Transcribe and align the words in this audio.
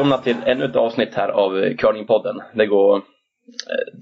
Välkomna 0.00 0.22
till 0.22 0.36
ännu 0.46 0.64
ett 0.64 0.76
avsnitt 0.76 1.14
här 1.14 1.28
av 1.28 1.58
eh, 1.58 1.76
Curlingpodden. 1.76 2.42
Det 2.54 2.66
går 2.66 2.96
eh, 2.96 3.02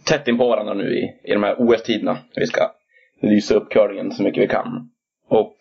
tätt 0.04 0.28
in 0.28 0.38
på 0.38 0.48
varandra 0.48 0.74
nu 0.74 0.98
i, 0.98 1.30
i 1.30 1.32
de 1.32 1.42
här 1.42 1.56
OS-tiderna. 1.58 2.18
Vi 2.34 2.46
ska 2.46 2.72
lysa 3.22 3.54
upp 3.54 3.70
curlingen 3.70 4.12
så 4.12 4.22
mycket 4.22 4.42
vi 4.42 4.48
kan. 4.48 4.90
Och 5.28 5.56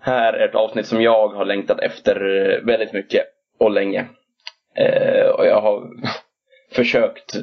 här 0.00 0.32
är 0.32 0.48
ett 0.48 0.54
avsnitt 0.54 0.86
som 0.86 1.02
jag 1.02 1.28
har 1.28 1.44
längtat 1.44 1.80
efter 1.80 2.16
eh, 2.16 2.66
väldigt 2.66 2.92
mycket 2.92 3.22
och 3.58 3.70
länge. 3.70 4.06
Eh, 4.76 5.28
och 5.28 5.46
jag 5.46 5.60
har 5.60 5.90
försökt 6.72 7.36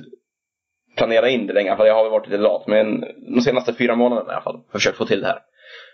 planera 0.97 1.29
in 1.29 1.47
det 1.47 1.53
länge, 1.53 1.75
för 1.75 1.85
jag 1.85 1.95
har 1.95 2.09
varit 2.09 2.27
lite 2.27 2.41
lat. 2.41 2.67
Men 2.67 3.05
de 3.35 3.41
senaste 3.41 3.73
fyra 3.73 3.95
månaderna 3.95 4.31
i 4.31 4.33
alla 4.33 4.43
fall 4.43 4.61
försökt 4.71 4.97
få 4.97 5.05
till 5.05 5.21
det 5.21 5.27
här. 5.27 5.39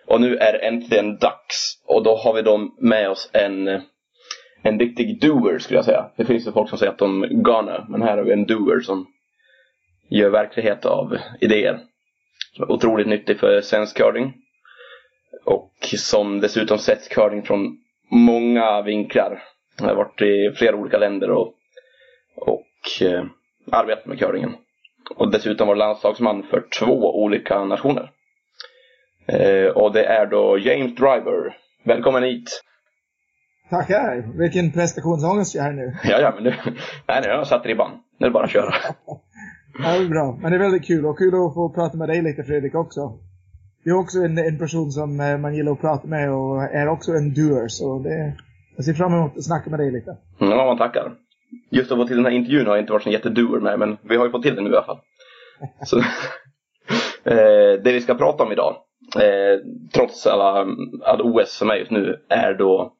Och 0.05 0.21
nu 0.21 0.37
är 0.37 0.53
det 0.53 0.59
äntligen 0.59 1.17
dags. 1.17 1.81
Och 1.85 2.03
då 2.03 2.15
har 2.15 2.33
vi 2.33 2.41
då 2.41 2.57
med 2.77 3.09
oss 3.09 3.29
en 3.33 3.81
en 4.63 4.79
riktig 4.79 5.21
doer 5.21 5.59
skulle 5.59 5.77
jag 5.77 5.85
säga. 5.85 6.09
Det 6.15 6.25
finns 6.25 6.47
ju 6.47 6.51
folk 6.51 6.69
som 6.69 6.77
säger 6.77 6.91
att 6.91 6.97
de 6.97 7.27
gana, 7.43 7.85
men 7.89 8.01
här 8.01 8.17
har 8.17 8.23
vi 8.23 8.33
en 8.33 8.45
doer 8.45 8.79
som 8.79 9.07
gör 10.09 10.29
verklighet 10.29 10.85
av 10.85 11.17
idéer. 11.41 11.79
Som 12.55 12.63
är 12.63 12.71
otroligt 12.71 13.07
nyttig 13.07 13.39
för 13.39 13.61
svensk 13.61 13.97
curling. 13.97 14.33
Och 15.45 15.73
som 15.81 16.39
dessutom 16.39 16.77
sett 16.77 17.09
curling 17.09 17.43
från 17.43 17.77
många 18.09 18.81
vinklar. 18.81 19.43
Jag 19.79 19.85
har 19.85 19.95
varit 19.95 20.21
i 20.21 20.51
flera 20.55 20.75
olika 20.75 20.97
länder 20.97 21.31
och, 21.31 21.53
och 22.35 23.01
eh, 23.01 23.23
arbetat 23.71 24.05
med 24.05 24.19
curlingen. 24.19 24.55
Och 25.15 25.31
dessutom 25.31 25.67
var 25.67 25.75
landslagsman 25.75 26.43
för 26.43 26.63
två 26.79 27.23
olika 27.23 27.65
nationer. 27.65 28.11
Eh, 29.27 29.67
och 29.67 29.93
det 29.93 30.05
är 30.05 30.25
då 30.25 30.57
James 30.57 30.95
Driver. 30.95 31.57
Välkommen 31.83 32.23
hit! 32.23 32.63
Tackar! 33.73 34.37
Vilken 34.37 34.71
prestationsångest 34.71 35.55
jag 35.55 35.65
är 35.65 35.71
nu. 35.71 35.95
Ja, 36.03 36.19
ja, 36.19 36.31
men 36.35 36.43
nu, 36.43 36.53
nej, 37.07 37.21
nu 37.23 37.29
har 37.29 37.37
jag 37.37 37.47
satt 37.47 37.65
ribban. 37.65 37.91
Nu 38.17 38.25
är 38.25 38.29
det 38.29 38.33
bara 38.33 38.43
att 38.43 38.51
köra. 38.51 38.73
Ja, 39.83 39.97
det 39.97 40.05
är 40.05 40.09
bra. 40.09 40.37
Men 40.41 40.51
det 40.51 40.57
är 40.57 40.59
väldigt 40.59 40.85
kul 40.85 41.05
och 41.05 41.17
kul 41.17 41.27
att 41.27 41.53
få 41.53 41.69
prata 41.69 41.97
med 41.97 42.09
dig 42.09 42.21
lite 42.21 42.43
Fredrik 42.43 42.75
också. 42.75 43.19
Du 43.83 43.91
är 43.91 43.99
också 43.99 44.17
en, 44.17 44.37
en 44.37 44.59
person 44.59 44.91
som 44.91 45.19
eh, 45.19 45.37
man 45.37 45.55
gillar 45.55 45.71
att 45.71 45.81
prata 45.81 46.07
med 46.07 46.33
och 46.33 46.63
är 46.63 46.87
också 46.87 47.11
en 47.11 47.33
doer 47.33 47.67
så 47.67 47.99
det, 47.99 48.33
jag 48.75 48.85
ser 48.85 48.93
fram 48.93 49.13
emot 49.13 49.37
att 49.37 49.43
snacka 49.43 49.69
med 49.69 49.79
dig 49.79 49.91
lite. 49.91 50.17
Ja, 50.39 50.65
man 50.65 50.77
tackar. 50.77 51.13
Just 51.69 51.91
att 51.91 51.97
få 51.97 52.07
till 52.07 52.15
den 52.15 52.25
här 52.25 52.31
intervjun 52.31 52.67
har 52.67 52.73
jag 52.73 52.83
inte 52.83 52.93
varit 52.93 53.03
så 53.03 53.09
jättedoer 53.09 53.59
med, 53.59 53.79
men 53.79 53.97
vi 54.01 54.15
har 54.15 54.25
ju 54.25 54.31
fått 54.31 54.43
till 54.43 54.55
det 54.55 54.61
nu 54.61 54.69
i 54.69 54.75
alla 54.75 54.85
fall. 54.85 54.99
Så, 55.85 55.97
eh, 57.23 57.81
det 57.83 57.91
vi 57.91 58.01
ska 58.01 58.15
prata 58.15 58.43
om 58.43 58.51
idag, 58.51 58.75
eh, 59.15 59.59
trots 59.93 60.27
alla, 60.27 60.67
all 61.03 61.21
OS 61.21 61.57
som 61.57 61.69
är 61.69 61.75
just 61.75 61.91
nu, 61.91 62.15
är 62.29 62.53
då 62.53 62.93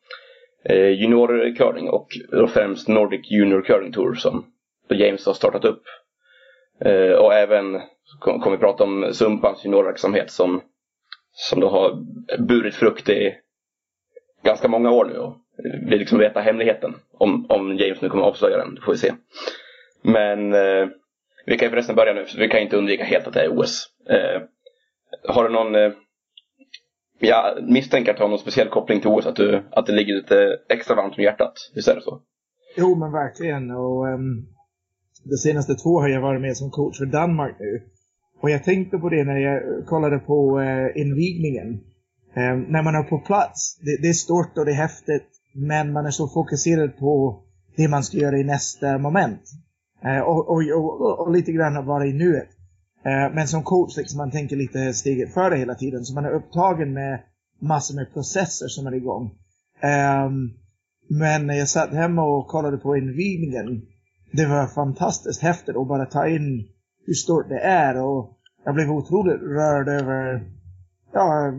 eh, 0.69 0.89
juniorcurling 0.89 1.89
och 1.89 2.07
då 2.31 2.47
främst 2.47 2.87
Nordic 2.87 3.31
Junior 3.31 3.61
Curling 3.61 3.91
Tour 3.91 4.13
som 4.13 4.45
då 4.89 4.95
James 4.95 5.25
har 5.25 5.33
startat 5.33 5.65
upp. 5.65 5.83
Eh, 6.85 7.11
och 7.11 7.33
även 7.33 7.81
kom- 8.19 8.39
kommer 8.39 8.57
vi 8.57 8.61
prata 8.61 8.83
om 8.83 9.13
Sumpans 9.13 9.65
juniorverksamhet 9.65 10.31
som, 10.31 10.61
som 11.31 11.59
då 11.59 11.69
har 11.69 11.95
burit 12.47 12.75
frukt 12.75 13.09
i 13.09 13.35
ganska 14.43 14.67
många 14.67 14.91
år 14.91 15.05
nu 15.05 15.17
och 15.17 15.37
vill 15.89 15.99
liksom 15.99 16.19
veta 16.19 16.39
hemligheten. 16.39 16.93
Om, 17.17 17.45
om 17.49 17.77
James 17.77 18.01
nu 18.01 18.09
kommer 18.09 18.23
att 18.23 18.29
avslöja 18.29 18.57
den, 18.57 18.75
det 18.75 18.81
får 18.81 18.91
vi 18.91 18.97
se. 18.97 19.13
Men 20.01 20.53
eh, 20.53 20.87
vi 21.45 21.57
kan 21.57 21.65
ju 21.65 21.69
förresten 21.69 21.95
börja 21.95 22.13
nu, 22.13 22.25
för 22.25 22.37
vi 22.39 22.47
kan 22.49 22.59
inte 22.61 22.77
undvika 22.77 23.03
helt 23.03 23.27
att 23.27 23.33
det 23.33 23.41
är 23.41 23.59
OS. 23.59 23.85
Eh, 24.09 24.41
har 25.27 25.43
du 25.43 25.49
någon 25.49 25.75
eh, 25.75 25.91
jag 27.19 27.69
misstänker 27.69 28.11
att 28.11 28.17
du 28.17 28.23
har 28.23 28.29
någon 28.29 28.39
speciell 28.39 28.69
koppling 28.69 29.01
till 29.01 29.09
OS, 29.09 29.25
att, 29.25 29.35
du, 29.35 29.63
att 29.71 29.85
det 29.85 29.91
ligger 29.91 30.13
lite 30.13 30.57
extra 30.69 30.95
varmt 30.95 31.17
om 31.17 31.23
hjärtat. 31.23 31.53
Visst 31.75 31.87
är 31.87 31.95
det 31.95 32.01
så? 32.01 32.21
Jo 32.77 32.95
men 32.95 33.11
verkligen 33.11 33.71
och 33.71 34.07
ehm, 34.07 34.13
um, 34.13 34.45
de 35.23 35.37
senaste 35.37 35.75
två 35.75 35.99
har 35.99 36.09
jag 36.09 36.21
varit 36.21 36.41
med 36.41 36.57
som 36.57 36.71
coach 36.71 36.97
för 36.97 37.05
Danmark 37.05 37.55
nu. 37.59 37.81
Och 38.41 38.49
jag 38.49 38.63
tänkte 38.63 38.97
på 38.97 39.09
det 39.09 39.23
när 39.23 39.37
jag 39.37 39.85
kollade 39.85 40.19
på 40.19 40.59
uh, 40.59 41.01
invigningen. 41.01 41.67
Um, 42.35 42.61
när 42.61 42.83
man 42.83 42.95
är 42.95 43.03
på 43.03 43.19
plats, 43.19 43.79
det, 43.81 44.01
det 44.01 44.09
är 44.09 44.13
stort 44.13 44.57
och 44.57 44.65
det 44.65 44.71
är 44.71 44.75
häftigt, 44.87 45.27
men 45.53 45.91
man 45.91 46.05
är 46.05 46.11
så 46.11 46.27
fokuserad 46.27 46.97
på 46.97 47.43
det 47.75 47.87
man 47.87 48.03
ska 48.03 48.17
göra 48.17 48.37
i 48.37 48.43
nästa 48.43 48.97
moment. 48.97 49.41
Eh, 50.05 50.19
och, 50.19 50.49
och, 50.49 50.61
och, 50.75 51.19
och 51.19 51.31
lite 51.31 51.51
grann 51.51 51.85
vara 51.85 52.05
i 52.05 52.13
nuet. 52.13 52.49
Eh, 53.05 53.33
men 53.33 53.47
som 53.47 53.63
coach, 53.63 53.97
liksom, 53.97 54.17
man 54.17 54.31
tänker 54.31 54.55
lite 54.55 54.93
steget 54.93 55.33
före 55.33 55.55
hela 55.55 55.75
tiden, 55.75 56.05
så 56.05 56.13
man 56.13 56.25
är 56.25 56.31
upptagen 56.31 56.93
med 56.93 57.19
massor 57.61 57.95
med 57.95 58.13
processer 58.13 58.67
som 58.67 58.87
är 58.87 58.93
igång. 58.93 59.31
Ehm, 59.81 60.49
men 61.09 61.47
när 61.47 61.53
jag 61.53 61.69
satt 61.69 61.93
hemma 61.93 62.23
och 62.23 62.47
kollade 62.47 62.77
på 62.77 62.97
invigningen, 62.97 63.81
det 64.31 64.45
var 64.45 64.67
fantastiskt 64.67 65.41
häftigt 65.41 65.75
att 65.75 65.87
bara 65.87 66.05
ta 66.05 66.27
in 66.27 66.67
hur 67.05 67.13
stort 67.13 67.49
det 67.49 67.59
är. 67.59 68.03
Och 68.03 68.37
jag 68.65 68.75
blev 68.75 68.91
otroligt 68.91 69.41
rörd 69.41 69.87
över 69.87 70.43
ja, 71.13 71.53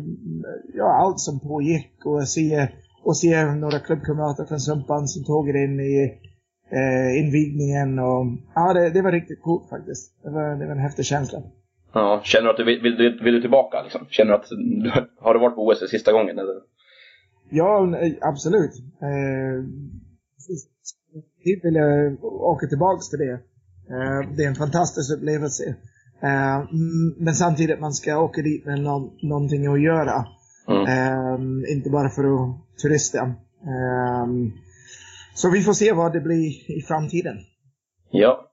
ja, 0.74 0.92
allt 0.92 1.20
som 1.20 1.40
pågick. 1.40 2.06
Och 2.06 2.28
se, 2.28 2.68
och 3.02 3.16
se 3.16 3.44
några 3.44 3.78
klubbkamrater 3.78 4.44
från 4.44 4.60
Sumpan 4.60 5.08
som 5.08 5.24
tog 5.24 5.48
in 5.48 5.80
i 5.80 6.20
eh, 6.70 7.18
invigningen 7.24 7.98
och 7.98 8.26
ja, 8.54 8.72
det, 8.72 8.90
det 8.90 9.02
var 9.02 9.12
riktigt 9.12 9.42
coolt 9.42 9.68
faktiskt. 9.70 10.22
Det 10.22 10.30
var, 10.30 10.56
det 10.56 10.66
var 10.66 10.72
en 10.72 10.78
häftig 10.78 11.04
känsla. 11.04 11.38
Ja, 11.92 12.20
känner 12.24 12.44
du 12.44 12.50
att 12.50 12.56
du 12.56 12.64
vill, 12.64 12.80
vill, 12.82 12.96
du- 12.96 13.24
vill 13.24 13.34
du 13.34 13.40
tillbaka 13.40 13.82
liksom? 13.82 14.06
Känner 14.10 14.30
du 14.30 14.36
att 14.36 14.48
du, 14.48 14.90
har 15.20 15.34
du 15.34 15.40
varit 15.40 15.54
på 15.54 15.66
OS 15.66 15.78
för 15.78 15.86
sista 15.86 16.12
gången 16.12 16.38
eller? 16.38 16.54
Ja, 17.50 17.94
absolut. 18.20 18.70
Eh, 19.02 19.64
dit 21.44 21.64
vill 21.64 21.74
jag 21.74 22.24
åka 22.24 22.66
tillbaks 22.66 23.10
till 23.10 23.18
det. 23.18 23.32
Eh, 23.94 24.30
det 24.36 24.44
är 24.44 24.48
en 24.48 24.54
fantastisk 24.54 25.16
upplevelse. 25.16 25.64
Eh, 26.22 26.64
men 27.18 27.34
samtidigt, 27.34 27.80
man 27.80 27.92
ska 27.92 28.18
åka 28.18 28.42
dit 28.42 28.66
med 28.66 28.80
nå- 28.80 29.12
någonting 29.22 29.66
att 29.66 29.80
göra. 29.82 30.26
Mm. 30.68 30.82
Eh, 30.86 31.72
inte 31.72 31.90
bara 31.90 32.08
för 32.08 32.24
att 32.24 32.56
turista. 32.82 33.18
Eh, 33.62 34.26
så 35.34 35.50
vi 35.50 35.62
får 35.62 35.72
se 35.72 35.92
vad 35.92 36.12
det 36.12 36.20
blir 36.20 36.78
i 36.78 36.82
framtiden. 36.88 37.36
Ja. 38.10 38.50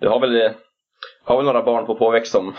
Du 0.00 0.08
har 0.08 0.20
väl, 0.20 0.54
har 1.24 1.36
väl 1.36 1.46
några 1.46 1.62
barn 1.62 1.86
på 1.86 1.94
påväxt 1.94 2.32
som, 2.32 2.54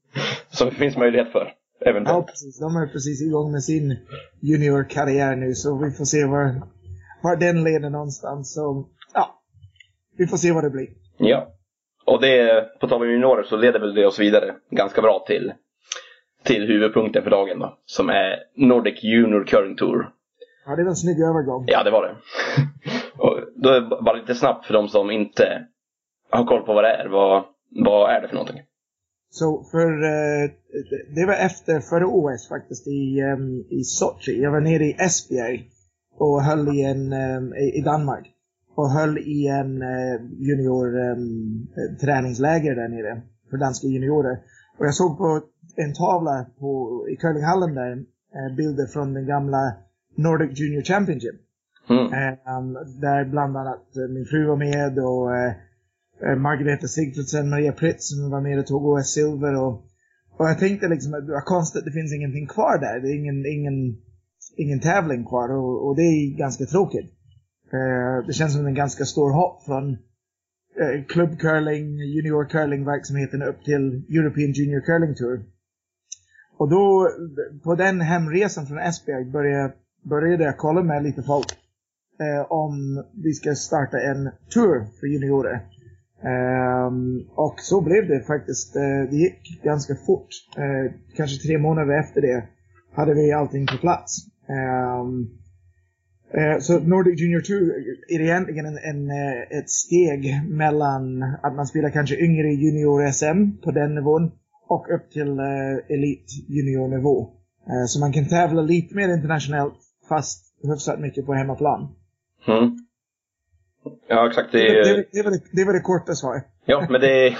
som 0.50 0.70
finns 0.70 0.96
möjlighet 0.96 1.32
för? 1.32 1.52
Ja, 1.80 1.90
Eventuellt. 1.90 2.26
precis. 2.26 2.60
De 2.60 2.76
är 2.76 2.86
precis 2.86 3.22
igång 3.22 3.52
med 3.52 3.62
sin 3.62 3.96
juniorkarriär 4.42 5.36
nu, 5.36 5.54
så 5.54 5.78
vi 5.84 5.90
får 5.90 6.04
se 6.04 6.24
var, 6.24 6.62
var 7.22 7.36
den 7.36 7.64
leder 7.64 7.90
någonstans. 7.90 8.54
Så, 8.54 8.88
ja, 9.14 9.42
vi 10.18 10.26
får 10.26 10.36
se 10.36 10.52
vad 10.52 10.64
det 10.64 10.70
blir. 10.70 10.88
Ja. 11.18 11.48
Och 12.04 12.20
det, 12.20 12.64
på 12.80 12.88
tal 12.88 13.02
om 13.02 13.10
juniorer 13.10 13.42
så 13.42 13.56
leder 13.56 13.80
väl 13.80 13.94
det 13.94 14.06
oss 14.06 14.18
vidare 14.18 14.54
ganska 14.70 15.02
bra 15.02 15.24
till, 15.26 15.52
till 16.44 16.66
huvudpunkten 16.66 17.22
för 17.22 17.30
dagen 17.30 17.58
då. 17.58 17.78
Som 17.84 18.08
är 18.08 18.38
Nordic 18.56 19.02
Junior 19.04 19.44
Curling 19.44 19.76
Tour. 19.76 20.10
Ja, 20.66 20.76
det 20.76 20.82
var 20.82 20.90
en 20.90 20.96
snygg 20.96 21.20
övergång. 21.20 21.64
Ja, 21.66 21.82
det 21.84 21.90
var 21.90 22.02
det. 22.02 22.16
Och 23.22 23.36
då 23.56 23.68
är 23.68 24.02
bara 24.04 24.16
lite 24.16 24.34
snabbt 24.34 24.66
för 24.66 24.74
de 24.74 24.88
som 24.88 25.10
inte 25.10 25.66
har 26.30 26.44
koll 26.44 26.62
på 26.62 26.74
vad 26.74 26.84
det 26.84 26.96
är. 26.96 27.08
Vad, 27.08 27.44
vad 27.84 28.10
är 28.10 28.20
det 28.20 28.28
för 28.28 28.34
någonting? 28.34 28.60
Så 29.30 29.64
för, 29.70 29.90
eh, 30.04 30.50
det 31.14 31.26
var 31.26 31.34
efter 31.34 31.80
förra 31.80 32.06
OS 32.06 32.48
faktiskt 32.48 32.86
i, 32.86 33.20
em, 33.20 33.64
i 33.70 33.84
Sochi. 33.84 34.42
Jag 34.42 34.50
var 34.50 34.60
nere 34.60 34.84
i 34.84 34.96
Esbjerg 34.98 35.68
och 36.18 36.42
höll 36.42 36.68
i 36.76 36.84
en, 36.84 37.12
em, 37.12 37.54
i 37.54 37.80
Danmark. 37.84 38.26
Och 38.76 38.90
höll 38.90 39.18
i 39.18 39.46
en 39.46 39.82
eh, 39.82 40.16
junior 40.38 40.98
em, 40.98 41.22
eh, 41.76 41.96
träningsläger 42.00 42.74
där 42.74 42.88
nere 42.88 43.22
för 43.50 43.56
danska 43.56 43.86
juniorer. 43.86 44.38
Och 44.78 44.86
jag 44.86 44.94
såg 44.94 45.18
på 45.18 45.40
en 45.76 45.94
tavla 45.94 46.46
på, 46.58 46.70
i 47.12 47.16
curlinghallen 47.16 47.74
där 47.74 47.92
eh, 48.36 48.56
bilder 48.56 48.86
från 48.86 49.14
den 49.14 49.26
gamla 49.26 49.72
Nordic 50.16 50.60
Junior 50.60 50.82
Championship. 50.82 51.34
Mm. 51.90 52.04
Um, 52.56 52.72
där 53.00 53.24
bland 53.24 53.56
annat 53.56 53.96
eh, 53.96 54.08
min 54.08 54.24
fru 54.24 54.46
var 54.46 54.56
med 54.56 54.98
och 54.98 55.36
eh, 55.36 55.52
eh, 56.22 56.36
Margareta 56.36 56.86
Sigfridsen, 56.86 57.50
Maria 57.50 57.72
Pritz 57.72 58.08
som 58.08 58.30
var 58.30 58.40
med 58.40 58.58
och 58.58 58.66
tog 58.66 58.86
OS 58.86 59.14
silver 59.14 59.54
och, 59.54 59.72
och 60.38 60.48
jag 60.48 60.58
tänkte 60.58 60.88
liksom 60.88 61.14
att 61.14 61.28
vad 61.28 61.44
konstigt, 61.44 61.84
det 61.84 61.92
finns 61.92 62.14
ingenting 62.14 62.46
kvar 62.46 62.78
där. 62.78 63.00
Det 63.00 63.08
är 63.08 63.16
ingen, 63.16 63.46
ingen, 63.46 63.96
ingen 64.56 64.80
tävling 64.80 65.24
kvar 65.24 65.48
och, 65.52 65.86
och 65.86 65.96
det 65.96 66.02
är 66.02 66.38
ganska 66.38 66.64
tråkigt. 66.64 67.10
Eh, 67.72 68.26
det 68.26 68.32
känns 68.32 68.52
som 68.54 68.66
en 68.66 68.74
ganska 68.74 69.04
stor 69.04 69.30
hopp 69.32 69.64
från 69.64 69.90
eh, 70.80 71.04
klubbcurling, 71.08 71.98
junior 71.98 72.44
curling 72.44 72.84
verksamheten 72.84 73.42
upp 73.42 73.64
till 73.64 74.04
European 74.18 74.52
Junior 74.52 74.80
Curling 74.80 75.14
Tour. 75.14 75.44
Och 76.58 76.70
då, 76.70 77.10
på 77.64 77.74
den 77.74 78.00
hemresan 78.00 78.66
från 78.66 78.78
Esbjerg 78.78 79.24
började, 79.24 79.74
började 80.02 80.44
jag 80.44 80.58
kolla 80.58 80.82
med 80.82 81.02
lite 81.02 81.22
folk 81.22 81.46
eh, 82.20 82.52
om 82.52 83.04
vi 83.24 83.32
ska 83.32 83.54
starta 83.54 84.00
en 84.00 84.30
tour 84.48 84.86
för 85.00 85.06
juniorer. 85.06 85.60
Um, 86.22 87.28
och 87.34 87.54
så 87.60 87.80
blev 87.80 88.08
det 88.08 88.20
faktiskt. 88.20 88.76
Eh, 88.76 89.10
det 89.10 89.16
gick 89.16 89.62
ganska 89.62 89.94
fort. 89.94 90.28
Uh, 90.58 90.92
kanske 91.16 91.46
tre 91.46 91.58
månader 91.58 92.00
efter 92.00 92.20
det 92.20 92.44
hade 92.92 93.14
vi 93.14 93.32
allting 93.32 93.66
på 93.66 93.76
plats. 93.76 94.26
Um, 94.48 95.30
uh, 96.38 96.58
så 96.60 96.78
Nordic 96.78 97.20
Junior 97.20 97.40
Tour 97.40 97.72
är 98.08 98.20
egentligen 98.20 98.66
en, 98.66 98.78
en, 98.78 99.10
ett 99.58 99.70
steg 99.70 100.48
mellan 100.48 101.22
att 101.22 101.54
man 101.56 101.66
spelar 101.66 101.90
kanske 101.90 102.16
yngre 102.16 102.48
junior-SM 102.48 103.62
på 103.64 103.70
den 103.70 103.94
nivån 103.94 104.30
och 104.68 104.86
upp 104.94 105.10
till 105.10 105.38
elit 105.88 106.26
junior-nivå. 106.48 107.30
så 107.88 108.00
man 108.00 108.12
kan 108.12 108.28
tävla 108.28 108.62
lite 108.62 108.94
mer 108.94 109.14
internationellt 109.14 109.89
fast 110.10 110.40
hyfsat 110.62 111.00
mycket 111.00 111.26
på 111.26 111.32
hemmaplan. 111.34 111.80
Mm. 112.46 112.66
Ja, 114.08 114.26
exakt. 114.26 114.52
Det, 114.52 114.58
det, 114.58 114.96
det, 114.96 115.06
det, 115.12 115.22
var 115.22 115.30
det, 115.30 115.40
det 115.52 115.64
var 115.64 115.72
det 115.72 115.80
korta 115.80 116.12
svaret. 116.14 116.44
Ja, 116.64 116.86
men 116.90 117.00
det, 117.00 117.36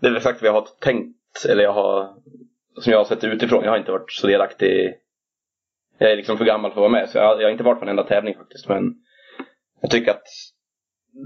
det 0.00 0.06
är 0.08 0.16
exakt 0.16 0.42
vad 0.42 0.48
jag 0.48 0.54
har 0.60 0.68
tänkt, 0.80 1.44
eller 1.48 1.62
jag 1.62 1.72
har, 1.72 2.14
som 2.80 2.92
jag 2.92 2.98
har 2.98 3.04
sett 3.04 3.24
utifrån. 3.24 3.64
Jag 3.64 3.70
har 3.70 3.78
inte 3.78 3.92
varit 3.92 4.12
så 4.12 4.26
delaktig. 4.26 4.94
Jag 5.98 6.12
är 6.12 6.16
liksom 6.16 6.38
för 6.38 6.44
gammal 6.44 6.70
för 6.70 6.80
att 6.80 6.90
vara 6.90 7.00
med, 7.00 7.08
så 7.08 7.18
jag, 7.18 7.40
jag 7.40 7.46
har 7.46 7.52
inte 7.52 7.64
varit 7.64 7.78
på 7.78 7.84
en 7.84 7.88
enda 7.88 8.04
tävling 8.04 8.34
faktiskt. 8.34 8.68
Men 8.68 8.94
jag 9.80 9.90
tycker 9.90 10.10
att 10.10 10.26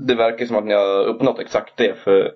det 0.06 0.14
verkar 0.14 0.46
som 0.46 0.56
att 0.56 0.64
ni 0.64 0.74
har 0.74 1.04
uppnått 1.04 1.38
exakt 1.38 1.76
det. 1.76 1.98
För 1.98 2.32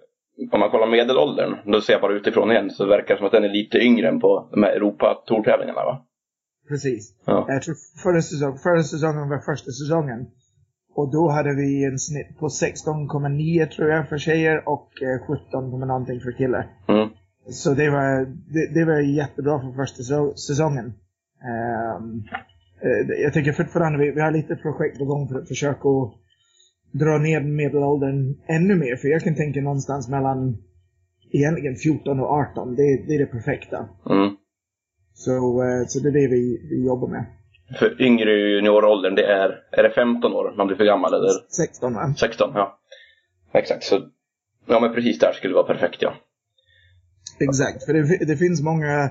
om 0.52 0.60
man 0.60 0.70
kollar 0.70 0.86
medelåldern, 0.86 1.56
då 1.72 1.80
ser 1.80 1.92
jag 1.92 2.02
bara 2.02 2.14
utifrån 2.14 2.50
igen, 2.50 2.70
så 2.70 2.86
verkar 2.86 3.14
det 3.14 3.18
som 3.18 3.26
att 3.26 3.32
den 3.32 3.44
är 3.44 3.48
lite 3.48 3.78
yngre 3.78 4.08
än 4.08 4.20
på 4.20 4.48
de 4.52 4.62
här 4.62 4.72
Europa-tourtävlingarna 4.72 5.84
va? 5.84 6.06
Precis. 6.68 7.14
Ja. 7.26 7.46
Jag 7.48 7.62
tror 7.62 7.76
förra, 8.02 8.22
säsong, 8.22 8.58
förra 8.58 8.82
säsongen 8.82 9.28
var 9.28 9.38
första 9.38 9.70
säsongen. 9.70 10.26
Och 10.94 11.12
då 11.12 11.28
hade 11.28 11.54
vi 11.54 11.84
en 11.84 11.98
snitt 11.98 12.38
på 12.38 12.48
16,9 12.48 13.66
tror 13.66 13.88
jag 13.88 14.08
för 14.08 14.18
tjejer 14.18 14.68
och 14.68 14.90
17, 15.26 15.72
eh, 15.72 15.86
någonting 15.86 16.20
för 16.20 16.32
killar. 16.32 16.66
Mm. 16.88 17.08
Så 17.50 17.74
det 17.74 17.90
var, 17.90 18.24
det, 18.24 18.74
det, 18.74 18.84
var 18.84 19.00
jättebra 19.00 19.60
för 19.60 19.72
första 19.72 20.02
säsongen. 20.34 20.86
Um, 21.98 22.24
jag 23.22 23.32
tycker 23.32 23.52
fortfarande 23.52 23.98
vi, 23.98 24.10
vi 24.10 24.20
har 24.20 24.30
lite 24.30 24.56
projekt 24.56 24.98
på 24.98 25.04
gång 25.04 25.28
för 25.28 25.38
att 25.38 25.48
försöka 25.48 25.88
dra 26.92 27.18
ner 27.18 27.40
medelåldern 27.40 28.36
ännu 28.46 28.74
mer. 28.74 28.96
För 28.96 29.08
jag 29.08 29.22
kan 29.22 29.34
tänka 29.34 29.60
någonstans 29.60 30.08
mellan 30.08 30.56
egentligen 31.32 31.76
14 31.76 32.20
och 32.20 32.30
18. 32.30 32.74
Det, 32.74 32.82
det 33.06 33.14
är 33.14 33.18
det 33.18 33.26
perfekta. 33.26 33.88
Mm. 34.10 34.36
Så, 35.16 35.32
eh, 35.62 35.86
så 35.88 36.00
det 36.00 36.08
är 36.08 36.12
det 36.12 36.28
vi, 36.28 36.68
vi 36.70 36.86
jobbar 36.86 37.08
med. 37.08 37.24
För 37.78 38.02
yngre 38.02 38.30
junioråldern, 38.30 39.14
det 39.14 39.26
är, 39.26 39.48
är 39.70 39.82
det 39.82 39.90
15 39.90 40.32
år 40.32 40.54
man 40.56 40.66
blir 40.66 40.76
för 40.76 40.84
gammal 40.84 41.14
eller? 41.14 41.30
16 41.48 41.94
va? 41.94 42.14
16, 42.18 42.50
ja. 42.54 42.78
Exakt, 43.52 43.84
så 43.84 44.00
ja 44.66 44.80
men 44.80 44.94
precis 44.94 45.18
där 45.18 45.32
skulle 45.32 45.52
det 45.52 45.62
vara 45.62 45.74
perfekt 45.74 46.02
ja. 46.02 46.14
Exakt, 47.40 47.84
för 47.84 47.92
det, 47.92 48.24
det 48.24 48.36
finns 48.36 48.62
många, 48.62 49.10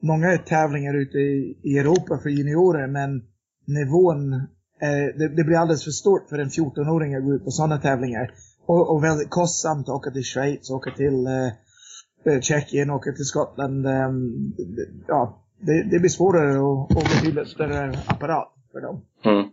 många 0.00 0.38
tävlingar 0.38 0.94
ute 0.94 1.18
i, 1.18 1.58
i 1.62 1.78
Europa 1.78 2.18
för 2.22 2.28
juniorer 2.28 2.86
men 2.86 3.22
nivån, 3.66 4.32
eh, 4.80 5.06
det, 5.18 5.28
det, 5.36 5.44
blir 5.44 5.56
alldeles 5.56 5.84
för 5.84 5.90
stort 5.90 6.28
för 6.28 6.38
en 6.38 6.48
14-åring 6.48 7.14
att 7.14 7.24
gå 7.24 7.34
ut 7.34 7.44
på 7.44 7.50
sådana 7.50 7.78
tävlingar. 7.78 8.30
Och, 8.66 8.94
och 8.94 9.04
väldigt 9.04 9.30
kostsamt 9.30 9.88
att 9.88 9.94
åka 9.94 10.10
till 10.10 10.24
Schweiz, 10.24 10.70
åka 10.70 10.90
till 10.90 11.26
eh, 11.26 11.46
eh 12.34 12.40
Tjeckien, 12.40 12.90
åka 12.90 13.12
till 13.12 13.24
Skottland. 13.24 13.86
Eh, 13.86 14.10
ja, 15.08 15.43
det, 15.66 15.82
det 15.90 15.98
blir 15.98 16.08
svårare 16.08 16.58
och, 16.58 16.80
och 16.96 17.02
betydligt 17.02 17.48
större 17.48 17.92
apparat 18.06 18.52
för 18.72 18.80
dem. 18.80 19.04
Mm. 19.24 19.50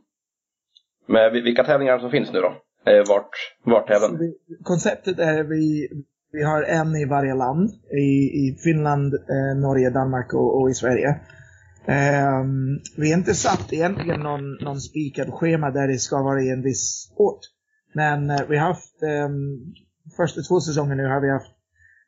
Men 1.08 1.44
vilka 1.44 1.63
tävlingar 1.63 2.00
som 2.00 2.12
finns 2.12 2.31
nu 2.34 2.40
då? 2.40 2.54
Eh, 2.92 3.04
vart, 3.08 3.30
vart 3.63 3.90
även? 3.90 4.18
Vi, 4.18 4.34
konceptet 4.63 5.19
är 5.19 5.44
vi, 5.44 5.90
vi 6.31 6.44
har 6.44 6.63
en 6.63 6.96
i 6.96 7.06
varje 7.06 7.36
land. 7.36 7.69
I, 7.92 8.08
i 8.42 8.58
Finland, 8.63 9.13
eh, 9.13 9.62
Norge, 9.62 9.90
Danmark 9.90 10.34
och, 10.34 10.62
och 10.62 10.69
i 10.69 10.74
Sverige. 10.74 11.10
Eh, 11.86 12.44
vi 12.98 13.12
har 13.12 13.18
inte 13.18 13.34
satt 13.34 13.74
egentligen 13.74 14.19
någon, 14.19 14.54
någon 14.54 14.81
spikad 14.81 15.34
schema 15.34 15.72
där 15.72 15.88
det 15.88 15.98
ska 15.98 16.24
vara 16.24 16.42
i 16.42 16.50
en 16.50 16.62
viss 16.62 17.13
ort. 17.16 17.40
Men 17.94 18.30
eh, 18.30 18.42
vi 18.50 18.58
har 18.58 18.68
haft, 18.68 19.04
ehm, 19.04 19.74
första 20.18 20.42
två 20.42 20.60
säsonger 20.60 20.96
nu 20.96 21.08
har 21.08 21.22
vi 21.22 21.30
haft 21.30 21.61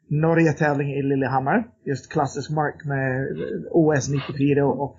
Norge-tävling 0.08 0.94
i 0.94 1.02
Lillehammer. 1.02 1.64
Just 1.86 2.12
klassisk 2.12 2.52
mark 2.52 2.86
med 2.86 3.28
OS 3.72 4.10
94 4.10 4.66
och 4.66 4.98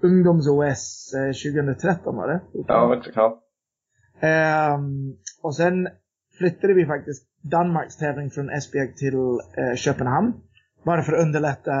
ungdoms-OS 0.00 1.10
2013 1.44 2.16
var 2.16 2.28
det? 2.28 2.40
Ja, 2.68 2.96
exakt. 2.96 3.16
Ja. 3.16 3.40
Um, 4.74 5.16
och 5.42 5.56
sen 5.56 5.88
flyttade 6.38 6.74
vi 6.74 6.86
faktiskt 6.86 7.28
Danmarks 7.42 7.96
tävling 7.96 8.30
från 8.30 8.50
Esbjerg 8.50 8.94
till 8.94 9.14
uh, 9.14 9.74
Köpenhamn. 9.76 10.32
Bara 10.84 11.02
för 11.02 11.12
att 11.12 11.22
underlätta 11.22 11.72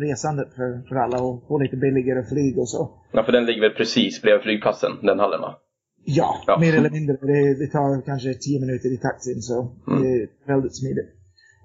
resandet 0.00 0.54
för, 0.54 0.88
för 0.88 0.96
alla 0.96 1.22
och 1.22 1.44
få 1.48 1.58
lite 1.58 1.76
billigare 1.76 2.24
flyg 2.24 2.58
och 2.58 2.68
så. 2.68 2.90
Ja, 3.12 3.24
för 3.24 3.32
den 3.32 3.46
ligger 3.46 3.60
väl 3.60 3.70
precis 3.70 4.22
bredvid 4.22 4.42
flygplatsen, 4.42 4.90
den 5.02 5.18
hallen 5.18 5.40
va? 5.40 5.58
Ja, 6.04 6.44
ja. 6.46 6.58
mer 6.58 6.76
eller 6.76 6.90
mindre. 6.90 7.16
Det, 7.20 7.54
det 7.54 7.66
tar 7.66 8.00
kanske 8.00 8.34
10 8.34 8.60
minuter 8.60 8.88
i 8.94 8.96
taxin 8.96 9.42
så 9.42 9.76
mm. 9.88 10.02
det 10.02 10.08
är 10.08 10.28
väldigt 10.46 10.76
smidigt. 10.76 11.21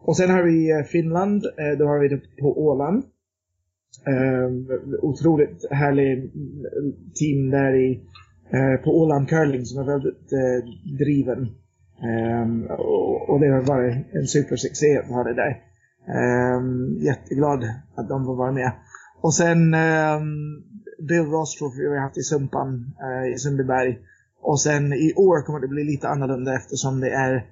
Och 0.07 0.18
sen 0.18 0.30
har 0.30 0.44
vi 0.44 0.71
eh, 0.71 0.83
Finland, 0.83 1.45
eh, 1.45 1.77
då 1.80 1.86
har 1.86 2.00
vi 2.00 2.07
det 2.07 2.21
på 2.42 2.65
Åland. 2.65 3.04
Ehm, 4.07 4.68
otroligt 5.01 5.65
härlig 5.71 6.13
mm, 6.18 6.94
team 7.19 7.50
där 7.50 7.74
i, 7.75 8.01
eh, 8.50 8.83
på 8.83 9.01
Åland 9.01 9.30
Curling 9.30 9.65
som 9.65 9.81
är 9.81 9.86
väldigt 9.86 10.30
driven. 11.00 11.48
Ehm, 12.09 12.63
och, 13.30 13.39
det 13.39 13.48
har 13.48 13.62
varit 13.62 13.95
en 14.12 14.27
supersuccé 14.27 14.98
att 14.98 15.09
ha 15.09 15.24
det 15.24 15.33
där. 15.33 15.54
Ehm, 16.18 16.98
jätteglad 17.00 17.63
att 17.95 18.10
de 18.10 18.25
får 18.25 18.36
vara 18.36 18.51
med. 18.51 18.71
Och 19.21 19.33
sen 19.33 19.71
Bill 21.08 21.25
Ross 21.25 21.55
Trophy 21.55 21.86
har 21.86 21.93
vi 21.93 22.00
haft 22.00 22.17
i 22.17 22.22
Sumpan 22.22 22.93
i 23.36 23.38
Sundbyberg. 23.38 24.00
Och 24.41 24.62
sen 24.62 24.93
i 24.93 25.13
år 25.15 25.46
kommer 25.46 25.60
det 25.60 25.67
bli 25.67 25.84
lite 25.84 26.08
annorlunda 26.08 26.55
eftersom 26.55 27.00
det 27.00 27.10
är 27.10 27.46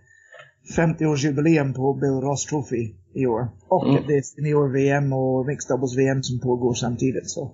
50-årsjubileum 0.77 1.73
på 1.73 1.93
Bill 1.93 2.21
Ross 2.27 2.45
Trophy 2.45 2.93
i 3.13 3.25
år. 3.25 3.47
Och 3.67 3.89
mm. 3.89 4.03
det 4.07 4.13
är 4.17 4.21
senior-VM 4.21 5.13
och 5.13 5.45
Mixed 5.45 5.69
Doubles-VM 5.69 6.23
som 6.23 6.39
pågår 6.39 6.73
samtidigt. 6.73 7.29
Så. 7.29 7.51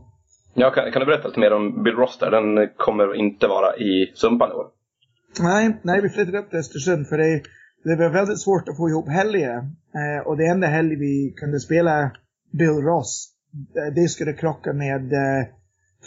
Ja, 0.53 0.71
kan, 0.71 0.91
kan, 0.91 0.99
du 0.99 1.05
berätta 1.05 1.27
lite 1.27 1.39
mer 1.39 1.53
om 1.53 1.83
Bill 1.83 1.95
Ross 1.95 2.17
där? 2.19 2.31
Den 2.31 2.69
kommer 2.77 3.15
inte 3.15 3.47
vara 3.47 3.77
i 3.77 4.11
Sumpan 4.15 4.49
i 4.51 4.53
år. 4.53 4.67
Nej, 5.39 5.79
nej 5.81 6.01
vi 6.01 6.09
flyttade 6.09 6.39
upp 6.39 6.49
till 6.49 6.59
Östersund 6.59 7.07
för 7.07 7.17
det, 7.17 7.41
det 7.83 7.95
var 7.95 8.09
väldigt 8.09 8.41
svårt 8.41 8.69
att 8.69 8.77
få 8.77 8.89
ihop 8.89 9.09
helger. 9.09 9.57
Eh, 9.99 10.27
och 10.27 10.37
det 10.37 10.45
enda 10.45 10.67
helg 10.67 10.95
vi 10.95 11.33
kunde 11.37 11.59
spela 11.59 12.11
Bill 12.51 12.81
Ross, 12.89 13.29
eh, 13.53 13.93
det 13.95 14.07
skulle 14.07 14.33
krocka 14.33 14.73
med 14.73 15.13
eh, 15.13 15.47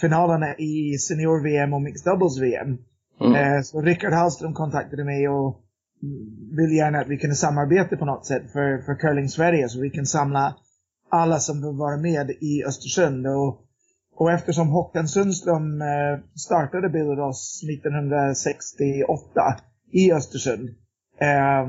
finalerna 0.01 0.55
i 0.55 0.99
Senior-VM 0.99 1.75
och 1.75 1.83
Mixed 1.83 2.13
Doubles-VM. 2.13 2.79
Mm. 3.21 3.35
Eh, 3.35 3.63
så 3.63 3.81
Rickard 3.81 4.13
Hallström 4.13 4.55
kontaktade 4.55 5.05
mig 5.05 5.29
och 5.29 5.64
vill 6.57 6.77
gärna 6.77 6.99
att 6.99 7.09
vi 7.09 7.19
kunde 7.19 7.37
samarbeta 7.37 7.97
på 7.97 8.05
något 8.05 8.27
sätt 8.27 8.53
för, 8.53 8.79
för 8.79 8.95
Curling 8.95 9.29
Sverige 9.29 9.69
så 9.69 9.81
vi 9.81 9.91
kan 9.91 10.07
samla 10.07 10.57
alla 11.11 11.39
som 11.39 11.63
vill 11.63 11.79
vara 11.79 11.97
med 11.97 12.31
i 12.31 12.65
Östersund. 12.65 13.27
Och, 13.27 13.61
och 14.17 14.33
eftersom 14.33 14.69
Håkan 14.69 15.09
Sundström 15.09 15.83
eh, 15.83 16.19
startade 16.35 16.89
Bilros 16.89 17.63
1968 17.63 19.57
i 19.93 20.13
Östersund. 20.13 20.69
Eh, 21.21 21.69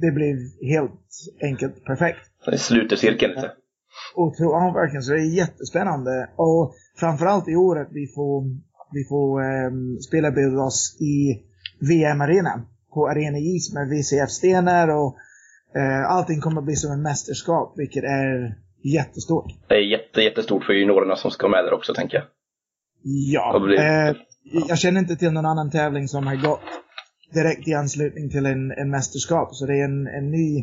det 0.00 0.10
blev 0.12 0.36
helt 0.62 1.06
enkelt 1.42 1.84
perfekt. 1.84 2.18
Det 2.46 2.58
sluter 2.58 2.96
cirkeln 2.96 3.34
lite. 3.34 3.50
Och, 4.14 4.34
ja, 4.38 4.72
verkligen. 4.74 5.02
Så 5.02 5.12
det 5.12 5.20
är 5.20 5.36
jättespännande. 5.36 6.30
Och 6.36 6.74
framförallt 6.96 7.48
i 7.48 7.56
år 7.56 7.80
att 7.80 7.92
vi 7.92 8.06
får, 8.06 8.42
vi 8.92 9.04
får 9.04 9.42
eh, 9.42 9.70
spela 10.08 10.30
Bilros 10.30 10.96
i 11.00 11.42
VM-arenan 11.80 12.66
på 12.94 13.08
Arena 13.08 13.38
Is 13.38 13.74
med 13.74 13.88
VCF-stenar 13.88 14.88
och 14.88 15.16
eh, 15.76 16.10
allting 16.10 16.40
kommer 16.40 16.58
att 16.58 16.64
bli 16.64 16.76
som 16.76 16.92
en 16.92 17.02
mästerskap, 17.02 17.74
vilket 17.76 18.04
är 18.04 18.54
jättestort. 18.84 19.52
Det 19.68 19.74
är 19.74 19.78
jätte, 19.78 20.20
jättestort 20.20 20.64
för 20.64 20.72
juniorerna 20.72 21.16
som 21.16 21.30
ska 21.30 21.48
med 21.48 21.64
där 21.64 21.72
också, 21.72 21.94
tänker 21.94 22.16
jag. 22.16 22.26
Ja. 23.02 23.74
Eh, 23.78 24.16
jag 24.68 24.78
känner 24.78 25.00
inte 25.00 25.16
till 25.16 25.32
någon 25.32 25.46
annan 25.46 25.70
tävling 25.70 26.08
som 26.08 26.26
har 26.26 26.36
gått 26.36 26.60
direkt 27.32 27.68
i 27.68 27.74
anslutning 27.74 28.30
till 28.30 28.46
en, 28.46 28.70
en 28.70 28.90
mästerskap, 28.90 29.54
så 29.54 29.66
det 29.66 29.80
är 29.80 29.84
en, 29.84 30.06
en 30.06 30.30
ny 30.30 30.58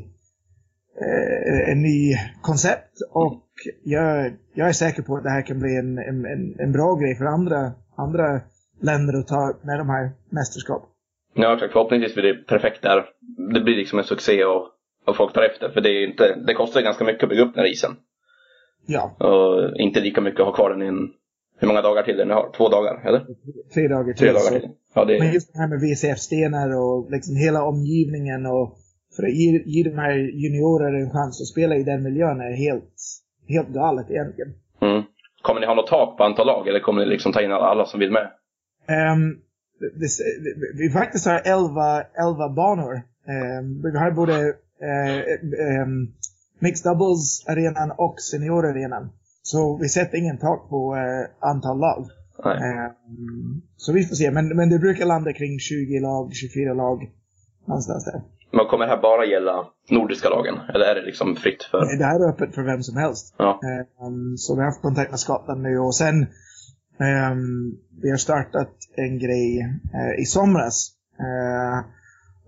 eh, 1.02 1.72
en 1.72 1.82
ny 1.82 2.16
koncept 2.42 2.94
och 3.10 3.44
jag, 3.84 4.34
jag 4.54 4.70
är 4.70 4.74
säker 4.74 5.04
på 5.04 5.18
att 5.18 5.24
det 5.24 5.30
här 5.30 5.42
kan 5.42 5.60
bli 5.60 5.78
en, 5.78 5.98
en, 5.98 6.26
en 6.60 6.72
bra 6.72 6.96
grej 6.96 7.16
för 7.16 7.26
andra, 7.26 7.72
andra 7.98 8.42
länder 8.82 9.20
att 9.20 9.28
ta 9.28 9.54
med 9.64 9.80
de 9.80 9.90
här 9.90 10.12
mästerskapen. 10.30 10.90
Ja, 11.34 11.54
exakt. 11.54 11.74
Förhoppningsvis 11.74 12.14
blir 12.14 12.24
det 12.34 12.48
perfekt 12.48 12.82
där. 12.82 13.06
Det 13.54 13.60
blir 13.60 13.76
liksom 13.76 14.00
en 14.00 14.06
succé 14.06 14.46
och, 14.46 14.68
och 15.06 15.16
folk 15.16 15.34
tar 15.34 15.42
efter. 15.42 15.70
För 15.70 15.82
det, 15.82 15.90
är 15.90 16.08
inte, 16.08 16.36
det 16.48 16.54
kostar 16.54 16.82
ganska 16.82 17.04
mycket 17.04 17.24
att 17.24 17.30
bygga 17.30 17.44
upp 17.44 17.54
den 17.54 17.64
här 17.64 17.72
isen. 17.72 17.92
Ja, 18.86 19.16
Och 19.20 19.78
inte 19.78 20.00
lika 20.00 20.22
mycket 20.22 20.40
att 20.40 20.46
ha 20.46 20.54
kvar 20.54 20.70
den 20.70 20.82
i 20.82 20.86
en... 20.88 21.10
Hur 21.60 21.68
många 21.68 21.82
dagar 21.82 22.04
till 22.04 22.18
den 22.18 22.30
har? 22.30 22.52
Två 22.58 22.70
dagar, 22.70 23.08
eller? 23.08 23.26
tre 23.74 23.88
dagar 23.88 24.14
till. 24.14 24.18
Tre 24.18 24.28
dagar 24.28 24.40
så- 24.40 24.60
till. 24.60 24.70
Ja, 24.94 25.06
det 25.06 25.20
Men 25.20 25.34
just 25.34 25.54
det 25.54 25.60
här 25.60 25.68
med 25.68 25.80
VCF-stenar 25.82 26.70
och 26.82 27.12
liksom 27.12 27.36
hela 27.36 27.64
omgivningen 27.64 28.46
och 28.46 28.78
för 29.16 29.24
att 29.24 29.34
ge, 29.34 29.64
ge 29.66 29.84
de 29.90 29.98
här 29.98 30.14
juniorer 30.18 30.94
en 30.94 31.10
chans 31.12 31.42
att 31.42 31.48
spela 31.48 31.76
i 31.76 31.84
den 31.84 32.04
miljön 32.04 32.42
är 32.42 32.52
helt, 32.58 32.94
helt 33.48 33.68
galet 33.70 34.12
egentligen. 34.12 34.54
Mm. 34.82 35.04
Kommer 35.42 35.62
ni 35.62 35.68
ha 35.68 35.74
något 35.76 35.88
tak 35.88 36.18
på 36.18 36.24
antal 36.24 36.48
lag, 36.48 36.68
eller 36.68 36.80
kommer 36.80 37.02
ni 37.02 37.08
liksom 37.12 37.32
ta 37.34 37.42
in 37.42 37.52
alla, 37.52 37.66
alla 37.66 37.86
som 37.86 38.00
vill 38.00 38.12
med? 38.12 38.32
Ehm, 38.88 39.36
det, 39.80 40.10
vi 40.74 40.90
faktiskt 40.90 41.26
har 41.26 41.42
11, 41.46 42.02
11 42.02 42.50
banor. 42.50 42.96
Ehm, 43.28 43.82
vi 43.84 43.98
har 44.00 44.12
både 44.12 44.34
uh, 44.34 45.82
um, 45.84 46.14
Mixed 46.60 46.92
Doubles-arenan 46.92 47.92
och 47.98 48.16
seniorarenan. 48.20 49.10
Så 49.42 49.78
vi 49.82 49.90
sätter 49.90 50.18
ingen 50.18 50.38
tak 50.38 50.70
på 50.70 50.96
eh, 50.96 51.50
antal 51.50 51.80
lag. 51.80 52.08
Ehm, 52.46 53.62
så 53.78 53.94
vi 53.94 54.06
får 54.06 54.16
se, 54.16 54.32
men, 54.32 54.48
men 54.48 54.70
det 54.70 54.80
brukar 54.80 55.06
landa 55.06 55.34
kring 55.34 55.60
20 55.60 56.00
lag, 56.00 56.34
24 56.34 56.74
lag. 56.74 57.10
Någonstans 57.68 58.06
där. 58.06 58.22
Men 58.52 58.66
kommer 58.66 58.86
det 58.86 58.92
här 58.92 59.02
bara 59.02 59.26
gälla 59.26 59.66
nordiska 59.90 60.30
lagen? 60.30 60.56
Eller 60.74 60.86
är 60.86 60.96
det 60.96 61.02
liksom 61.02 61.36
fritt 61.36 61.64
för... 61.64 61.98
Det 61.98 62.06
här 62.06 62.20
är 62.26 62.30
öppet 62.30 62.56
för 62.56 62.64
vem 62.64 62.84
som 62.84 62.98
helst. 62.98 63.36
Ja. 63.38 63.60
Ehm, 63.64 64.38
så 64.38 64.56
vi 64.56 64.62
har 64.62 64.66
haft 64.66 64.82
kontakt 64.82 65.12
med 65.12 65.20
Skottland 65.20 65.62
nu 65.62 65.80
och 65.80 65.96
sen 65.96 66.28
vi 68.02 68.10
har 68.10 68.18
startat 68.18 68.74
en 68.96 69.20
grej 69.20 69.60
eh, 69.94 70.22
i 70.22 70.26
somras. 70.26 70.92
Eh, 71.20 71.86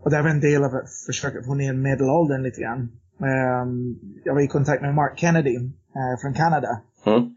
och 0.03 0.11
det 0.11 0.21
var 0.21 0.29
en 0.29 0.39
del 0.39 0.63
av 0.63 0.75
att 0.75 0.93
försöka 1.05 1.43
få 1.43 1.53
ner 1.53 1.73
medelåldern 1.73 2.43
lite 2.43 2.61
grann. 2.61 2.91
Ehm, 3.19 3.95
jag 4.23 4.33
var 4.33 4.41
i 4.41 4.47
kontakt 4.47 4.81
med 4.81 4.95
Mark 4.95 5.19
Kennedy 5.19 5.55
eh, 5.55 6.21
från 6.21 6.33
Kanada. 6.33 6.81
Mm. 7.05 7.29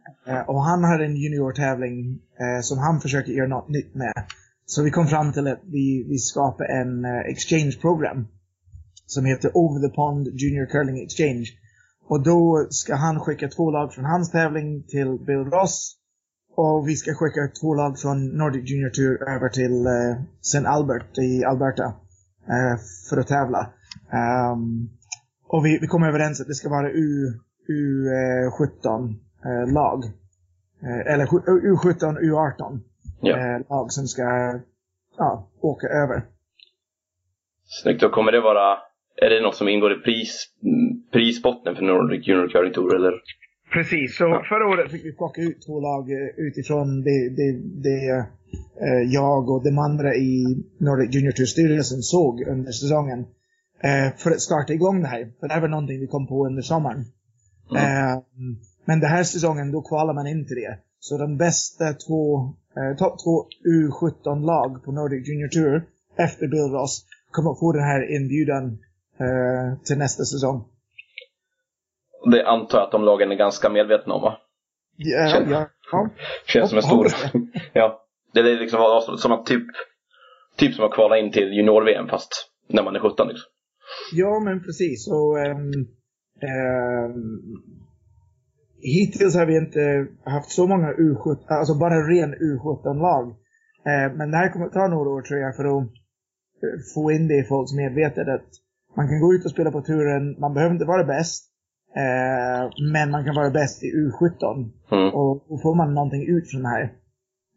Och 0.47 0.63
han 0.63 0.85
har 0.85 0.99
en 0.99 1.17
juniortävling 1.17 2.19
som 2.63 2.79
han 2.79 3.01
försöker 3.01 3.33
göra 3.33 3.49
något 3.49 3.69
nytt 3.69 3.95
med. 3.95 4.25
Så 4.67 4.83
vi 4.83 4.91
kom 4.91 5.07
fram 5.07 5.33
till 5.33 5.47
att 5.47 5.61
vi, 5.65 6.05
vi 6.09 6.19
skapar 6.19 6.65
en 6.65 7.05
eh, 7.05 7.21
exchange 7.21 7.79
program. 7.81 8.27
Som 9.07 9.25
heter 9.25 9.57
Over 9.57 9.89
the 9.89 9.95
Pond 9.95 10.29
Junior 10.41 10.67
Curling 10.67 11.03
Exchange. 11.03 11.47
Och 12.09 12.23
då 12.23 12.67
ska 12.71 12.95
han 12.95 13.21
skicka 13.21 13.49
två 13.49 13.71
lag 13.71 13.93
från 13.93 14.05
hans 14.05 14.31
tävling 14.31 14.83
till 14.83 15.19
Bill 15.27 15.45
Ross. 15.45 15.97
Och 16.55 16.89
vi 16.89 16.97
ska 16.97 17.15
skicka 17.15 17.41
två 17.61 17.75
lag 17.75 17.99
från 17.99 18.29
Nordic 18.29 18.71
Junior 18.71 18.91
Tour 18.91 19.29
över 19.29 19.49
till 19.49 19.87
eh, 19.87 20.23
St. 20.41 20.67
Albert 20.67 21.19
i 21.19 21.45
Alberta. 21.45 21.85
Eh, 22.55 22.77
för 23.11 23.17
att 23.21 23.27
tävla. 23.29 23.59
Ehm, 24.13 24.89
och 25.49 25.67
vi, 25.67 25.79
vi 25.81 25.87
kom 25.87 26.03
överens 26.03 26.41
att 26.41 26.47
det 26.47 26.55
ska 26.55 26.69
vara 26.69 26.91
U, 26.91 27.33
U17 27.69 29.15
eh, 29.45 29.73
lag. 29.75 30.05
Eh, 30.83 31.13
eller 31.13 31.27
sju- 31.27 31.47
U17, 31.47 32.19
U18 32.19 32.81
Ja. 33.21 33.37
eh, 33.39 33.61
lag 33.71 33.93
som 33.93 34.07
ska 34.07 34.23
ja, 35.19 35.51
åka 35.61 35.87
över. 35.87 36.25
Snyggt. 37.83 38.01
Då 38.01 38.09
kommer 38.09 38.33
det 38.33 38.41
vara... 38.41 38.79
Är 39.17 39.31
det 39.31 39.43
något 39.43 39.57
som 39.57 39.69
ingår 39.69 39.93
i 39.93 40.03
pris, 40.03 40.47
mm, 40.63 41.11
prisbotten 41.13 41.75
för 41.77 41.83
Nordic 41.83 42.29
Junior 42.29 42.49
Curling 42.49 42.73
Tour, 42.73 42.97
eller? 42.97 43.13
Precis, 43.73 44.17
så 44.17 44.43
förra 44.49 44.67
året 44.69 44.91
fick 44.91 45.05
vi 45.05 45.13
plocka 45.13 45.41
ut 45.41 45.67
två 45.67 45.81
lag 45.81 46.13
eh, 46.13 46.29
utifrån 46.37 47.03
det, 47.03 47.29
det, 47.29 47.53
det 47.83 48.27
eh, 48.87 49.03
jag 49.07 49.51
och 49.51 49.65
de 49.65 49.79
andra 49.79 50.15
i 50.15 50.65
Nordic 50.79 51.15
Junior 51.15 51.33
Tour-styrelsen 51.33 52.03
såg 52.03 52.43
under 52.43 52.73
säsongen. 52.73 53.27
Eh, 53.83 54.17
för 54.17 54.31
att 54.31 54.41
starta 54.41 54.73
igång 54.73 55.03
det 55.03 55.09
här. 55.09 55.33
För 55.41 55.49
det 55.49 55.55
här 55.55 55.61
var 55.61 55.69
någonting 55.69 56.01
vi 56.01 56.07
kom 56.07 56.27
på 56.27 56.47
under 56.47 56.63
sommaren. 56.63 57.05
Eh, 57.77 58.23
men 58.85 59.01
den 59.01 59.11
här 59.11 59.25
säsongen, 59.25 59.73
då 59.73 59.83
kvalar 59.83 60.15
man 60.15 60.27
in 60.27 60.47
till 60.47 60.57
det. 60.57 60.79
Så 61.01 61.19
de 61.19 61.37
bästa 61.37 61.93
två, 61.93 62.45
eh, 62.77 62.97
topp 62.99 63.19
två 63.25 63.47
U17-lag 63.65 64.85
på 64.85 64.93
Nordic 64.93 65.29
Junior 65.29 65.49
Tour 65.49 65.83
efter 66.17 66.49
Bill 66.49 66.71
Ross 66.73 67.05
kommer 67.31 67.51
att 67.51 67.59
få 67.59 67.73
den 67.73 67.85
här 67.85 68.17
inbjudan 68.17 68.65
eh, 69.21 69.79
till 69.85 69.99
nästa 69.99 70.25
säsong. 70.25 70.65
Det 72.31 72.47
antar 72.47 72.79
jag 72.79 72.85
att 72.87 72.93
de 72.93 73.05
lagen 73.05 73.33
är 73.33 73.37
ganska 73.37 73.69
medvetna 73.69 74.15
om, 74.15 74.23
va? 74.23 74.39
Ja, 74.97 75.29
Känner- 75.29 75.53
ja, 75.53 75.69
ja. 75.93 76.09
Känns 76.47 76.69
som 76.69 76.79
en 76.79 76.83
stor... 76.83 77.07
Ja. 77.73 77.99
Det 78.35 78.41
är 78.41 78.61
liksom 78.61 79.17
som 79.19 79.33
att 79.33 79.47
typ... 79.47 79.67
Typ 80.57 80.75
som 80.75 80.85
att 80.85 80.93
kvala 80.95 81.19
in 81.19 81.33
till 81.33 81.53
junior-VM 81.53 82.09
fast 82.09 82.51
när 82.69 82.83
man 82.83 82.97
är 82.97 83.01
17 83.01 83.29
liksom. 83.29 83.51
Ja, 84.13 84.41
men 84.41 84.63
precis. 84.63 85.09
Och, 85.09 85.39
ehm, 85.39 85.73
ehm, 86.49 87.41
hittills 88.83 89.35
har 89.37 89.47
vi 89.47 89.57
inte 89.57 90.07
haft 90.25 90.51
så 90.51 90.67
många 90.67 90.93
U17, 90.93 91.37
alltså 91.49 91.75
bara 91.75 91.95
ren 91.95 92.35
U17-lag. 92.35 93.29
Eh, 93.91 94.17
men 94.17 94.31
det 94.31 94.37
här 94.37 94.53
kommer 94.53 94.69
ta 94.69 94.89
några 94.89 95.11
år 95.11 95.23
tror 95.23 95.41
jag 95.41 95.57
för 95.57 95.65
att 95.65 95.83
eh, 96.63 96.79
få 96.95 97.13
in 97.13 97.29
det 97.29 97.39
i 97.39 97.45
folks 97.45 97.73
medvetande 97.73 98.35
att 98.35 98.51
man 98.97 99.09
kan 99.09 99.21
gå 99.21 99.35
ut 99.35 99.45
och 99.45 99.51
spela 99.51 99.71
på 99.71 99.83
turen, 99.83 100.41
man 100.41 100.55
behöver 100.55 100.75
inte 100.75 100.85
vara 100.85 101.05
bäst. 101.05 101.52
Eh, 101.97 102.71
men 102.93 103.11
man 103.11 103.25
kan 103.25 103.35
vara 103.35 103.51
bäst 103.51 103.83
i 103.83 103.87
U17. 103.87 104.71
Mm. 104.93 105.15
Och 105.15 105.45
då 105.49 105.59
får 105.59 105.75
man 105.75 105.95
någonting 105.95 106.27
ut 106.29 106.51
från 106.51 106.63
det 106.63 106.69
här. 106.69 106.83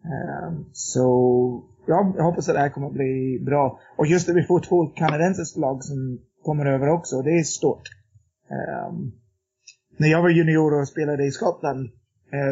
Eh, 0.06 0.54
så 0.72 1.64
ja, 1.88 2.14
jag 2.18 2.24
hoppas 2.24 2.50
att 2.50 2.56
det 2.56 2.62
här 2.62 2.70
kommer 2.70 2.88
att 2.88 2.94
bli 2.94 3.44
bra. 3.46 3.80
Och 3.98 4.08
just 4.08 4.28
det, 4.28 4.34
vi 4.34 4.44
får 4.44 4.60
två 4.60 4.86
kanadensiska 4.86 5.60
lag 5.60 5.84
som 5.84 6.20
kommer 6.44 6.66
över 6.66 6.90
också. 6.90 7.22
Det 7.22 7.40
är 7.40 7.44
stort. 7.44 7.90
Eh, 8.50 8.94
när 9.98 10.08
jag 10.08 10.22
var 10.22 10.30
junior 10.30 10.80
och 10.80 10.88
spelade 10.88 11.26
i 11.26 11.32
Skottland, 11.32 11.90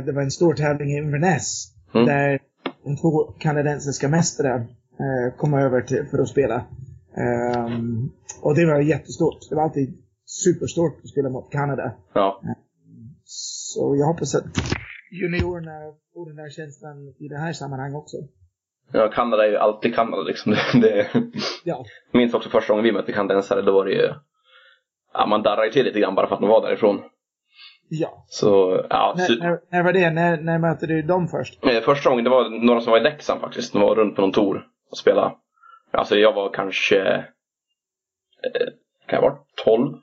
det 0.05 0.11
var 0.11 0.21
en 0.21 0.31
stor 0.31 0.53
tävling 0.53 0.91
i 0.91 0.97
Inverness. 0.97 1.73
Mm. 1.93 2.07
Där 2.07 2.39
de 2.83 2.97
två 2.97 3.23
kanadensiska 3.23 4.09
mästare 4.09 4.55
eh, 4.99 5.37
kom 5.37 5.53
över 5.53 5.81
till, 5.81 6.05
för 6.11 6.19
att 6.19 6.29
spela. 6.29 6.65
Och 8.41 8.55
det 8.55 8.65
var 8.65 8.79
jättestort. 8.79 9.49
Det 9.49 9.55
var 9.55 9.63
alltid 9.63 10.02
superstort 10.43 10.99
att 11.03 11.09
spela 11.09 11.29
mot 11.29 11.51
Kanada. 11.51 11.91
Ja. 12.13 12.41
Så 13.23 13.95
jag 13.99 14.05
hoppas 14.05 14.35
att 14.35 14.43
juniorerna 15.11 15.71
får 16.13 16.25
den 16.27 16.35
där 16.35 16.49
känslan 16.49 16.97
i 17.19 17.27
det 17.27 17.37
här 17.37 17.53
sammanhanget 17.53 17.95
också. 17.97 18.17
ja, 18.93 19.11
Kanada 19.13 19.45
är 19.45 19.49
ju 19.49 19.57
alltid 19.57 19.95
Kanada 19.95 20.21
liksom. 20.23 20.51
Det, 20.73 20.81
det, 20.81 21.07
Ja. 21.63 21.85
jag 22.11 22.17
minns 22.19 22.33
också 22.33 22.49
första 22.49 22.73
gången 22.73 22.83
vi 22.83 22.91
mötte 22.91 23.11
kanadensare, 23.11 23.61
då 23.61 23.71
var 23.71 23.85
det 23.85 23.91
ju... 23.91 24.13
Ja, 25.13 25.25
man 25.25 25.43
darrar 25.43 25.63
ju 25.65 25.71
till 25.71 25.85
lite 25.85 25.99
grann 25.99 26.15
bara 26.15 26.27
för 26.27 26.35
att 26.35 26.41
man 26.41 26.49
var 26.49 26.61
därifrån. 26.61 27.01
Ja. 27.89 28.25
Så, 28.27 28.81
ja. 28.89 29.15
När, 29.17 29.39
när, 29.39 29.59
när 29.71 29.83
var 29.83 29.93
det? 29.93 30.09
När, 30.11 30.41
när 30.41 30.59
mötte 30.59 30.87
du 30.87 31.01
dem 31.01 31.27
först? 31.27 31.65
Eh, 31.65 31.81
Första 31.81 32.09
gången, 32.09 32.23
det 32.23 32.29
var 32.29 32.65
några 32.65 32.81
som 32.81 32.91
var 32.91 32.97
i 32.99 33.03
Leksand 33.03 33.41
faktiskt. 33.41 33.73
De 33.73 33.81
var 33.81 33.95
runt 33.95 34.15
på 34.15 34.21
någon 34.21 34.31
tour 34.31 34.67
och 34.91 34.97
spelade. 34.97 35.35
Alltså 35.91 36.15
jag 36.15 36.33
var 36.33 36.53
kanske... 36.53 36.99
Eh, 38.43 38.67
kan 39.07 39.15
jag 39.17 39.21
vara 39.21 39.37
12? 39.65 39.93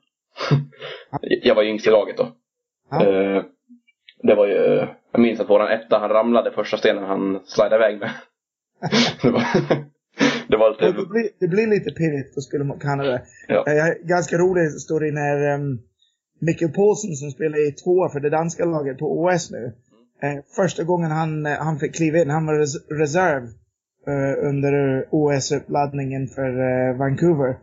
Jag 1.43 1.55
var 1.55 1.63
yngst 1.63 1.87
i 1.87 1.91
laget 1.91 2.17
då. 2.17 2.29
Ja. 2.91 3.07
Eh, 3.07 3.43
det 4.23 4.35
var 4.35 4.47
ju... 4.47 4.87
Jag 5.13 5.21
minns 5.23 5.41
att 5.41 5.51
våran 5.51 5.73
etta, 5.73 5.99
han 5.99 6.11
ramlade 6.11 6.53
första 6.53 6.77
stenen 6.77 7.05
han 7.05 7.41
slidade 7.45 7.77
iväg 7.77 7.99
med. 7.99 8.11
det, 9.23 9.31
var, 9.31 9.43
det 10.49 10.57
var 10.57 10.77
Det, 10.79 10.87
lite... 10.87 11.07
blir, 11.09 11.29
det 11.41 11.49
blir 11.49 11.67
lite 11.67 11.91
pirrigt 11.91 12.37
att 12.37 12.43
spela 12.45 12.65
mot 12.65 12.83
Kanada. 12.83 13.21
Ja. 13.49 13.65
Eh, 13.69 13.95
ganska 14.09 14.39
rolig 14.39 14.71
story 14.71 15.11
när 15.11 15.55
um, 15.55 15.79
Mikkel 16.41 16.69
Paulsen 16.69 17.15
som 17.15 17.31
spelar 17.31 17.69
i 17.69 17.73
tvåa 17.73 18.09
för 18.09 18.21
det 18.21 18.31
danska 18.31 18.65
laget 18.65 18.99
på 18.99 19.07
OS 19.21 19.51
nu. 19.51 19.73
Eh, 20.23 20.39
första 20.57 20.85
gången 20.85 21.11
han, 21.11 21.47
eh, 21.47 21.59
han 21.59 21.79
fick 21.79 21.95
kliva 21.95 22.19
in, 22.19 22.31
han 22.31 22.47
var 22.47 22.55
res 22.59 22.91
reserv 22.91 23.43
eh, 24.07 24.49
under 24.49 25.05
OS-uppladdningen 25.11 26.27
för 26.27 26.51
eh, 26.61 26.97
Vancouver. 26.97 27.57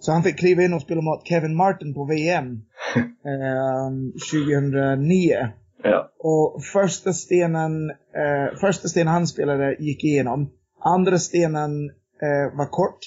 Så 0.00 0.12
han 0.12 0.22
fick 0.22 0.38
kliva 0.38 0.62
in 0.62 0.74
och 0.74 0.82
spela 0.82 1.00
mot 1.00 1.26
Kevin 1.28 1.56
Martin 1.56 1.94
på 1.94 2.04
VM 2.04 2.60
eh, 3.30 3.90
2009. 4.32 5.48
Ja. 5.82 6.10
Och 6.18 6.64
första 6.72 7.12
stenen, 7.12 7.90
eh, 7.90 8.58
första 8.60 8.88
stenen 8.88 9.12
han 9.12 9.26
spelade 9.26 9.76
gick 9.78 10.04
igenom. 10.04 10.50
Andra 10.84 11.18
stenen 11.18 11.70
eh, 12.22 12.56
var 12.58 12.70
kort 12.70 12.98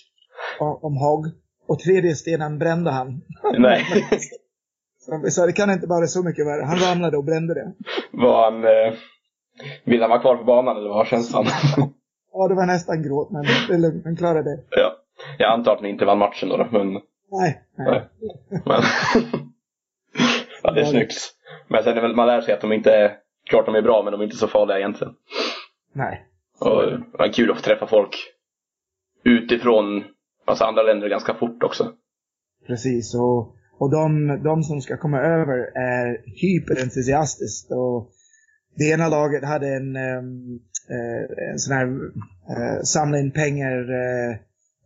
om, 0.60 0.98
hogg. 0.98 1.26
Och 1.68 1.80
tredje 1.80 2.16
stenen 2.16 2.60
brände 2.60 2.92
han. 2.92 3.22
Nej. 3.60 3.86
Så 5.00 5.32
sa 5.32 5.46
det 5.46 5.54
kan 5.54 5.72
inte 5.72 5.88
vara 5.88 6.08
så 6.08 6.24
mycket 6.24 6.46
värre. 6.46 6.66
Han 6.66 6.80
ramlade 6.80 7.18
och 7.18 7.24
brände 7.24 7.54
det. 7.54 7.74
Var 8.12 8.52
han... 8.52 8.64
Eh, 8.64 8.94
ville 9.86 10.04
han 10.04 10.10
vara 10.10 10.22
kvar 10.22 10.36
på 10.36 10.44
banan 10.44 10.78
eller 10.78 10.90
vad 10.90 10.98
var 10.98 11.06
känslan? 11.06 11.46
Ja, 12.34 12.48
det 12.48 12.56
var 12.56 12.66
nästan 12.66 13.04
gråt, 13.04 13.32
men 13.32 13.44
det 13.68 13.74
är 13.74 13.78
lugnt. 13.78 14.06
Han 14.06 14.16
klarade 14.18 14.44
det. 14.56 14.64
ja. 14.70 14.93
Jag 15.38 15.52
antar 15.54 15.76
att 15.76 15.82
ni 15.82 15.90
inte 15.90 16.06
vann 16.06 16.18
matchen 16.18 16.50
då, 16.50 16.68
men... 16.72 16.94
Nej. 17.32 17.62
nej. 17.78 18.10
Men... 18.66 18.82
ja, 20.64 20.72
det 20.72 20.82
är 20.82 20.86
snyggt. 20.86 21.14
Men 21.68 21.84
sen 21.84 21.98
är 21.98 22.02
väl, 22.02 22.16
man 22.16 22.28
lär 22.28 22.42
sig 22.42 22.54
att 22.54 22.62
de 22.62 22.74
inte 22.74 22.92
är... 22.96 23.18
Klart 23.50 23.66
de 23.66 23.76
är 23.76 23.82
bra, 23.82 24.04
men 24.04 24.12
de 24.12 24.22
är 24.22 24.26
inte 24.26 24.38
så 24.38 24.48
farliga 24.48 24.78
egentligen. 24.78 25.14
nej. 25.94 26.28
Och 26.60 26.82
det 27.18 27.24
är 27.24 27.34
kul 27.34 27.52
att 27.52 27.58
få 27.58 27.64
träffa 27.64 27.88
folk 27.88 28.16
utifrån, 29.24 30.04
alltså 30.46 30.64
andra 30.64 30.84
länder 30.84 31.10
ganska 31.10 31.34
fort 31.34 31.64
också. 31.64 31.92
Precis. 32.68 33.16
Och, 33.16 33.56
Och 33.80 33.92
de, 33.92 34.40
de 34.44 34.64
som 34.64 34.82
ska 34.82 34.98
komma 34.98 35.20
över 35.20 35.58
är 35.76 36.22
hyperentusiastiskt. 36.42 37.72
Och 37.72 38.10
det 38.76 38.92
ena 38.94 39.08
laget 39.08 39.46
hade 39.46 39.68
en, 39.68 39.96
um, 39.96 40.60
uh, 40.92 41.52
en 41.52 41.60
sån 41.60 41.76
här 41.78 41.86
uh, 41.86 42.82
samla 42.84 43.20
in 43.20 43.32
pengar 43.32 43.92
uh, 43.92 44.36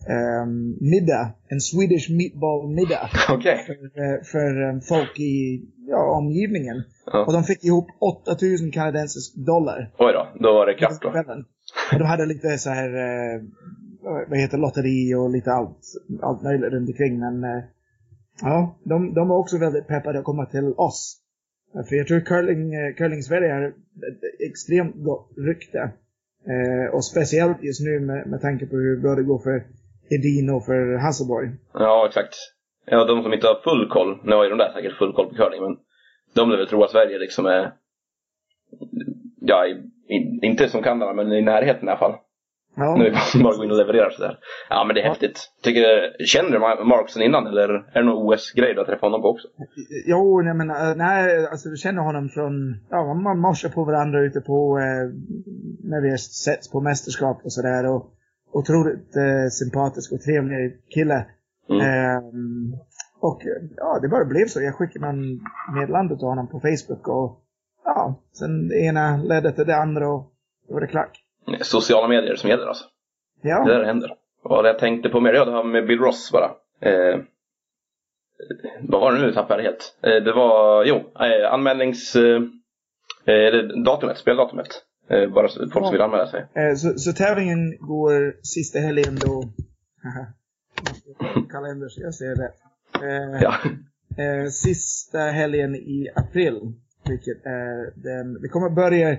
um, 0.06 0.78
middag. 0.82 1.34
En 1.48 1.62
Swedish 1.62 2.10
meatball 2.10 2.70
middag. 2.70 3.10
Okej. 3.30 3.58
För, 3.66 4.24
för 4.24 4.70
um, 4.70 4.82
folk 4.82 5.20
i 5.20 5.62
ja, 5.88 6.18
omgivningen. 6.18 6.84
Ja. 7.06 7.26
Och 7.26 7.34
de 7.34 7.44
fick 7.44 7.64
ihop 7.64 7.88
8000 8.26 8.72
kanadensiska 8.72 9.42
dollar. 9.42 9.92
Oj 9.98 10.14
då, 10.14 10.28
då 10.40 10.54
var 10.54 10.66
det 10.66 10.74
klart 10.74 11.02
då. 11.02 11.10
Och 11.94 12.00
de 12.00 12.06
hade 12.06 12.26
lite 12.26 12.58
så 12.58 12.70
här, 12.70 12.90
eh, 12.90 13.42
vad 14.30 14.40
heter 14.40 14.58
lotteri 14.58 15.16
och 15.16 15.30
lite 15.30 15.52
allt, 15.52 15.80
allt 16.22 16.44
möjligt 16.44 16.72
runt 16.74 16.90
omkring. 16.90 17.20
Men 17.20 17.44
eh, 17.44 17.64
ja, 18.42 18.80
de, 18.84 19.14
de 19.14 19.28
var 19.28 19.38
också 19.38 19.58
väldigt 19.58 19.88
peppade 19.88 20.20
att 20.20 20.26
komma 20.26 20.46
till 20.46 20.74
oss. 20.78 21.18
För 21.90 21.96
jag 21.96 22.08
tror 22.08 22.20
curling, 22.20 22.74
eh, 22.74 22.96
curling 22.96 23.24
Sverige 23.24 23.54
har 23.54 23.68
ett 23.68 24.42
extremt 24.50 24.96
gott 24.96 25.30
rykte. 25.38 25.92
Eh, 26.48 26.94
och 26.94 27.06
speciellt 27.06 27.64
just 27.64 27.82
nu 27.82 28.00
med, 28.00 28.28
med 28.28 28.42
tanke 28.42 28.66
på 28.66 28.76
hur 28.76 29.02
bra 29.02 29.16
det 29.16 29.24
går 29.24 29.40
för 29.40 29.64
Edin 30.10 30.50
och 30.50 30.66
för 30.66 30.98
Hasselborg. 30.98 31.50
Ja, 31.74 32.06
exakt. 32.08 32.36
Ja, 32.86 33.06
de 33.06 33.24
som 33.24 33.34
inte 33.34 33.48
har 33.48 33.62
full 33.64 33.90
koll, 33.90 34.20
nu 34.24 34.36
har 34.36 34.44
ju 34.44 34.50
de 34.50 34.58
där 34.58 34.72
säkert 34.74 34.98
full 34.98 35.14
koll 35.14 35.30
på 35.30 35.36
curling, 35.36 35.62
men 35.64 35.76
de 36.36 36.50
lär 36.50 36.58
väl 36.58 36.68
tro 36.68 36.84
att 36.84 36.92
Sverige 36.92 37.20
liksom 37.20 37.46
är, 37.46 37.74
ja, 39.42 39.66
i, 39.66 39.72
i, 40.16 40.40
inte 40.48 40.70
som 40.70 40.84
Kanada, 40.84 41.14
men 41.14 41.32
i 41.32 41.42
närheten 41.42 41.88
i 41.88 41.92
alla 41.92 42.00
fall. 42.00 42.16
Ja. 42.80 42.96
Nu 42.98 43.06
är 43.08 43.44
bara 43.44 43.50
att 43.52 43.58
gå 43.58 43.64
in 43.64 43.72
och 43.72 43.78
leverera 43.78 44.12
sådär. 44.12 44.38
Ja, 44.70 44.84
men 44.88 44.94
det 44.96 45.02
är 45.02 45.06
Ja. 45.06 45.10
häftigt. 45.10 45.50
Tycker, 45.64 45.82
känner 46.26 46.50
du 46.52 46.58
Ma- 46.58 46.84
Mark 46.84 47.10
sen 47.10 47.22
innan, 47.22 47.48
eller 47.48 47.70
är 47.70 48.00
det 48.02 48.04
någon 48.04 48.28
OS-grej 48.34 48.74
du 48.74 48.80
har 48.80 48.86
träffat 48.86 49.02
honom 49.02 49.22
på 49.22 49.28
också? 49.28 49.48
Jo, 50.08 50.42
nej 50.42 50.54
men 50.54 50.70
eh, 50.70 50.96
nej, 50.96 51.48
alltså 51.48 51.70
du 51.70 51.78
känner 51.78 52.02
honom 52.02 52.30
från, 52.30 52.54
ja 52.90 53.14
man 53.14 53.40
morsar 53.40 53.70
på 53.70 53.84
varandra 53.84 54.20
ute 54.22 54.42
på, 54.42 54.78
eh, 54.80 55.06
när 55.92 56.02
vi 56.02 56.10
har 56.10 56.18
setts 56.18 56.72
på 56.72 56.82
mästerskap 56.82 57.38
och 57.44 57.54
sådär. 57.54 57.96
Och 57.96 58.14
otroligt 58.52 59.16
eh, 59.16 59.48
sympatisk 59.52 60.12
och 60.12 60.22
trevlig 60.22 60.82
kille. 60.90 61.26
Mm. 61.70 61.82
Ehm, 61.82 62.74
och 63.20 63.42
ja, 63.78 64.00
det 64.02 64.08
bara 64.08 64.26
blev 64.26 64.46
så. 64.48 64.62
Jag 64.62 64.76
skickade 64.76 65.06
någon 65.06 65.40
meddelande 65.76 66.18
till 66.18 66.28
honom 66.28 66.48
på 66.48 66.60
Facebook 66.60 67.08
och 67.08 67.44
ja, 67.84 68.22
sen 68.40 68.68
det 68.68 68.80
ena 68.80 69.18
ledde 69.18 69.52
till 69.52 69.66
det 69.68 69.76
andra 69.78 70.10
och 70.10 70.32
då 70.68 70.74
var 70.74 70.82
det 70.82 70.88
klart. 70.88 71.12
Sociala 71.62 72.08
medier 72.08 72.36
som 72.36 72.50
gäller 72.50 72.68
alltså. 72.68 72.86
Det 73.42 73.50
Ja, 73.50 73.64
där 73.66 73.84
händer. 73.84 74.14
Vad 74.44 74.66
det 74.66 74.70
jag 74.70 74.80
tänkte 74.80 75.10
på 75.10 75.20
mer? 75.20 75.34
Ja, 75.34 75.46
det 75.46 75.52
här 75.52 75.64
med 75.64 75.88
Bill 75.88 76.00
Ross 76.00 76.32
bara. 76.32 76.52
Eh, 76.82 77.20
vad 78.82 79.02
var 79.02 79.12
det 79.14 79.20
nu? 79.22 79.34
Tappade 79.34 79.64
jag 79.64 79.70
helt. 79.72 79.98
Eh, 80.04 80.24
det 80.24 80.34
var, 80.34 80.86
jo, 80.86 80.96
eh, 80.96 81.54
anmälnings... 81.54 82.16
Eh, 82.16 82.36
eh, 83.26 83.52
det- 83.52 83.84
datumet, 83.84 84.18
speldatumet. 84.18 84.68
Eh, 85.10 85.34
bara 85.34 85.48
så, 85.48 85.70
folk 85.74 85.86
som 85.86 85.92
vill 85.92 86.02
anmäla 86.02 86.28
sig. 86.28 86.46
eh, 86.56 86.76
så, 86.76 86.94
så 87.00 87.14
tävlingen 87.14 87.78
går 87.80 88.36
sista 88.44 88.80
helgen 88.80 89.16
då, 89.16 89.44
kalender 91.52 91.88
jag 91.98 92.14
ser 92.16 92.36
rätt. 92.36 92.56
Eh, 93.04 93.42
Ja. 93.42 93.54
sista 94.52 95.20
helgen 95.20 95.76
i 95.76 96.08
april. 96.16 96.74
Vilket 97.10 97.46
är 97.46 97.94
den, 98.04 98.42
det 98.42 98.48
kommer 98.48 98.70
börja, 98.70 99.18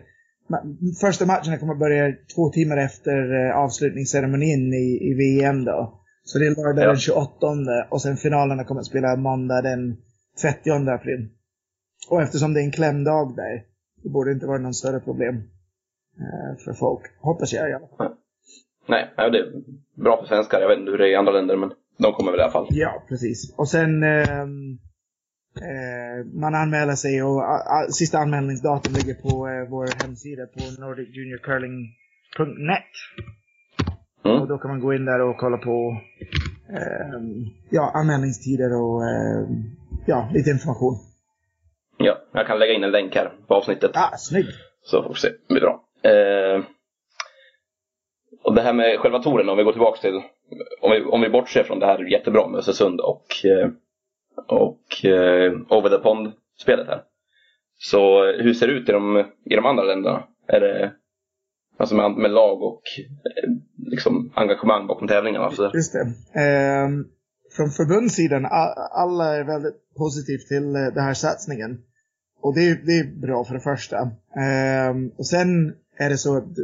första 1.00 1.26
matchen 1.26 1.58
kommer 1.58 1.74
börja 1.74 2.14
två 2.34 2.50
timmar 2.50 2.76
efter 2.76 3.50
avslutningsceremonin 3.52 4.74
i, 4.74 4.98
i 5.10 5.14
VM 5.14 5.64
då. 5.64 6.00
Så 6.24 6.38
det 6.38 6.46
är 6.46 6.56
lördag 6.56 6.84
Ja. 6.84 6.88
den 6.88 6.96
28 6.98 7.46
och 7.90 8.02
sen 8.02 8.16
finalerna 8.16 8.64
kommer 8.64 8.80
att 8.80 8.86
spela 8.86 9.16
måndag 9.16 9.62
den 9.62 9.96
30 10.42 10.70
april. 10.70 11.28
Och 12.10 12.22
eftersom 12.22 12.54
det 12.54 12.60
är 12.60 12.64
en 12.64 12.70
klämdag 12.72 13.36
där, 13.36 13.62
det 14.02 14.08
borde 14.08 14.32
inte 14.32 14.46
vara 14.46 14.58
någon 14.58 14.74
större 14.74 15.00
problem 15.00 15.42
för 16.64 16.72
folk. 16.72 17.02
Hoppas 17.20 17.52
jag 17.52 17.70
i 17.70 17.72
alla 17.72 17.86
fall. 17.96 18.14
Nej, 18.88 19.14
nej, 19.16 19.30
det 19.30 19.38
är 19.38 19.52
bra 20.02 20.16
för 20.20 20.26
svenskar. 20.26 20.60
Jag 20.60 20.68
vet 20.68 20.78
inte 20.78 20.90
hur 20.90 20.98
det 20.98 21.04
är 21.08 21.12
i 21.12 21.16
andra 21.16 21.32
länder, 21.32 21.56
men 21.56 21.72
de 21.98 22.12
kommer 22.12 22.30
väl 22.30 22.40
i 22.40 22.42
alla 22.42 22.52
fall. 22.52 22.66
Ja, 22.70 23.02
precis. 23.08 23.54
Och 23.58 23.68
sen 23.68 24.02
ehm, 24.02 24.78
eh, 25.56 26.26
man 26.34 26.54
anmäler 26.54 26.94
sig 26.94 27.22
och 27.22 27.42
a, 27.42 27.86
sista 27.90 28.18
anmälningsdatum 28.18 28.92
ligger 28.92 29.14
på 29.14 29.48
eh, 29.48 29.68
vår 29.70 30.02
hemsida 30.02 30.46
på 30.46 30.60
nordicjuniorcurling.net. 30.82 32.82
Och 34.24 34.30
Mm. 34.36 34.48
då 34.48 34.58
kan 34.58 34.70
man 34.70 34.80
gå 34.80 34.94
in 34.94 35.04
där 35.04 35.20
och 35.20 35.36
kolla 35.36 35.56
på 35.58 36.00
ehm, 36.68 37.44
ja, 37.70 37.90
anmälningstider 37.94 38.82
och 38.82 39.04
ehm, 39.04 39.62
ja, 40.06 40.30
lite 40.34 40.50
information. 40.50 40.94
Ja, 41.98 42.18
jag 42.32 42.46
kan 42.46 42.58
lägga 42.58 42.72
in 42.72 42.84
en 42.84 42.90
länk 42.90 43.14
här 43.14 43.32
på 43.48 43.54
avsnittet. 43.54 43.90
Ah, 43.94 44.16
snyggt! 44.16 44.54
Så 44.82 45.02
får 45.02 45.08
vi 45.08 45.14
se. 45.20 45.28
Det 45.28 45.54
blir 45.54 45.60
bra. 45.60 45.84
Eh, 46.08 46.64
och 48.44 48.54
det 48.54 48.62
här 48.62 48.72
med 48.72 48.98
själva 48.98 49.18
touren, 49.18 49.48
om 49.48 49.56
vi 49.58 49.64
går 49.64 49.72
tillbaka 49.72 50.00
till, 50.00 50.14
om 50.80 50.90
vi, 50.90 51.02
om 51.04 51.20
vi 51.20 51.28
bortser 51.30 51.62
från 51.64 51.78
det 51.78 51.86
här 51.86 52.12
jättebra 52.12 52.48
med 52.48 52.58
Östersund 52.58 53.00
och, 53.00 53.26
eh, 53.44 53.68
och 54.46 55.04
eh, 55.04 55.52
Over 55.68 55.88
the 55.90 55.98
Pond-spelet 55.98 56.86
här. 56.86 57.02
Så 57.78 58.24
eh, 58.28 58.42
hur 58.42 58.54
ser 58.54 58.66
det 58.66 58.72
ut 58.72 58.88
i 58.88 58.92
de, 58.92 59.24
i 59.44 59.54
de 59.56 59.66
andra 59.66 59.82
länderna? 59.84 60.24
Är 60.48 60.60
det 60.60 60.92
alltså 61.78 61.94
med, 61.94 62.10
med 62.10 62.30
lag 62.30 62.62
och 62.62 62.82
eh, 62.98 63.50
liksom 63.90 64.32
engagemang 64.34 64.86
bakom 64.86 65.08
tävlingarna? 65.08 65.50
Så, 65.50 65.70
Just 65.74 65.92
det. 65.92 66.40
Ehm, 66.40 67.04
från 67.56 67.70
förbundssidan, 67.70 68.46
alla 69.04 69.36
är 69.36 69.44
väldigt 69.44 69.94
positivt 69.96 70.46
till 70.48 70.72
den 70.72 71.04
här 71.04 71.14
satsningen. 71.14 71.80
Och 72.40 72.54
det, 72.54 72.60
är- 72.60 72.86
det 72.86 72.92
är 72.98 73.20
bra 73.20 73.44
för 73.44 73.54
det 73.54 73.60
första. 73.60 73.96
Ehm, 74.40 75.08
och 75.18 75.26
sen 75.26 75.74
är 75.98 76.08
det 76.10 76.18
så 76.18 76.36
att 76.36 76.56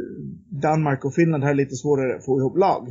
Danmark 0.49 1.05
och 1.05 1.13
Finland 1.13 1.43
har 1.43 1.53
lite 1.53 1.75
svårare 1.75 2.15
att 2.15 2.25
få 2.25 2.39
ihop 2.39 2.57
lag. 2.57 2.87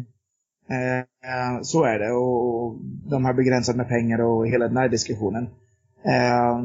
Eh, 0.69 1.63
så 1.63 1.85
är 1.85 1.99
det. 1.99 2.13
Och 2.13 2.79
de 3.11 3.25
har 3.25 3.35
begränsat 3.35 3.77
med 3.77 3.89
pengar 3.89 4.21
och 4.21 4.49
hela 4.49 4.69
den 4.69 4.77
här 4.77 4.89
diskussionen. 4.89 5.45
Eh, 6.05 6.59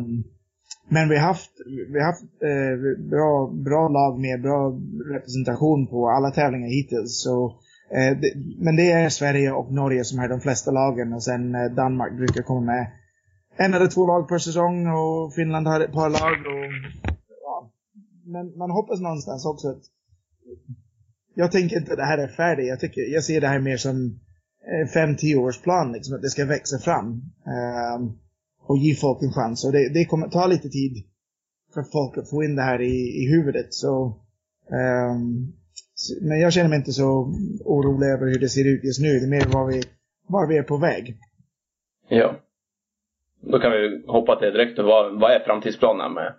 men 0.89 1.09
vi 1.09 1.17
har 1.17 1.27
haft, 1.27 1.51
vi 1.93 1.99
har 1.99 2.05
haft 2.05 2.23
eh, 2.23 3.03
bra, 3.09 3.51
bra 3.53 3.87
lag 3.87 4.19
med 4.19 4.41
bra 4.41 4.79
representation 5.13 5.87
på 5.87 6.09
alla 6.09 6.31
tävlingar 6.31 6.67
hittills. 6.67 7.23
Så 7.23 7.59
Eh, 7.91 8.17
det, 8.17 8.33
men 8.57 8.75
det 8.75 8.91
är 8.91 9.09
Sverige 9.09 9.51
och 9.51 9.71
Norge 9.71 10.03
som 10.03 10.19
har 10.19 10.27
de 10.27 10.41
flesta 10.41 10.71
lagen 10.71 11.13
och 11.13 11.23
sen 11.23 11.55
eh, 11.55 11.71
Danmark 11.71 12.13
brukar 12.13 12.43
komma 12.43 12.61
med 12.61 12.91
en 13.57 13.73
eller 13.73 13.87
två 13.87 14.07
lag 14.07 14.27
per 14.29 14.37
säsong 14.37 14.87
och 14.87 15.33
Finland 15.33 15.67
har 15.67 15.79
ett 15.79 15.91
par 15.91 16.09
lag. 16.09 16.31
Och. 16.31 17.08
Men 18.31 18.57
man 18.57 18.71
hoppas 18.71 18.99
någonstans 18.99 19.45
också 19.45 19.67
att 19.67 19.83
jag 21.35 21.51
tänker 21.51 21.77
inte 21.77 21.91
att 21.91 21.97
det 21.97 22.05
här 22.05 22.17
är 22.17 22.27
färdigt. 22.27 22.67
Jag, 22.67 22.79
tycker, 22.79 23.01
jag 23.01 23.23
ser 23.23 23.41
det 23.41 23.47
här 23.47 23.59
mer 23.59 23.77
som 23.77 24.19
eh, 24.71 24.87
fem, 24.87 25.15
tio 25.15 25.35
års 25.35 25.61
plan, 25.61 25.91
liksom, 25.91 26.15
att 26.15 26.21
det 26.21 26.29
ska 26.29 26.45
växa 26.45 26.77
fram. 26.79 27.05
um, 27.95 28.19
och 28.67 28.77
ge 28.77 28.95
folk 28.95 29.21
en 29.21 29.33
chans. 29.33 29.65
Och 29.65 29.71
det, 29.71 29.93
det 29.93 30.05
kommer 30.05 30.27
ta 30.27 30.47
lite 30.47 30.69
tid 30.69 31.03
för 31.73 31.83
folk 31.83 32.17
att 32.17 32.29
få 32.29 32.43
in 32.43 32.55
det 32.55 32.61
här 32.61 32.81
i, 32.81 33.23
i 33.23 33.29
huvudet. 33.29 33.73
Så 33.73 34.21
um, 35.11 35.53
men 36.21 36.39
jag 36.39 36.53
känner 36.53 36.69
mig 36.69 36.77
inte 36.77 36.91
så 36.91 37.33
orolig 37.65 38.07
över 38.07 38.25
hur 38.25 38.39
det 38.39 38.49
ser 38.49 38.67
ut 38.67 38.83
just 38.83 39.01
nu. 39.01 39.19
Det 39.19 39.25
är 39.25 39.29
mer 39.29 39.53
var 39.53 39.67
vi, 39.67 39.83
var 40.27 40.47
vi 40.47 40.57
är 40.57 40.63
på 40.63 40.77
väg. 40.77 41.17
ja. 42.09 42.35
Då 43.41 43.59
kan 43.59 43.71
vi 43.71 44.03
hoppa 44.07 44.35
till 44.35 44.47
det 44.47 44.51
direkt. 44.51 44.79
Vad, 44.79 45.19
vad 45.19 45.31
är 45.31 45.39
framtidsplanerna 45.39 46.09
med, 46.09 46.33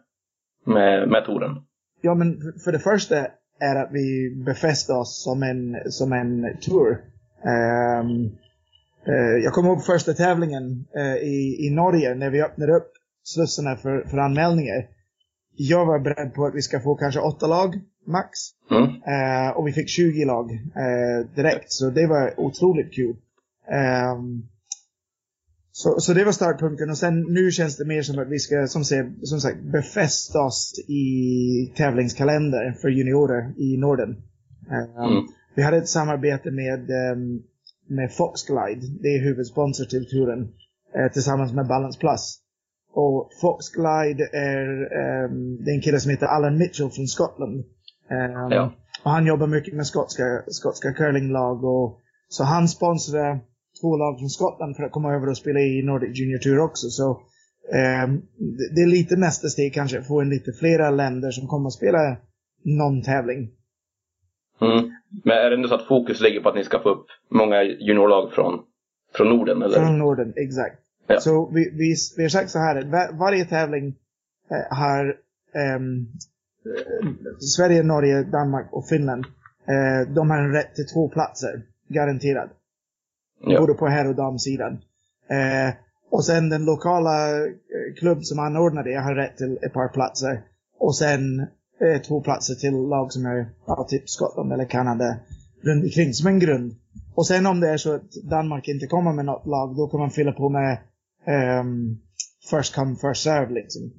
med, 0.67 1.09
med 1.09 1.25
touren? 1.25 1.57
Ja, 2.01 2.15
men 2.15 2.41
för- 2.65 2.73
det 2.73 2.79
första 2.79 3.27
är 3.61 3.77
att 3.77 3.89
vi 3.93 4.35
befäster 4.47 4.99
oss 4.99 5.23
som 5.25 5.43
en, 5.43 5.77
som 5.87 6.13
en 6.13 6.57
tour. 6.61 6.99
Ehm, 7.45 8.27
eh, 9.07 9.45
jag 9.45 9.53
kommer 9.53 9.69
ihåg 9.69 9.85
första 9.85 10.15
tävlingen 10.15 10.85
eh, 10.97 11.15
i, 11.17 11.67
i 11.67 11.71
Norge 11.71 12.15
när 12.15 12.31
vi 12.31 12.43
öppnade 12.43 12.77
upp 12.77 12.93
slussarna 13.25 13.77
för, 13.77 14.03
för 14.03 14.19
anmälningar. 14.19 14.87
Jag 15.57 15.87
var 15.87 15.99
beredd 15.99 16.35
på 16.35 16.47
att 16.47 16.55
vi 16.55 16.63
ska 16.63 16.81
få 16.81 16.95
kanske 16.95 17.21
åtta 17.21 17.47
lag 17.47 17.81
max. 18.07 18.31
Mm. 18.71 18.85
Eh, 18.85 19.51
och 19.57 19.67
vi 19.67 19.73
fick 19.73 19.89
20 19.89 20.25
lag 20.25 20.51
direkt, 21.37 21.73
så 21.73 21.91
det 21.91 22.07
var 22.07 22.41
otroligt 22.41 22.95
kul. 22.95 23.17
Ehm, 23.73 24.43
så, 25.73 26.01
så 26.01 26.13
det 26.15 26.25
var 26.25 26.33
startpunkten 26.33 26.91
och 26.91 26.99
sen 26.99 27.21
nu 27.21 27.51
känns 27.51 27.77
det 27.77 27.85
mer 27.85 28.03
som 28.03 28.19
att 28.19 28.29
vi 28.29 28.39
ska, 28.39 28.67
som, 28.67 28.85
se, 28.85 29.13
som 29.23 29.41
sagt, 29.41 29.63
befästa 29.63 30.41
oss 30.41 30.75
i 30.89 31.73
tävlingskalender 31.77 32.73
för 32.81 32.89
juniorer 32.89 33.55
i 33.61 33.77
Norden. 33.77 34.11
Ehm, 34.71 35.05
Mm. 35.13 35.25
Vi 35.55 35.63
hade 35.63 35.77
ett 35.77 35.89
samarbete 35.89 36.51
med, 36.51 36.91
ehm, 36.91 37.43
med 37.89 38.13
Foxglide, 38.13 38.83
det 39.03 39.09
är 39.09 39.25
huvudsponsor 39.25 39.85
till 39.85 40.09
touren, 40.09 40.49
eh, 40.95 41.13
tillsammans 41.13 41.53
med 41.53 41.67
Balance 41.67 41.99
Plus. 42.01 42.39
Och 42.93 43.31
Foxglide 43.41 44.21
är, 44.33 44.67
ehm, 45.01 45.57
det 45.65 45.71
är 45.71 45.75
en 45.75 45.81
kille 45.81 46.01
som 46.01 46.11
heter 46.11 46.27
Alan 46.27 46.59
Mitchell 46.59 46.91
från 46.91 47.07
Skottland. 47.07 47.65
Ehm, 48.11 48.51
Ja. 48.51 48.73
Och 49.05 49.11
han 49.11 49.27
jobbar 49.27 49.47
mycket 49.47 49.75
med 49.75 49.87
skotska, 49.87 50.43
skotska 50.47 50.93
curlinglag 50.93 51.65
och 51.65 51.99
så 52.29 52.45
han 52.45 52.69
sponsrar 52.69 53.41
två 53.81 53.97
lag 53.97 54.19
från 54.19 54.29
Skottland 54.29 54.77
för 54.77 54.83
att 54.83 54.93
komma 54.93 55.15
över 55.15 55.29
och 55.29 55.37
spela 55.37 55.61
i 55.61 55.83
Nordic 55.83 56.19
Junior 56.19 56.39
Tour 56.39 56.59
också. 56.59 56.87
Så 56.89 57.11
eh, 57.73 58.09
det, 58.75 58.81
är 58.83 58.87
lite 58.87 59.17
nästa 59.17 59.49
steg 59.49 59.75
kanske, 59.75 60.03
få 60.03 60.23
in 60.23 60.31
lite 60.31 60.53
flera 60.53 60.91
länder 60.91 61.31
som 61.31 61.49
kommer 61.49 61.67
att 61.67 61.73
spela 61.73 62.17
någon 62.65 63.03
tävling. 63.03 63.51
Mm. 64.61 64.91
Men 65.25 65.39
är 65.39 65.51
det 65.51 65.57
ändå 65.57 65.69
så 65.69 65.75
att 65.75 65.89
fokus 65.89 66.21
ligger 66.21 66.41
på 66.41 66.49
att 66.49 66.55
ni 66.55 66.65
ska 66.65 66.83
få 66.83 66.89
upp 66.89 67.07
många 67.31 67.63
juniorlag 67.63 68.33
från, 68.33 68.61
från 69.17 69.29
Norden? 69.29 69.63
Eller? 69.63 69.75
Från 69.75 69.99
Norden, 69.99 70.33
exakt. 70.37 70.77
Ja. 71.07 71.21
Så 71.21 71.51
vi, 71.55 71.71
vi, 71.71 71.95
vi 72.17 72.23
har 72.23 72.29
sagt 72.29 72.51
så 72.51 72.59
här, 72.59 72.77
att 72.77 72.87
var, 72.87 73.19
varje 73.19 73.45
tävling 73.45 73.87
eh, 74.51 74.77
har 74.79 75.07
eh, 75.55 75.81
Sverige, 77.39 77.83
Norge, 77.83 78.23
Danmark 78.23 78.69
och 78.73 78.89
Finland. 78.89 79.25
Eh, 79.69 80.15
de 80.15 80.31
har 80.31 80.39
en 80.39 80.53
rätt 80.53 80.75
till 80.75 80.87
två 80.95 81.09
platser, 81.09 81.63
garanterad. 81.89 82.51
Ja. 83.41 83.61
Både 83.61 83.75
på 83.75 83.87
herr 83.87 84.09
och 84.09 84.15
damsidan. 84.15 84.73
Eh, 85.29 85.75
och 86.11 86.25
sen 86.25 86.49
den 86.49 86.65
lokala 86.65 87.37
eh, 87.39 87.95
klubb 87.99 88.25
som 88.25 88.39
anordnar 88.39 88.85
det 88.85 88.95
har 88.95 89.15
rätt 89.15 89.37
till 89.37 89.59
ett 89.63 89.73
par 89.73 89.89
platser. 89.89 90.43
Och 90.79 90.97
sen 90.97 91.41
eh, 91.81 92.01
två 92.09 92.21
platser 92.21 92.55
till 92.55 92.75
lag 92.75 93.13
som 93.13 93.27
är 93.27 93.47
ja, 93.67 93.87
typ 93.89 94.11
Skottland 94.11 94.53
eller 94.53 94.65
Kanada 94.65 95.17
runt 95.63 95.85
omkring 95.85 96.13
som 96.15 96.27
en 96.27 96.39
grund. 96.39 96.75
Och 97.15 97.27
sen 97.27 97.47
om 97.47 97.61
det 97.61 97.69
är 97.69 97.77
så 97.77 97.95
att 97.95 98.13
Danmark 98.31 98.69
inte 98.69 98.87
kommer 98.87 99.13
med 99.13 99.25
något 99.25 99.47
lag, 99.47 99.77
då 99.77 99.89
kan 99.89 100.01
man 100.01 100.11
fylla 100.11 100.33
på 100.33 100.49
med 100.49 100.79
ehm, 101.27 101.99
first 102.51 102.75
come 102.75 102.97
first 102.97 103.23
serve 103.23 103.55
liksom. 103.55 103.93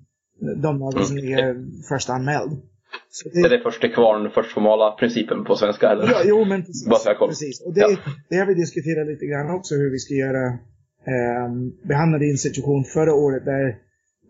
De 0.61 0.79
lagen 0.79 1.05
som 1.05 1.17
är 1.17 1.65
först 1.89 2.09
anmäld. 2.09 2.61
Så 3.09 3.29
det- 3.29 3.39
Är 3.39 3.49
det 3.49 3.59
först 3.59 3.81
till 3.81 3.93
kvarn, 3.93 4.31
först 4.33 4.51
får 4.51 4.61
mala 4.61 4.91
principen 4.91 5.43
på 5.43 5.55
svenska? 5.55 5.89
Eller? 5.89 6.03
Ja, 6.07 6.21
jo, 6.25 6.45
men 6.45 6.61
precis. 6.61 6.87
Bara 6.87 6.99
så 6.99 7.09
jag 7.09 7.29
precis. 7.29 7.61
Och 7.65 7.73
det, 7.73 7.81
Ja. 7.81 7.97
det 8.29 8.35
har 8.35 8.45
vi 8.45 8.53
diskuterat 8.53 9.07
lite 9.07 9.25
grann 9.25 9.49
också 9.55 9.75
hur 9.75 9.91
vi 9.91 9.99
ska 9.99 10.13
göra. 10.13 10.57
Hamnade 11.97 12.25
i 12.25 12.31
en 12.31 12.37
situation 12.37 12.83
förra 12.83 13.13
året 13.13 13.45
där 13.45 13.75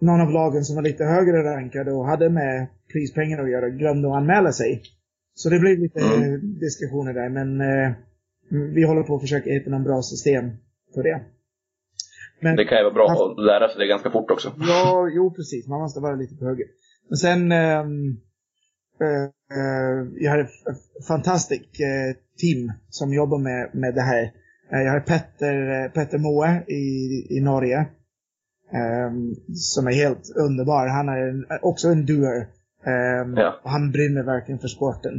någon 0.02 0.22
av 0.22 0.32
lagen 0.32 0.64
som 0.64 0.76
var 0.76 0.84
lite 0.84 1.04
högre 1.04 1.44
rankade 1.44 1.92
och 1.92 2.06
hade 2.06 2.30
med 2.30 2.68
prispengar 2.94 3.44
att 3.44 3.50
göra 3.52 3.70
glömde 3.70 4.08
att 4.08 4.16
anmäla 4.16 4.52
sig. 4.52 4.82
Så 5.34 5.50
det 5.50 5.60
blev 5.60 5.80
lite 5.80 6.00
Mm. 6.00 6.34
eh, 6.34 6.40
diskussioner 6.40 7.14
där, 7.14 7.30
men 7.30 7.62
eh, 7.62 7.92
vi 8.76 8.84
håller 8.84 9.04
på 9.04 9.16
att 9.16 9.22
försöka 9.22 9.50
hitta 9.50 9.70
någon 9.70 9.84
bra 9.84 10.02
system 10.02 10.50
för 10.94 11.04
det. 11.04 11.22
Men, 12.42 12.56
Det 12.56 12.66
kan 12.66 12.78
ju 12.78 12.84
vara 12.84 12.94
bra 12.94 13.06
att 13.12 13.46
lära 13.46 13.70
sig 13.70 13.80
det 13.80 13.88
ganska 13.88 14.12
fort 14.12 14.32
också. 14.32 14.54
Ja, 14.60 15.10
jo 15.16 15.34
precis. 15.34 15.68
Man 15.68 15.80
måste 15.82 16.00
vara 16.00 16.16
lite 16.16 16.36
på 16.36 16.46
hugget. 16.46 16.68
Men 17.10 17.18
sen, 17.18 17.52
eh, 17.52 17.60
eh, 17.80 17.86
jag 20.20 20.32
har 20.32 20.38
ett 20.40 20.50
fantastiskt 21.08 21.80
eh, 21.80 22.16
team 22.42 22.72
som 22.90 23.14
jobbar 23.14 23.38
med, 23.38 23.70
med 23.74 23.96
det 23.96 24.02
här. 24.02 24.24
Eh, 24.74 24.80
jag 24.82 24.92
har 24.92 25.00
Petter, 25.00 25.84
eh, 25.86 25.92
Petter 25.92 26.18
Moe 26.18 26.64
i, 26.68 27.28
i 27.38 27.40
Norge. 27.42 27.86
ehm, 28.74 29.36
som 29.54 29.88
är 29.88 29.92
helt 29.92 30.30
underbar. 30.36 30.88
Han 30.88 31.10
är 31.10 31.18
en, 31.28 31.46
också 31.62 31.88
en 31.88 32.06
doer. 32.06 32.48
ehm, 32.86 33.34
Ja. 33.38 33.60
och 33.64 33.70
Han 33.70 33.92
brinner 33.92 34.24
verkligen 34.24 34.60
för 34.60 34.68
sporten. 34.68 35.14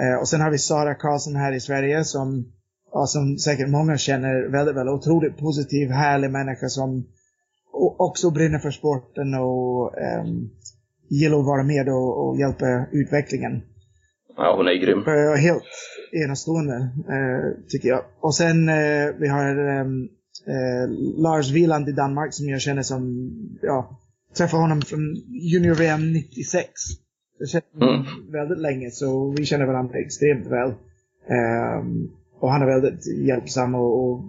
Eh, 0.00 0.20
och 0.20 0.28
sen 0.28 0.40
har 0.40 0.50
vi 0.50 0.58
Sara 0.58 0.94
Karlsson 0.94 1.36
här 1.36 1.52
i 1.52 1.60
Sverige 1.60 2.04
som, 2.04 2.52
ja, 2.92 3.06
som 3.06 3.38
säkert 3.38 3.68
många 3.68 3.96
känner 3.96 4.48
väldigt 4.48 4.76
väl. 4.76 4.88
Otroligt 4.88 5.38
positiv, 5.38 5.90
härlig 5.90 6.30
människa 6.30 6.68
som 6.68 7.04
också 7.98 8.30
brinner 8.30 8.58
för 8.58 8.70
sporten 8.70 9.34
och 9.34 9.94
um, 10.20 10.50
gillar 11.20 11.38
att 11.38 11.46
vara 11.46 11.62
med 11.62 11.88
och, 11.88 12.28
och 12.28 12.36
hjälpa 12.38 12.86
utvecklingen. 12.92 13.62
Ja, 14.36 14.54
hon 14.56 14.66
är 14.68 14.74
grym. 14.74 14.98
Eh, 14.98 15.40
helt 15.40 15.62
enastående, 16.24 16.74
eh, 17.08 17.64
tycker 17.68 17.88
jag. 17.88 18.02
Och 18.20 18.34
sen 18.34 18.68
eh, 18.68 19.08
vi 19.18 19.28
har 19.28 19.56
ehm, 19.68 20.08
eh, 20.46 20.90
Lars 21.16 21.50
Wieland 21.50 21.88
i 21.88 21.92
Danmark 21.92 22.34
som 22.34 22.48
jag 22.48 22.60
känner 22.60 22.82
som, 22.82 23.30
ja, 23.62 24.00
träffade 24.36 24.62
honom 24.62 24.82
från 24.82 25.14
Junior 25.28 25.74
VM 25.74 26.12
96. 26.12 26.66
Jag 27.38 27.48
känner 27.48 27.94
Mm. 27.94 28.06
väldigt 28.32 28.58
länge, 28.58 28.90
så 28.90 29.34
vi 29.38 29.44
känner 29.44 29.66
varandra 29.66 29.98
extremt 29.98 30.46
väl. 30.46 30.68
Ehm, 31.28 32.08
och 32.40 32.50
han 32.52 32.62
är 32.62 32.66
väldigt 32.66 33.06
hjälpsam 33.18 33.74
och, 33.74 34.04
och 34.04 34.24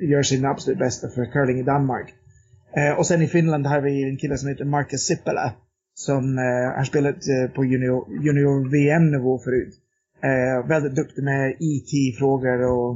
gör 0.00 0.22
sin 0.22 0.44
absolut 0.44 0.78
bästa 0.78 1.08
för 1.08 1.24
curling 1.32 1.58
i 1.58 1.62
Danmark. 1.62 2.14
Eh, 2.76 2.98
och 2.98 3.06
sen 3.06 3.22
i 3.22 3.26
Finland 3.26 3.66
har 3.66 3.80
vi 3.80 4.02
en 4.10 4.16
kille 4.16 4.38
som 4.38 4.48
heter 4.48 4.64
Marcus 4.64 5.00
Sippela. 5.00 5.52
Som 5.98 6.24
eh, 6.38 6.68
har 6.78 6.84
spelat 6.84 7.14
eh, 7.34 7.54
på 7.54 7.64
junior, 7.64 8.00
junior 8.26 8.70
VM-nivå 8.74 9.38
förut. 9.46 9.74
Eh, 10.28 10.68
väldigt 10.68 10.96
duktig 10.96 11.22
med 11.24 11.56
IT-frågor 11.60 12.58
och 12.74 12.92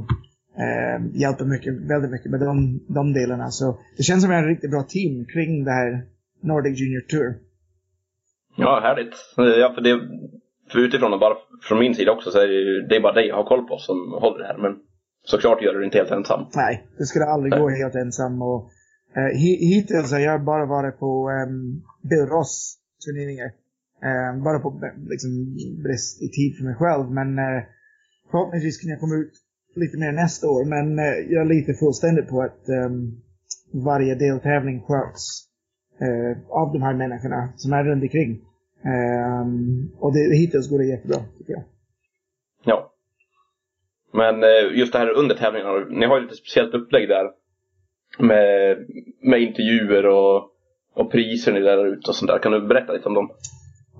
eh, 0.63 0.97
hjälper 1.23 1.45
mycket, 1.45 1.73
väldigt 1.93 2.11
mycket 2.11 2.31
med 2.31 2.39
de, 2.39 2.79
de 2.97 3.13
delarna. 3.13 3.47
Så 3.51 3.79
det 3.97 4.03
känns 4.03 4.23
som 4.23 4.31
en 4.31 4.47
riktigt 4.47 4.71
bra 4.71 4.83
team 4.83 5.25
kring 5.33 5.63
det 5.63 5.71
här 5.71 5.91
Nordic 6.43 6.79
Junior 6.79 7.01
Tour. 7.01 7.29
Ja, 8.57 8.79
härligt. 8.83 9.13
Ja, 9.61 9.73
för, 9.75 9.81
det, 9.81 9.93
för 10.71 10.79
utifrån 10.79 11.13
och 11.13 11.19
bara 11.19 11.35
från 11.67 11.79
min 11.79 11.95
sida 11.95 12.11
också 12.11 12.31
så 12.31 12.37
är 12.39 12.47
det, 12.47 12.53
ju- 12.53 12.81
det 12.89 12.95
är 12.95 13.01
bara 13.01 13.13
dig 13.13 13.27
jag 13.27 13.35
har 13.35 13.43
koll 13.43 13.67
på 13.67 13.77
som 13.77 13.97
håller 14.21 14.39
det 14.39 14.47
här. 14.47 14.57
Men 14.57 14.71
såklart 15.25 15.61
gör 15.61 15.73
du 15.73 15.79
det 15.79 15.85
inte 15.85 15.97
helt 15.97 16.11
ensam. 16.11 16.45
Nej, 16.55 16.87
det 16.97 17.05
skulle 17.05 17.25
aldrig 17.25 17.53
gå 17.53 17.69
helt 17.69 17.95
ensam. 17.95 18.41
Och, 18.41 18.69
eh, 19.17 19.31
hi- 19.43 19.61
hittills 19.73 20.11
har 20.11 20.19
jag 20.19 20.43
bara 20.43 20.65
varit 20.65 20.99
på 20.99 21.29
um, 21.29 21.83
Bill 22.09 22.25
Ross 22.35 22.77
turneringar. 23.05 23.49
Eh, 24.07 24.43
bara 24.43 24.59
på 24.59 24.69
liksom, 25.13 25.29
brist 25.83 26.21
i 26.21 26.29
tid 26.29 26.57
för 26.57 26.63
mig 26.63 26.75
själv. 26.75 27.11
Men 27.11 27.29
eh, 27.39 27.63
förhoppningsvis 28.31 28.81
kan 28.81 28.89
jag 28.89 28.99
komma 28.99 29.15
ut 29.15 29.33
lite 29.75 29.97
mer 29.97 30.11
nästa 30.11 30.47
år. 30.47 30.65
Men 30.65 30.99
eh, 30.99 31.15
jag 31.29 31.47
litar 31.47 31.73
fullständigt 31.73 32.29
på 32.29 32.41
att 32.41 32.69
ehm, 32.69 33.21
varje 33.89 34.15
deltävling 34.15 34.81
sköts 34.81 35.23
eh, 36.05 36.33
av 36.49 36.73
de 36.73 36.81
här 36.81 36.93
människorna 36.93 37.53
som 37.55 37.73
är 37.73 37.83
runt 37.83 38.03
omkring. 38.03 38.31
Ehm, 38.85 39.91
och 39.99 40.13
det, 40.13 40.35
hittills 40.37 40.69
går 40.69 40.79
det 40.79 40.85
jättebra, 40.85 41.19
tycker 41.37 41.53
jag. 41.53 41.63
Ja. 42.63 42.93
Men 44.13 44.43
eh, 44.43 44.77
just 44.79 44.93
det 44.93 44.99
här 44.99 45.09
under 45.09 45.35
tävlingarna, 45.35 45.85
ni 45.89 46.05
har 46.05 46.17
ju 46.17 46.23
lite 46.23 46.35
speciellt 46.35 46.73
upplägg 46.73 47.09
där. 47.09 47.31
Med, 48.19 48.77
med 49.21 49.41
intervjuer 49.41 50.05
och, 50.05 50.50
och 50.93 51.11
priser 51.11 51.53
ni 51.53 51.59
delar 51.59 51.87
ut 51.93 52.07
och 52.07 52.15
sånt 52.15 52.31
där. 52.31 52.39
Kan 52.39 52.51
du 52.51 52.67
berätta 52.67 52.93
lite 52.93 53.07
om 53.07 53.13
dem? 53.13 53.29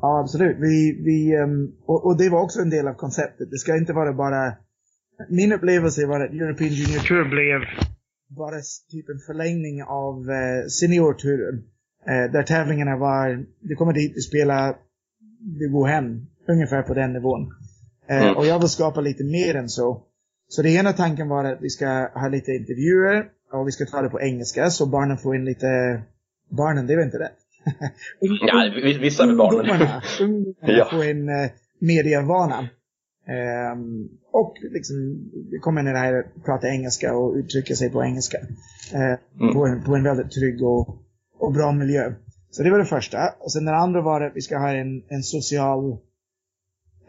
Ja, 0.01 0.19
absolut. 0.19 0.57
Vi, 0.59 1.01
vi, 1.05 1.35
ehm, 1.35 1.71
och, 1.85 2.05
och 2.05 2.17
det 2.17 2.29
var 2.29 2.41
också 2.41 2.59
en 2.59 2.69
del 2.69 2.87
av 2.87 2.93
konceptet. 2.93 3.49
Det 3.51 3.57
ska 3.57 3.77
inte 3.77 3.93
vara 3.93 4.13
bara... 4.13 4.53
Min 5.29 5.53
upplevelse 5.53 6.05
var 6.05 6.19
att 6.25 6.31
European 6.31 6.69
Junior 6.69 6.99
Tour 7.07 7.29
blev 7.29 7.59
bara 8.37 8.55
typ 8.91 9.09
en 9.09 9.19
förlängning 9.27 9.83
av 9.83 10.29
eh, 10.29 10.67
seniorturen. 10.79 11.63
Eh, 12.07 12.31
där 12.31 12.43
tävlingarna 12.43 12.97
var, 12.97 13.45
du 13.59 13.75
kommer 13.75 13.93
dit, 13.93 14.15
du 14.15 14.21
spelar, 14.21 14.75
du 15.39 15.71
går 15.71 15.87
hem. 15.87 16.25
Ungefär 16.47 16.81
på 16.81 16.93
den 16.93 17.13
nivån. 17.13 17.41
Eh, 18.09 18.23
Mm. 18.23 18.37
Och 18.37 18.45
jag 18.45 18.59
vill 18.59 18.69
skapa 18.69 19.01
lite 19.01 19.23
mer 19.23 19.55
än 19.55 19.69
så. 19.69 20.01
Så 20.47 20.61
det 20.61 20.69
ena 20.69 20.93
tanken 20.93 21.29
var 21.29 21.43
att 21.45 21.61
vi 21.61 21.69
ska 21.69 22.09
ha 22.13 22.27
lite 22.27 22.51
intervjuer 22.51 23.25
och 23.53 23.67
vi 23.67 23.71
ska 23.71 23.85
ta 23.85 24.01
det 24.01 24.09
på 24.09 24.21
engelska 24.21 24.69
så 24.69 24.85
barnen 24.85 25.17
får 25.17 25.35
in 25.35 25.45
lite... 25.45 26.01
Barnen, 26.51 26.87
det 26.87 26.93
är 26.93 26.97
väl 26.97 27.05
inte 27.05 27.19
rätt? 27.19 27.37
Ja, 28.19 28.71
vi- 28.75 28.97
vissa 28.97 29.25
med 29.25 29.37
barnen. 29.37 29.59
Ungdomarna, 29.59 30.01
ungdomarna 30.21 30.73
Ja. 30.77 30.87
får 30.91 31.03
en 31.03 31.29
eh, 31.29 31.51
medievana. 31.79 32.69
Ehm, 33.27 34.07
och 34.31 34.53
liksom, 34.61 34.95
kommer 35.61 35.83
ner 35.83 35.93
här 35.93 36.19
och 36.35 36.45
prata 36.45 36.67
engelska 36.69 37.15
och 37.15 37.35
uttrycka 37.35 37.75
sig 37.75 37.89
på 37.89 38.03
engelska. 38.03 38.37
Eh, 38.93 39.17
Mm. 39.41 39.53
på, 39.53 39.65
en, 39.67 39.83
på 39.83 39.95
en 39.95 40.03
väldigt 40.03 40.31
trygg 40.31 40.63
och, 40.63 40.97
och 41.39 41.53
bra 41.53 41.71
miljö. 41.71 42.13
Så 42.51 42.63
det 42.63 42.71
var 42.71 42.79
det 42.79 42.85
första. 42.85 43.17
Och 43.39 43.51
sen 43.51 43.65
det 43.65 43.75
andra 43.75 44.01
var 44.01 44.21
att 44.21 44.35
vi 44.35 44.41
ska 44.41 44.57
ha 44.57 44.69
en, 44.71 45.03
en 45.07 45.23
social 45.23 45.91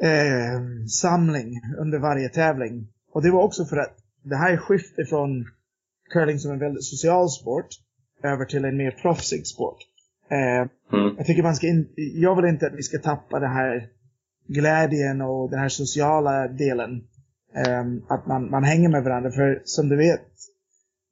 eh, 0.01 0.61
samling 0.89 1.61
under 1.79 1.99
varje 1.99 2.29
tävling. 2.29 2.89
Och 3.13 3.23
det 3.23 3.31
var 3.31 3.43
också 3.43 3.65
för 3.65 3.77
att 3.77 3.97
det 4.23 4.37
här 4.37 4.57
skiftet 4.57 5.09
från 5.09 5.45
curling 6.13 6.39
som 6.39 6.51
en 6.53 6.59
väldigt 6.59 6.85
social 6.85 7.31
sport 7.31 7.67
över 8.23 8.45
till 8.45 8.65
en 8.65 8.77
mer 8.77 8.91
proffsig 8.91 9.47
sport. 9.47 9.79
Eh, 10.31 10.69
Mm. 10.93 11.15
jag 11.17 11.27
tycker 11.27 11.43
man 11.43 11.55
ska 11.55 11.67
in, 11.67 11.89
jag 11.97 12.37
vill 12.37 12.45
inte 12.45 12.67
att 12.67 12.75
vi 12.75 12.83
ska 12.83 12.99
tappa 12.99 13.41
den 13.41 13.51
här 13.51 13.89
glädjen 14.49 15.21
och 15.21 15.51
den 15.51 15.59
här 15.59 15.69
sociala 15.69 16.49
delen. 16.49 16.91
Ehm, 17.55 18.03
att 18.09 18.27
man, 18.27 18.51
man 18.51 18.65
hänger 18.65 18.89
med 18.89 19.05
varandra. 19.05 19.31
För 19.31 19.63
som 19.65 19.89
du 19.89 19.97
vet, 19.97 20.21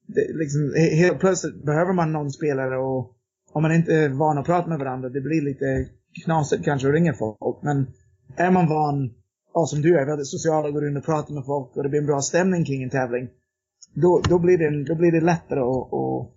det, 0.07 0.33
liksom, 0.35 0.61
he- 0.61 0.95
helt 0.97 1.21
plötsligt 1.21 1.65
behöver 1.65 1.93
man 1.93 2.13
någon 2.13 2.31
spelare 2.31 2.79
och 2.79 3.17
om 3.53 3.63
man 3.63 3.73
inte 3.75 3.95
är 3.95 4.09
van 4.09 4.39
att 4.39 4.47
prata 4.47 4.69
med 4.69 4.79
varandra, 4.79 5.09
det 5.09 5.21
blir 5.21 5.43
lite 5.43 5.87
knasigt 6.25 6.65
kanske 6.65 6.89
att 6.89 6.95
ringa 6.95 7.15
folk. 7.15 7.63
Men 7.63 7.87
är 8.37 8.51
man 8.51 8.69
van, 8.69 9.11
ja, 9.55 9.67
som 9.67 9.83
du 9.83 9.99
är, 9.99 10.07
väldigt 10.07 10.27
social 10.27 10.67
och 10.67 10.73
går 10.73 10.89
in 10.89 10.97
och 10.97 11.05
pratar 11.05 11.35
med 11.35 11.45
folk 11.47 11.77
och 11.77 11.83
det 11.83 11.89
blir 11.89 12.01
en 12.01 12.07
bra 12.07 12.21
stämning 12.21 12.65
kring 12.65 12.83
en 12.83 12.91
tävling. 12.91 13.29
Då, 13.95 14.21
då, 14.29 14.39
blir, 14.39 14.59
det, 14.59 14.85
då 14.85 14.95
blir 14.95 15.13
det 15.13 15.21
lättare 15.21 15.61
att, 15.61 15.93
att 15.93 16.31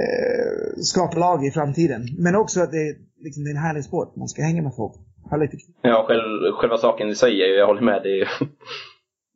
eh, 0.00 0.80
skapa 0.92 1.18
lag 1.18 1.44
i 1.46 1.50
framtiden. 1.50 2.02
Men 2.18 2.34
också 2.36 2.60
att 2.60 2.70
det, 2.70 2.76
är- 2.88 2.96
liksom, 3.24 3.44
det 3.44 3.50
är 3.50 3.54
en 3.54 3.66
härlig 3.68 3.84
sport. 3.84 4.16
Man 4.16 4.28
ska 4.28 4.42
hänga 4.42 4.62
med 4.62 4.74
folk. 4.76 4.92
Ha 5.30 5.36
lite 5.36 5.56
kul. 5.56 5.74
Ja, 5.82 6.04
själv, 6.08 6.52
själva 6.52 6.76
saken 6.78 7.08
i 7.08 7.14
är 7.42 7.48
ju- 7.48 7.54
jag 7.54 7.66
håller 7.66 7.82
med. 7.82 8.00
Det, 8.02 8.28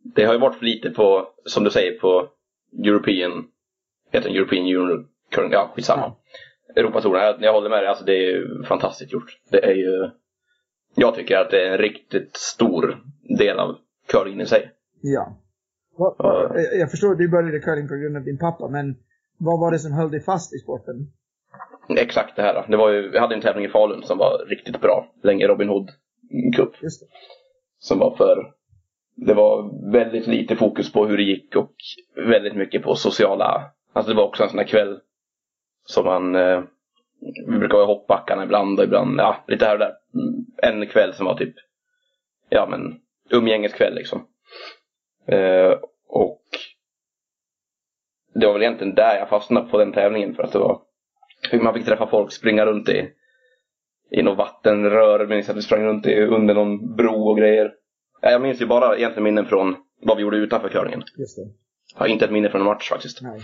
det 0.15 0.25
har 0.25 0.33
ju 0.35 0.41
varit 0.41 0.57
för 0.59 0.65
lite 0.65 0.91
på, 0.91 1.27
som 1.45 1.65
du 1.65 1.71
säger, 1.71 1.99
på 1.99 2.29
European, 2.85 3.45
heter 4.13 4.29
den 4.29 4.37
European 4.39 4.67
Curling, 5.31 5.53
ja 5.53 5.71
skitsamma. 5.75 6.03
Ja. 6.03 6.17
Europatouren, 6.81 7.23
jag, 7.25 7.43
jag 7.43 7.53
håller 7.53 7.71
med 7.71 7.79
dig, 7.79 7.87
alltså 7.89 8.05
det 8.05 8.13
är 8.13 8.31
ju 8.37 8.63
fantastiskt 8.65 9.13
gjort. 9.13 9.39
Det 9.51 9.65
är 9.65 9.75
ju, 9.75 10.11
jag 10.95 11.15
tycker 11.15 11.37
att 11.37 11.51
det 11.51 11.67
är 11.67 11.73
en 11.73 11.79
riktigt 11.79 12.37
stor 12.37 12.99
del 13.39 13.59
av 13.59 13.77
curlingen 14.13 14.41
i 14.41 14.47
sig. 14.47 14.71
Ja. 15.01 15.37
Jag 16.79 16.91
förstår, 16.91 17.15
du 17.15 17.29
började 17.29 17.61
curling 17.61 17.89
på 17.89 17.95
grund 17.95 18.17
av 18.17 18.25
din 18.25 18.39
pappa, 18.39 18.69
men 18.69 18.97
vad 19.41 19.61
var 19.61 19.73
det 19.73 19.79
som 19.79 19.93
höll 19.93 20.11
dig 20.11 20.21
fast 20.21 20.55
i 20.55 20.59
sporten? 20.59 21.13
Exakt 21.97 22.37
det 22.37 22.43
här. 22.43 22.67
Det 22.69 22.77
var 22.77 22.91
ju, 22.91 23.11
vi 23.11 23.19
hade 23.19 23.35
en 23.35 23.41
tävling 23.41 23.65
i 23.65 23.69
Falun 23.69 24.03
som 24.03 24.19
var 24.19 24.47
riktigt 24.49 24.81
bra. 24.81 25.13
Länge 25.23 25.47
Robin 25.47 25.69
Hood 25.69 25.91
Cup. 26.57 26.83
Just 26.83 27.01
det. 27.01 27.07
Som 27.79 27.99
var 27.99 28.17
för... 28.17 28.53
Det 29.17 29.35
var 29.35 29.71
väldigt 29.93 30.27
lite 30.27 30.57
fokus 30.57 30.93
på 30.93 31.07
hur 31.07 31.17
det 31.17 31.23
gick 31.23 31.57
och 31.57 31.75
väldigt 32.15 32.57
mycket 32.57 32.83
på 32.83 32.95
sociala... 32.95 33.71
Alltså 33.93 34.13
det 34.13 34.17
var 34.17 34.29
också 34.29 34.43
en 34.43 34.49
sån 34.49 34.59
här 34.59 34.67
kväll 34.67 35.01
som 35.85 36.05
man... 36.05 36.35
Eh, 36.35 36.63
vi 37.47 37.59
brukar 37.59 37.79
ha 37.79 37.85
hoppbackarna 37.85 38.45
ibland 38.45 38.79
och 38.79 38.85
ibland, 38.85 39.21
ja, 39.21 39.45
lite 39.47 39.65
här 39.65 39.73
och 39.73 39.79
där. 39.79 39.93
En 40.63 40.87
kväll 40.87 41.15
som 41.15 41.27
var 41.27 41.35
typ, 41.35 41.55
ja 42.49 42.67
men, 42.71 43.01
umgängeskväll 43.31 43.95
liksom. 43.95 44.27
Eh, 45.27 45.73
det 48.41 48.47
var 48.47 48.53
väl 48.53 48.63
egentligen 48.63 48.95
där 48.95 49.17
jag 49.17 49.29
fastnade 49.29 49.71
på 49.71 49.79
den 49.79 49.93
tävlingen 49.93 50.35
för 50.35 50.43
att 50.43 50.53
det 50.53 50.59
var 50.59 50.81
man 51.63 51.75
fick 51.75 51.85
träffa 51.85 52.07
folk, 52.07 52.33
springa 52.33 52.67
runt 52.67 52.89
i, 52.89 53.09
i 54.11 54.23
något 54.23 54.39
vattenrör. 54.39 55.27
Minns 55.27 55.49
att 55.49 55.57
vi 55.57 55.63
sprang 55.63 55.83
runt 55.83 56.07
i, 56.07 56.15
under 56.21 56.55
någon 56.55 56.97
bro 56.97 57.29
och 57.29 57.39
grejer. 57.39 57.73
Jag 58.23 58.43
minns 58.43 58.61
ju 58.61 58.67
bara 58.67 58.97
egentligen 58.97 59.25
minnen 59.25 59.47
från 59.47 59.75
vad 60.03 60.17
vi 60.17 60.23
gjorde 60.23 60.37
utanför 60.37 60.69
curlingen. 60.69 61.03
Just 61.19 61.37
det. 61.37 61.43
Jag 61.95 62.01
har 62.01 62.07
inte 62.07 62.25
ett 62.25 62.33
minne 62.33 62.51
från 62.51 62.61
en 62.61 62.67
match 62.67 62.91
faktiskt. 62.91 63.23
Nej. 63.23 63.41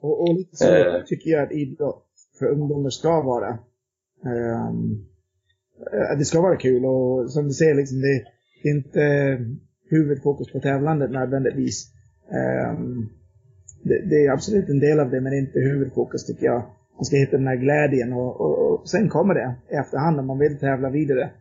Och, 0.00 0.20
och 0.20 0.34
lite 0.34 0.56
så 0.56 0.74
eh. 0.74 1.02
tycker 1.06 1.30
jag 1.30 1.42
att 1.42 1.52
idrott 1.52 2.06
för 2.38 2.46
ungdomar 2.46 2.90
ska 2.90 3.22
vara. 3.22 3.58
Um, 4.24 5.06
det 6.18 6.24
ska 6.24 6.40
vara 6.40 6.56
kul 6.56 6.84
och 6.84 7.30
som 7.30 7.44
du 7.44 7.50
säger, 7.50 7.74
liksom, 7.74 8.00
det, 8.00 8.24
det 8.62 8.68
är 8.68 8.74
inte 8.74 9.38
huvudfokus 9.90 10.52
på 10.52 10.60
tävlandet 10.60 11.10
nödvändigtvis. 11.10 11.92
Um, 12.70 13.10
det, 13.84 13.98
det, 14.10 14.26
är 14.26 14.32
absolut 14.32 14.68
en 14.68 14.80
del 14.80 15.00
av 15.00 15.10
det, 15.10 15.20
men 15.20 15.32
inte 15.32 15.58
huvudfokus 15.58 16.26
tycker 16.26 16.46
jag 16.46 16.62
man 16.96 17.04
ska 17.04 17.16
hitta 17.16 17.36
den 17.36 17.46
här 17.46 17.56
glädjen 17.56 18.12
och, 18.12 18.40
och, 18.40 18.80
och 18.80 18.88
sen 18.88 19.08
kommer 19.08 19.34
det 19.34 19.54
i 19.70 19.74
efterhand 19.74 20.20
om 20.20 20.26
man 20.26 20.38
vill 20.38 20.58
tävla 20.58 20.90
vidare. 20.90 21.22
Mm. 21.22 21.32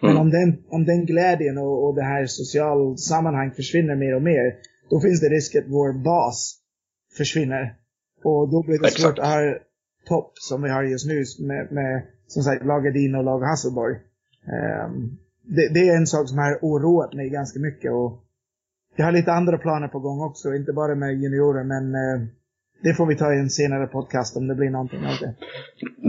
Men 0.00 0.16
om 0.16 0.30
den, 0.30 0.64
om 0.68 0.84
den 0.84 1.06
glädjen 1.06 1.58
och, 1.58 1.86
och 1.86 1.94
det 1.94 2.02
här 2.02 2.26
sociala 2.26 2.96
sammanhang 2.96 3.50
försvinner 3.50 3.96
mer 3.96 4.14
och 4.14 4.22
mer, 4.22 4.54
då 4.90 5.00
finns 5.00 5.20
det 5.20 5.28
risk 5.28 5.54
att 5.54 5.68
vår 5.68 5.92
bas 6.04 6.56
försvinner. 7.16 7.74
Och 8.24 8.50
då 8.50 8.62
blir 8.62 8.78
det 8.78 8.86
Exakt. 8.86 9.02
svårt 9.02 9.18
att 9.18 9.26
ha 9.26 9.58
topp 10.06 10.32
som 10.34 10.62
vi 10.62 10.70
har 10.70 10.82
just 10.82 11.06
nu 11.06 11.24
med, 11.46 11.72
med 11.72 12.02
som 12.26 12.42
sagt 12.42 12.64
Lagadin 12.64 13.14
och 13.14 13.24
Lag 13.24 13.40
Hasselborg. 13.40 13.96
Um, 14.84 15.18
det, 15.42 15.68
det, 15.74 15.88
är 15.88 15.96
en 15.96 16.06
sak 16.06 16.28
som 16.28 16.38
har 16.38 16.58
oroat 16.62 17.14
mig 17.14 17.28
ganska 17.28 17.60
mycket 17.60 17.92
och 17.92 18.25
jag 18.96 19.04
har 19.04 19.12
lite 19.12 19.32
andra 19.32 19.58
planer 19.58 19.88
på 19.88 19.98
gång 19.98 20.20
också, 20.20 20.54
inte 20.54 20.72
bara 20.72 20.94
med 20.94 21.14
juniorer 21.22 21.64
men 21.64 21.94
uh, 21.94 22.28
det 22.82 22.94
får 22.94 23.06
vi 23.06 23.16
ta 23.16 23.34
i 23.34 23.38
en 23.38 23.50
senare 23.50 23.86
podcast 23.86 24.36
om 24.36 24.48
det 24.48 24.54
blir 24.54 24.70
någonting 24.70 25.06
av 25.06 25.16
det. 25.20 25.34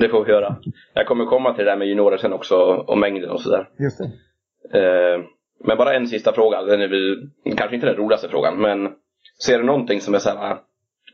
Det 0.02 0.10
får 0.10 0.26
vi 0.26 0.32
göra. 0.32 0.56
Jag 0.94 1.08
kommer 1.08 1.26
komma 1.26 1.54
till 1.54 1.66
det 1.66 1.72
där 1.72 1.78
med 1.78 1.88
juniorer 1.88 2.18
sen 2.18 2.34
också 2.34 2.56
och 2.88 2.98
mängden 2.98 3.30
och 3.30 3.42
sådär. 3.42 3.70
Just 3.80 3.98
det. 3.98 4.06
Eh, 4.80 5.22
men 5.66 5.78
bara 5.78 5.94
en 5.94 6.08
sista 6.08 6.34
fråga. 6.34 6.62
Den 6.62 6.82
är 6.82 6.88
väl 6.88 7.30
kanske 7.58 7.76
inte 7.76 7.88
den 7.88 7.96
roligaste 7.96 8.30
frågan, 8.30 8.62
men 8.62 8.90
ser 9.46 9.58
du 9.58 9.66
någonting 9.66 10.02
som 10.02 10.14
är 10.14 10.20
såhär, 10.20 10.58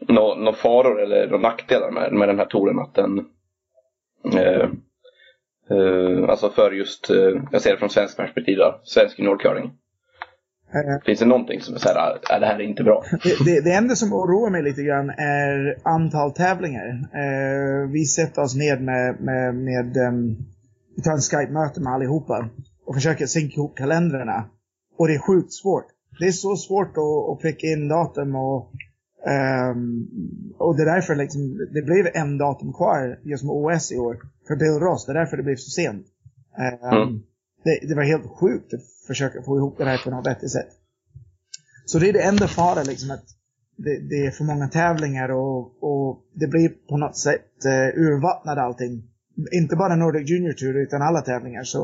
några 0.07 0.35
no, 0.35 0.53
faror 0.53 1.01
eller 1.01 1.27
några 1.27 1.49
nackdelar 1.49 1.91
med, 1.91 2.13
med 2.13 2.29
den 2.29 2.39
här 2.39 2.45
touren? 2.45 2.79
Att 2.79 2.95
den, 2.95 3.19
eh, 4.33 4.69
eh, 5.71 6.29
alltså 6.29 6.49
för 6.49 6.71
just, 6.71 7.09
eh, 7.09 7.41
jag 7.51 7.61
ser 7.61 7.71
det 7.71 7.77
från 7.77 7.89
svensk 7.89 8.17
perspektiv 8.17 8.57
då, 8.57 8.79
svensk 8.83 9.19
juniorcurling. 9.19 9.71
Finns 11.05 11.19
det 11.19 11.25
någonting 11.25 11.61
som 11.61 11.75
är 11.75 11.79
så 11.79 11.87
här, 11.89 12.11
äh, 12.31 12.39
det 12.39 12.45
här 12.45 12.55
är 12.55 12.61
inte 12.61 12.83
bra? 12.83 13.03
Det, 13.23 13.45
det, 13.45 13.61
det, 13.61 13.71
enda 13.71 13.95
som 13.95 14.13
oroar 14.13 14.49
mig 14.49 14.63
lite 14.63 14.83
grann 14.83 15.09
är 15.09 15.77
antal 15.83 16.31
tävlingar. 16.31 16.87
Eh, 17.13 17.89
vi 17.91 18.05
sätter 18.05 18.41
oss 18.41 18.55
ned 18.55 18.81
med, 18.81 19.21
med, 19.21 19.55
med 19.55 19.97
um, 19.97 20.37
vi 20.95 21.01
tar 21.01 21.11
en 21.11 21.21
Skype-möte 21.21 21.81
med 21.81 21.93
allihopa 21.93 22.49
och 22.85 22.95
försöker 22.95 23.25
synka 23.25 23.53
ihop 23.53 23.77
kalendrarna. 23.77 24.45
Och 24.97 25.07
det 25.07 25.13
är 25.13 25.19
sjukt 25.19 25.53
svårt. 25.53 25.85
Det 26.19 26.25
är 26.25 26.31
så 26.31 26.55
svårt 26.55 26.97
att, 26.97 27.29
att 27.31 27.41
pricka 27.41 27.67
in 27.67 27.87
datum 27.87 28.35
och 28.35 28.71
um, 29.71 30.07
och 30.57 30.77
det 30.77 30.83
är 30.83 30.95
därför 30.95 31.15
liksom, 31.15 31.57
det 31.73 31.81
blev 31.81 32.07
en 32.13 32.37
datum 32.37 32.73
kvar 32.73 33.19
just 33.23 33.43
med 33.43 33.51
OS 33.51 33.91
i 33.91 33.97
år 33.97 34.17
för 34.47 34.55
Bill 34.55 34.79
Ross. 34.79 35.05
Det 35.05 35.11
är 35.11 35.13
därför 35.13 35.37
det 35.37 35.43
blev 35.43 35.55
så 35.55 35.69
sent. 35.69 36.05
Um, 36.57 36.97
mm. 36.97 37.21
det, 37.63 37.87
det 37.87 37.95
var 37.95 38.03
helt 38.03 38.27
sjukt 38.27 38.73
försöka 39.07 39.41
få 39.41 39.57
ihop 39.57 39.77
det 39.77 39.85
här 39.85 40.03
på 40.03 40.09
något 40.09 40.27
vettigt 40.27 40.51
sätt. 40.51 40.69
Så 41.85 41.99
det 41.99 42.09
är 42.09 42.13
det 42.13 42.21
enda 42.21 42.47
fara 42.47 42.83
liksom 42.83 43.11
att 43.11 43.25
det, 43.77 43.99
det, 44.09 44.25
är 44.25 44.31
för 44.31 44.43
många 44.43 44.67
tävlingar 44.67 45.29
och, 45.29 45.83
och 45.83 46.23
det 46.33 46.47
blir 46.47 46.69
på 46.69 46.97
något 46.97 47.17
sätt 47.17 47.65
eh, 47.65 48.01
urvattnat 48.01 48.57
allting. 48.57 49.03
Inte 49.51 49.75
bara 49.75 49.95
Nordic 49.95 50.29
Junior 50.29 50.53
Tour 50.53 50.75
utan 50.75 51.01
alla 51.01 51.21
tävlingar. 51.21 51.63
Så 51.63 51.83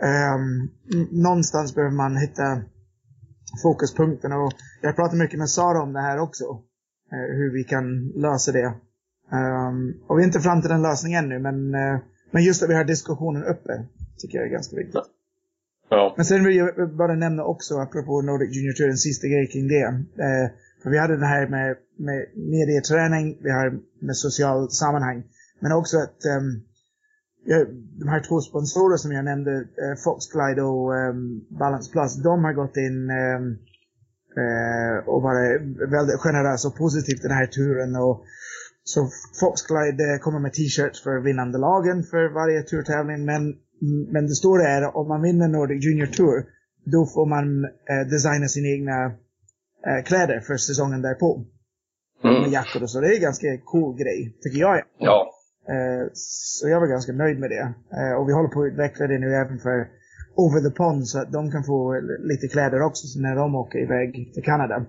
um, 0.00 0.70
någonstans 1.10 1.74
behöver 1.74 1.96
man 1.96 2.16
hitta 2.16 2.62
fokuspunkten 3.62 4.32
och 4.32 4.52
jag 4.82 4.96
pratar 4.96 5.16
mycket 5.16 5.38
med 5.38 5.50
Sara 5.50 5.82
om 5.82 5.92
det 5.92 6.00
här 6.00 6.18
också. 6.18 6.44
Eh, 7.12 7.36
hur 7.36 7.52
vi 7.52 7.64
kan 7.64 8.08
lösa 8.08 8.52
det. 8.52 8.74
Um, 9.32 10.02
och 10.06 10.18
vi 10.18 10.22
är 10.22 10.26
inte 10.26 10.40
fram 10.40 10.60
till 10.60 10.70
den 10.70 10.82
lösningen 10.82 11.24
ännu 11.24 11.38
men, 11.38 11.74
eh, 11.74 11.98
men 12.30 12.44
just 12.44 12.62
att 12.62 12.70
vi 12.70 12.74
har 12.74 12.84
diskussionen 12.84 13.44
uppe 13.44 13.84
tycker 14.18 14.38
jag 14.38 14.46
är 14.46 14.50
ganska 14.50 14.76
viktigt. 14.76 14.96
Ja. 15.90 16.14
Men 16.16 16.24
sen 16.24 16.44
vill 16.44 16.56
jag 16.56 16.96
bara 16.96 17.14
nämna 17.14 17.44
också, 17.44 17.74
apropå 17.78 18.22
Nordic 18.22 18.56
Junior 18.56 18.72
Tour, 18.72 18.90
en 18.90 18.96
sista 18.96 19.26
grej 19.28 19.46
kring 19.52 19.68
det. 19.68 19.86
Eh, 20.26 20.46
för 20.82 20.90
vi 20.90 20.98
hade 20.98 21.16
det 21.16 21.26
här 21.26 21.46
med, 21.46 21.76
med 22.06 22.20
medieträning, 22.54 23.38
vi 23.42 23.50
har 23.50 23.68
med 24.06 24.16
socialt 24.16 24.72
sammanhang. 24.72 25.22
Men 25.60 25.72
också 25.72 25.96
att 25.98 26.20
um, 26.36 26.46
de 28.00 28.08
här 28.08 28.22
två 28.28 28.40
sponsorer 28.40 28.96
som 28.96 29.12
jag 29.12 29.24
nämnde, 29.24 29.52
eh, 29.52 29.96
Foxglide 30.04 30.62
och 30.62 30.90
um, 30.92 31.46
Balance 31.58 31.92
Plus, 31.92 32.22
de 32.22 32.44
har 32.44 32.52
gått 32.52 32.76
in 32.76 33.10
um, 33.10 33.58
eh, 34.42 35.08
och 35.12 35.22
varit 35.22 35.60
väldigt 35.96 36.20
generösa 36.20 36.68
och 36.68 36.76
positivt 36.76 37.22
den 37.22 37.38
här 37.38 37.46
turen. 37.46 37.96
Och, 37.96 38.24
så 38.84 39.08
Foxglide 39.40 40.04
eh, 40.12 40.18
kommer 40.18 40.38
med 40.38 40.52
t-shirts 40.52 41.02
för 41.02 41.20
vinnande 41.20 41.58
lagen 41.58 42.02
för 42.02 42.34
varje 42.34 42.62
turtävling, 42.62 43.24
men 43.24 43.42
men 44.12 44.26
det 44.26 44.34
stora 44.34 44.68
är 44.68 44.96
om 44.96 45.08
man 45.08 45.22
vinner 45.22 45.48
Nordic 45.48 45.84
Junior 45.84 46.06
Tour, 46.06 46.44
då 46.84 47.06
får 47.06 47.26
man 47.26 47.64
eh, 47.64 48.08
designa 48.10 48.48
sina 48.48 48.68
egna 48.68 49.04
eh, 49.86 50.04
kläder 50.04 50.40
för 50.40 50.56
säsongen 50.56 51.02
därpå. 51.02 51.44
Mm. 52.24 52.42
Med 52.42 52.50
jackor 52.50 52.82
och 52.82 52.90
så. 52.90 53.00
Det 53.00 53.08
är 53.08 53.14
en 53.14 53.20
ganska 53.20 53.46
cool 53.64 53.96
grej, 53.96 54.38
tycker 54.42 54.58
jag. 54.60 54.82
Ja. 54.98 55.30
Eh, 55.68 56.08
så 56.14 56.68
jag 56.68 56.80
var 56.80 56.86
ganska 56.86 57.12
nöjd 57.12 57.38
med 57.38 57.50
det. 57.50 57.74
Eh, 57.98 58.12
och 58.18 58.28
vi 58.28 58.32
håller 58.32 58.48
på 58.48 58.62
att 58.62 58.72
utveckla 58.72 59.06
det 59.06 59.18
nu 59.18 59.34
även 59.34 59.58
för 59.58 59.88
Over 60.36 60.60
the 60.60 60.76
Pond 60.76 61.08
så 61.08 61.18
att 61.18 61.32
de 61.32 61.50
kan 61.50 61.64
få 61.64 62.00
lite 62.18 62.48
kläder 62.48 62.82
också 62.82 63.20
när 63.20 63.36
de 63.36 63.54
åker 63.54 63.78
iväg 63.78 64.34
till 64.34 64.44
Kanada. 64.44 64.86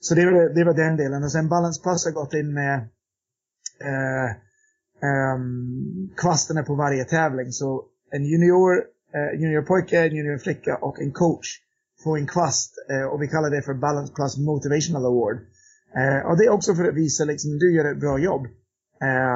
Så 0.00 0.14
det 0.14 0.24
var, 0.24 0.54
det 0.54 0.64
var 0.64 0.74
den 0.74 0.96
delen. 0.96 1.24
Och 1.24 1.32
sen 1.32 1.48
Balance 1.48 1.82
Plus 1.82 2.04
har 2.04 2.12
gått 2.12 2.34
in 2.34 2.54
med 2.54 2.74
eh, 3.80 4.30
um, 5.34 6.10
kvasterna 6.16 6.62
på 6.62 6.74
varje 6.74 7.04
tävling. 7.04 7.52
Så 7.52 7.84
en 8.10 8.24
junior, 8.24 8.84
eh, 9.14 9.40
juniorpojke, 9.40 9.98
en 10.06 10.16
juniorflicka 10.16 10.76
och 10.76 11.00
en 11.00 11.12
coach 11.12 11.48
får 12.04 12.18
en 12.18 12.26
kvast 12.26 12.74
eh, 12.90 13.06
och 13.06 13.22
vi 13.22 13.28
kallar 13.28 13.50
det 13.50 13.62
för 13.62 13.74
Balance 13.74 14.12
Plus 14.14 14.36
Motivational 14.36 15.06
Award. 15.06 15.36
Eh, 15.96 16.26
och 16.26 16.36
det 16.38 16.44
är 16.44 16.50
också 16.50 16.74
för 16.74 16.88
att 16.88 16.94
visa 16.94 17.24
liksom, 17.24 17.58
du 17.58 17.74
gör 17.74 17.92
ett 17.92 18.00
bra 18.00 18.18
jobb. 18.18 18.46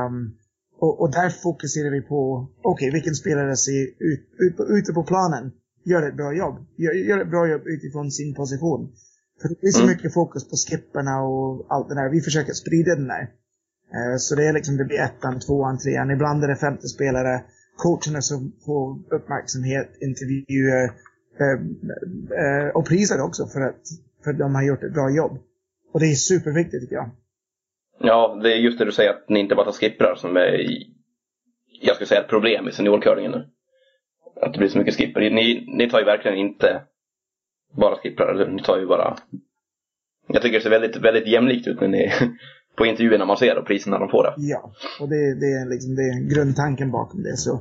Um, 0.06 0.36
och, 0.78 1.00
och, 1.00 1.12
där 1.12 1.30
fokuserar 1.30 1.90
vi 1.90 2.00
på, 2.00 2.48
okej, 2.62 2.88
okay, 2.88 2.90
vilken 2.90 3.14
spelare 3.14 3.56
ser 3.56 3.82
ut, 4.10 4.22
ut 4.38 4.56
på, 4.56 4.64
ute 4.64 4.92
på 4.92 5.02
planen 5.02 5.52
gör 5.84 6.08
ett 6.08 6.16
bra 6.16 6.32
jobb. 6.32 6.56
Gör, 6.76 6.92
gör 6.92 7.18
ett 7.18 7.30
bra 7.30 7.48
jobb 7.48 7.62
utifrån 7.66 8.10
sin 8.10 8.34
position. 8.34 8.92
För 9.40 9.48
det 9.48 9.66
är 9.66 9.70
så 9.70 9.82
mm. 9.82 9.92
mycket 9.92 10.14
fokus 10.14 10.48
på 10.48 10.56
skipperna 10.56 11.22
och 11.22 11.66
allt 11.68 11.88
det 11.88 11.94
där. 11.94 12.10
Vi 12.10 12.20
försöker 12.20 12.52
sprida 12.52 12.94
den 12.94 13.08
där. 13.08 13.22
Uh, 13.96 14.16
så 14.18 14.34
det 14.34 14.46
är 14.48 14.52
liksom, 14.52 14.76
det 14.76 14.84
blir 14.84 15.00
ettan, 15.00 15.40
tvåan, 15.40 15.78
trean. 15.78 16.10
Ibland 16.10 16.44
är 16.44 16.48
det 16.48 16.56
femte 16.56 16.88
spelare 16.88 17.44
coacherna 17.84 18.20
som 18.20 18.52
får 18.66 18.84
uppmärksamhet, 19.16 19.88
intervjuer 20.08 20.84
ehm, 21.42 21.64
eh, 22.42 22.68
och 22.76 22.86
priser 22.88 23.20
också 23.20 23.46
för 23.46 23.60
att, 23.60 23.82
för 24.24 24.30
att 24.30 24.38
de 24.38 24.54
har 24.54 24.62
gjort 24.62 24.82
ett 24.82 24.94
bra 24.94 25.10
jobb. 25.10 25.38
Och 25.92 26.00
det 26.00 26.06
är 26.06 26.14
superviktigt 26.14 26.82
tycker 26.82 26.96
jag. 26.96 27.10
Ja, 28.00 28.40
det 28.42 28.52
är 28.52 28.56
just 28.56 28.78
det 28.78 28.84
du 28.84 28.92
säger 28.92 29.10
att 29.10 29.28
ni 29.28 29.40
inte 29.40 29.54
bara 29.54 29.64
tar 29.64 29.72
skipprar 29.72 30.14
som 30.14 30.36
är, 30.36 30.66
jag 31.82 31.94
skulle 31.94 32.08
säga 32.08 32.20
ett 32.20 32.28
problem 32.28 32.68
i 32.68 32.72
seniorcurlingen 32.72 33.32
nu. 33.32 33.48
Att 34.42 34.52
det 34.52 34.58
blir 34.58 34.68
så 34.68 34.78
mycket 34.78 34.96
skipper. 34.96 35.20
Ni, 35.20 35.66
ni 35.76 35.90
tar 35.90 35.98
ju 35.98 36.04
verkligen 36.04 36.38
inte 36.38 36.82
bara 37.72 37.96
skipprar, 37.96 38.34
eller 38.34 38.48
ni 38.48 38.62
tar 38.62 38.78
ju 38.78 38.86
bara 38.86 39.18
jag 40.32 40.42
tycker 40.42 40.58
det 40.58 40.62
ser 40.62 40.70
väldigt, 40.70 40.96
väldigt 40.96 41.26
jämlikt 41.26 41.66
ut 41.66 41.80
när 41.80 41.88
ni, 41.88 42.12
på 42.76 42.86
intervjuerna 42.86 43.24
man 43.24 43.36
ser 43.36 43.58
och 43.58 43.66
priserna 43.66 43.98
de 43.98 44.08
får 44.08 44.22
det. 44.22 44.34
Ja, 44.36 44.72
och 45.00 45.08
det, 45.08 45.34
det, 45.34 45.52
är 45.60 45.66
liksom, 45.66 45.94
det 45.94 46.02
är 46.02 46.34
grundtanken 46.34 46.90
bakom 46.90 47.22
det. 47.22 47.36
Så. 47.36 47.52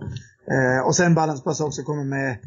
Eh, 0.55 0.87
och 0.87 0.95
sen 0.95 1.15
Balance 1.15 1.43
Plus 1.43 1.59
också 1.61 1.81
kommer 1.81 2.03
med 2.03 2.37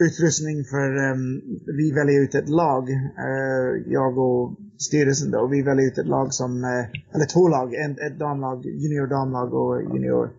utrustning 0.00 0.64
för, 0.64 1.12
um, 1.12 1.42
vi 1.78 1.92
väljer 1.92 2.22
ut 2.22 2.34
ett 2.34 2.48
lag, 2.48 2.90
uh, 2.90 3.92
jag 3.92 4.18
och 4.18 4.56
styrelsen 4.78 5.30
då, 5.30 5.46
vi 5.46 5.62
väljer 5.62 5.86
ut 5.86 5.98
ett 5.98 6.06
lag 6.06 6.34
som, 6.34 6.64
uh, 6.64 7.14
eller 7.14 7.26
två 7.32 7.48
lag, 7.48 7.74
en, 7.74 7.90
ett 7.90 8.18
damlag, 8.18 8.66
junior 8.66 9.06
damlag 9.06 9.54
och 9.54 9.82
junior 9.82 10.30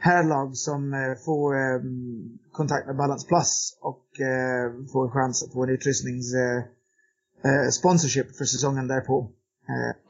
herrlag 0.00 0.56
som 0.56 0.94
uh, 0.94 1.14
får 1.24 1.54
um, 1.54 2.38
kontakt 2.52 2.86
med 2.86 2.96
Balance 2.96 3.26
Plus 3.28 3.78
och 3.80 4.06
får 4.92 5.04
en 5.04 5.10
chans 5.10 5.42
att 5.42 5.52
få 5.52 5.62
en 5.62 5.70
utrustnings 5.70 6.34
sponsorship 7.70 8.36
för 8.36 8.44
säsongen 8.44 8.88
därpå. 8.88 9.30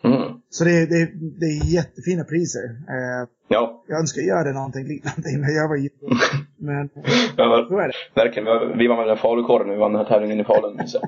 Mm. 0.04 0.39
Så 0.50 0.64
det, 0.64 0.86
det, 0.86 1.10
det 1.40 1.46
är 1.46 1.74
jättefina 1.74 2.24
priser. 2.24 2.64
Eh, 2.64 3.28
ja. 3.48 3.84
Jag 3.88 4.00
önskar 4.00 4.22
göra 4.22 4.52
någonting 4.52 4.88
liknande 4.88 5.28
när 5.44 5.52
jag 5.60 5.68
var 5.68 5.76
junior. 5.76 6.10
Men 6.68 6.90
ja, 7.36 7.66
så 7.68 7.78
är 7.78 7.88
det. 7.88 8.22
Verkligen. 8.22 8.78
Vi 8.78 8.86
var 8.88 8.96
med 8.96 9.06
den 9.06 9.16
falukorren 9.16 9.66
när 9.66 9.74
vi 9.74 9.80
vann 9.80 9.92
den 9.92 10.00
här 10.00 10.08
tävlingen 10.08 10.40
i 10.40 10.44
Falun. 10.44 10.88
Så. 10.88 11.00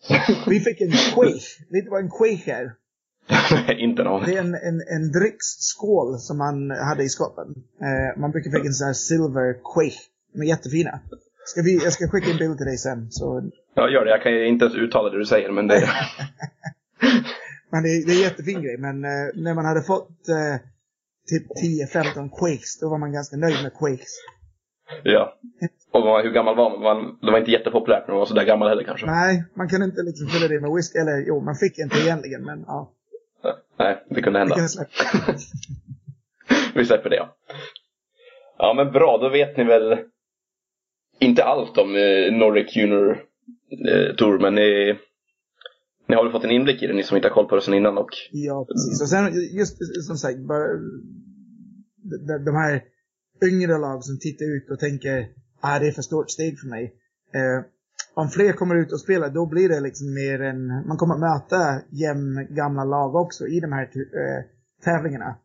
vi 0.50 0.60
fick 0.60 0.80
en 0.80 0.90
quiche. 0.90 1.48
Vet 1.70 1.84
du 1.84 1.90
vad 1.90 2.00
en 2.00 2.10
quiche 2.10 2.52
är? 2.52 2.72
Nej, 3.50 3.80
inte 3.80 4.02
någon. 4.04 4.24
Det 4.24 4.34
är 4.34 4.40
en, 4.40 4.54
en, 4.54 4.80
en 4.96 5.12
dricksskål 5.12 6.18
som 6.18 6.38
man 6.38 6.70
hade 6.70 7.02
i 7.04 7.08
Skottland. 7.08 7.56
Eh, 7.56 8.20
man 8.20 8.30
brukar 8.30 8.50
få 8.50 8.66
en 8.66 8.72
sån 8.72 8.86
här 8.86 8.94
silver 8.94 9.56
quiche. 9.74 10.00
De 10.32 10.42
är 10.42 10.46
jättefina. 10.46 11.00
Ska 11.44 11.62
vi, 11.62 11.84
jag 11.84 11.92
ska 11.92 12.08
skicka 12.08 12.30
en 12.30 12.36
bild 12.36 12.56
till 12.56 12.66
dig 12.66 12.78
sen. 12.78 13.10
Så... 13.10 13.50
Ja, 13.74 13.90
gör 13.90 14.04
det. 14.04 14.10
Jag 14.10 14.22
kan 14.22 14.32
inte 14.32 14.64
ens 14.64 14.78
uttala 14.78 15.10
det 15.10 15.18
du 15.18 15.24
säger, 15.24 15.50
men 15.52 15.66
det... 15.66 15.74
Men 17.70 17.82
det, 17.82 17.88
det 18.06 18.12
är 18.12 18.16
en 18.16 18.22
jättefin 18.22 18.62
grej. 18.62 18.76
Men 18.78 19.04
eh, 19.04 19.26
när 19.34 19.54
man 19.54 19.64
hade 19.64 19.82
fått 19.82 20.28
eh, 20.28 20.56
typ 21.30 21.46
10-15 21.94 22.30
Quakes, 22.38 22.80
då 22.80 22.88
var 22.88 22.98
man 22.98 23.12
ganska 23.12 23.36
nöjd 23.36 23.62
med 23.62 23.74
Quakes. 23.74 24.14
Ja. 25.02 25.38
Och 25.92 26.22
hur 26.22 26.32
gammal 26.32 26.56
var 26.56 26.78
man? 26.78 27.18
Det 27.22 27.30
var 27.30 27.38
inte 27.38 27.50
jättepopulärt 27.50 28.06
när 28.06 28.14
man 28.14 28.18
var 28.18 28.26
sådär 28.26 28.44
gammal 28.44 28.68
heller 28.68 28.84
kanske. 28.84 29.06
Nej, 29.06 29.44
man 29.54 29.68
kunde 29.68 29.86
inte 29.86 30.02
liksom 30.02 30.28
fylla 30.28 30.48
det 30.48 30.60
med 30.60 30.70
whisky. 30.74 30.98
Eller 30.98 31.26
jo, 31.26 31.40
man 31.40 31.54
fick 31.54 31.78
inte 31.78 31.98
egentligen, 31.98 32.44
men 32.44 32.64
ja. 32.66 32.92
Nej, 33.78 34.04
det 34.10 34.22
kunde 34.22 34.38
hända. 34.38 34.56
Det. 34.56 34.68
Vi 36.74 36.84
släpper 36.84 37.10
det 37.10 37.16
ja. 37.16 37.36
Ja 38.58 38.74
men 38.76 38.92
bra, 38.92 39.18
då 39.18 39.28
vet 39.28 39.56
ni 39.56 39.64
väl 39.64 39.98
inte 41.18 41.44
allt 41.44 41.78
om 41.78 41.96
eh, 41.96 42.32
Nordic 42.32 42.76
Junior 42.76 43.24
eh, 43.88 44.14
Tour, 44.16 44.38
men 44.38 44.54
ni 44.54 44.98
ni 46.08 46.14
har 46.14 46.24
väl 46.24 46.32
fått 46.32 46.44
en 46.44 46.50
inblick 46.50 46.82
i 46.82 46.86
det, 46.86 46.94
ni 46.94 47.02
som 47.02 47.16
inte 47.16 47.28
har 47.28 47.34
koll 47.34 47.48
på 47.48 47.54
det 47.56 47.62
sen 47.62 47.74
innan 47.74 47.98
och... 47.98 48.10
Ja, 48.32 48.66
precis. 48.68 49.02
Och 49.02 49.08
sen 49.08 49.24
just 49.58 49.76
som 50.06 50.16
sagt, 50.16 50.38
bara, 50.38 50.66
de 52.44 52.54
här 52.54 52.82
yngre 53.42 53.78
lag 53.78 54.04
som 54.04 54.18
tittar 54.18 54.56
ut 54.56 54.70
och 54.70 54.78
tänker 54.78 55.28
ah, 55.60 55.78
det 55.78 55.88
är 55.88 55.92
för 55.92 56.02
stort 56.02 56.30
steg 56.30 56.60
för 56.60 56.68
mig. 56.68 56.94
Eh, 57.34 57.64
om 58.14 58.28
fler 58.28 58.52
kommer 58.52 58.74
ut 58.74 58.92
och 58.92 59.00
spelar, 59.00 59.28
då 59.30 59.46
blir 59.46 59.68
det 59.68 59.80
liksom 59.80 60.14
mer 60.14 60.42
en, 60.42 60.66
man 60.88 60.96
kommer 60.96 61.14
att 61.14 61.20
möta 61.20 61.80
jämn 61.90 62.46
gamla 62.50 62.84
lag 62.84 63.14
också 63.14 63.46
i 63.46 63.60
de 63.60 63.72
här 63.72 63.82
eh, 63.82 64.44
tävlingarna. 64.84 65.36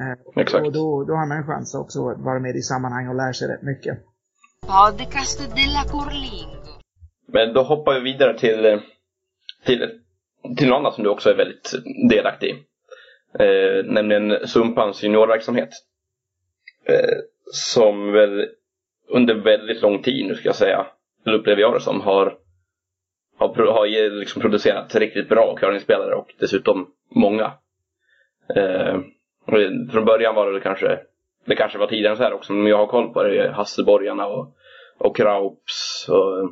Eh, 0.00 0.42
Exakt. 0.42 0.66
Och 0.66 0.72
då, 0.72 1.04
då 1.04 1.14
har 1.14 1.26
man 1.26 1.38
en 1.38 1.46
chans 1.46 1.74
också 1.74 2.08
att 2.08 2.20
vara 2.20 2.40
med 2.40 2.56
i 2.56 2.62
sammanhang 2.62 3.08
och 3.08 3.14
lära 3.14 3.32
sig 3.32 3.48
rätt 3.48 3.62
mycket. 3.62 3.98
Podcast 4.60 5.38
della 5.38 5.82
Corlingo. 5.84 6.80
Men 7.26 7.54
då 7.54 7.62
hoppar 7.62 7.94
vi 7.94 8.00
vidare 8.00 8.38
till, 8.38 8.80
till 9.66 10.00
till 10.56 10.68
något 10.68 10.76
annat 10.76 10.94
som 10.94 11.04
du 11.04 11.10
också 11.10 11.30
är 11.30 11.34
väldigt 11.34 11.74
delaktig 12.10 12.48
i. 12.48 12.52
Eh, 13.38 13.84
nämligen 13.84 14.48
Sumpans 14.48 15.02
juniorverksamhet. 15.02 15.70
Eh, 16.84 17.18
som 17.52 18.12
väl 18.12 18.48
under 19.08 19.34
väldigt 19.34 19.82
lång 19.82 20.02
tid 20.02 20.26
nu 20.26 20.34
ska 20.34 20.48
jag 20.48 20.56
säga, 20.56 20.86
eller 21.26 21.38
upplever 21.38 21.60
jag 21.60 21.74
det 21.74 21.80
som, 21.80 22.00
har, 22.00 22.38
har, 23.38 23.48
har 23.48 24.10
liksom 24.10 24.42
producerat 24.42 24.94
riktigt 24.94 25.28
bra 25.28 25.56
curlingspelare 25.56 26.14
och 26.14 26.34
dessutom 26.38 26.90
många. 27.08 27.52
Eh, 28.54 29.00
från 29.92 30.04
början 30.04 30.34
var 30.34 30.52
det 30.52 30.60
kanske, 30.60 31.00
det 31.44 31.56
kanske 31.56 31.78
var 31.78 31.86
tidigare 31.86 32.10
än 32.10 32.16
så 32.16 32.22
här 32.22 32.32
också, 32.32 32.52
men 32.52 32.70
jag 32.70 32.78
har 32.78 32.86
koll 32.86 33.12
på 33.12 33.22
det, 33.22 33.52
Hasselborgarna 33.52 34.26
och, 34.26 34.56
och 34.98 35.16
Kraups 35.16 36.08
och, 36.08 36.50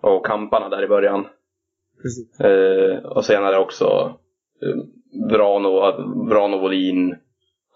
och 0.00 0.26
Kamparna 0.26 0.68
där 0.68 0.82
i 0.82 0.88
början. 0.88 1.26
Eh, 2.38 3.04
och 3.04 3.24
senare 3.24 3.58
också 3.58 3.84
eh, 4.62 5.28
Brano, 5.28 5.70
Brano 6.28 6.58
Volin, 6.58 7.16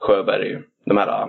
Sjöberg, 0.00 0.62
de 0.84 0.96
här 0.96 1.22
eh, 1.22 1.28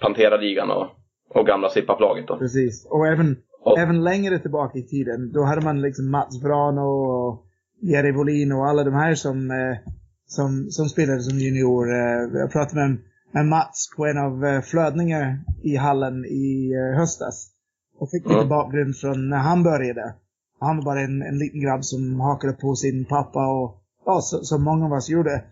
Plantera-ligan 0.00 0.70
och, 0.70 0.86
och 1.34 1.46
gamla 1.46 1.68
Sippa-laget 1.68 2.28
då. 2.28 2.36
Precis, 2.36 2.86
och 2.90 3.06
även, 3.06 3.36
och, 3.60 3.78
även 3.78 4.04
längre 4.04 4.38
tillbaka 4.38 4.78
i 4.78 4.82
tiden, 4.82 5.32
då 5.32 5.42
hade 5.42 5.60
man 5.60 5.80
liksom 5.80 6.10
Mats 6.10 6.42
Brano 6.42 6.80
och 6.80 7.44
Jerry 7.80 8.12
Volin 8.12 8.52
och 8.52 8.66
alla 8.66 8.84
de 8.84 8.94
här 8.94 9.14
som, 9.14 9.50
eh, 9.50 9.92
som, 10.26 10.66
som 10.70 10.88
spelade 10.88 11.20
som 11.20 11.38
junior. 11.38 11.88
Eh, 11.90 12.40
jag 12.40 12.52
pratade 12.52 12.80
med, 12.80 12.98
med 13.32 13.46
Mats 13.46 13.90
på 13.96 14.06
en 14.06 14.18
av 14.18 14.44
eh, 14.44 14.60
flödningar 14.60 15.38
i 15.62 15.76
hallen 15.76 16.24
i 16.24 16.74
höstas. 16.96 17.50
Och 17.98 18.10
fick 18.10 18.24
lite 18.24 18.34
mm. 18.34 18.48
bakgrund 18.48 18.96
från 18.96 19.28
när 19.28 19.38
han 19.38 19.62
började. 19.62 20.14
Han 20.60 20.76
var 20.76 20.84
bara 20.84 21.00
en, 21.00 21.22
en 21.22 21.38
liten 21.38 21.60
grabb 21.60 21.84
som 21.84 22.20
hakade 22.20 22.52
på 22.52 22.74
sin 22.74 23.04
pappa 23.04 23.46
och 23.46 23.82
ja, 24.06 24.20
så, 24.20 24.38
som 24.38 24.64
många 24.64 24.86
av 24.86 24.92
oss 24.92 25.10
gjorde. 25.10 25.44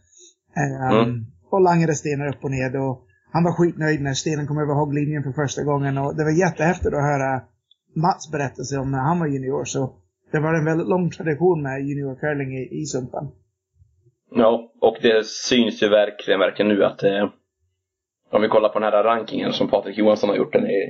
Um, 0.92 0.98
mm. 0.98 1.26
Och 1.50 1.60
langade 1.60 1.94
stenar 1.94 2.28
upp 2.28 2.44
och 2.44 2.50
ned 2.50 2.76
och 2.76 3.02
han 3.32 3.44
var 3.44 3.52
skitnöjd 3.52 4.00
när 4.02 4.14
stenen 4.14 4.46
kom 4.46 4.58
över 4.58 4.74
hogglinjen 4.74 5.22
för 5.22 5.32
första 5.32 5.62
gången 5.62 5.98
och 5.98 6.16
det 6.16 6.24
var 6.24 6.30
jättehäftigt 6.30 6.94
att 6.94 7.08
höra 7.12 7.42
Mats 7.94 8.30
berättelse 8.32 8.78
om 8.78 8.90
när 8.90 8.98
han 8.98 9.18
var 9.18 9.26
junior. 9.26 9.64
Så 9.64 9.96
det 10.32 10.40
var 10.40 10.54
en 10.54 10.64
väldigt 10.64 10.88
lång 10.88 11.10
tradition 11.10 11.62
med 11.62 11.86
junior 11.88 12.14
curling 12.20 12.58
i, 12.58 12.82
i 12.82 12.86
Sumpan. 12.86 13.32
Ja, 14.30 14.72
och 14.80 14.96
det 15.02 15.26
syns 15.26 15.82
ju 15.82 15.88
verkligen, 15.88 16.40
verkligen 16.40 16.68
nu 16.68 16.84
att 16.84 17.02
eh, 17.02 17.28
om 18.32 18.42
vi 18.42 18.48
kollar 18.48 18.68
på 18.68 18.78
den 18.78 18.92
här 18.92 19.04
rankingen 19.04 19.52
som 19.52 19.68
Patrik 19.68 19.98
Johansson 19.98 20.28
har 20.28 20.36
gjort, 20.36 20.52
den 20.52 20.64
är, 20.64 20.86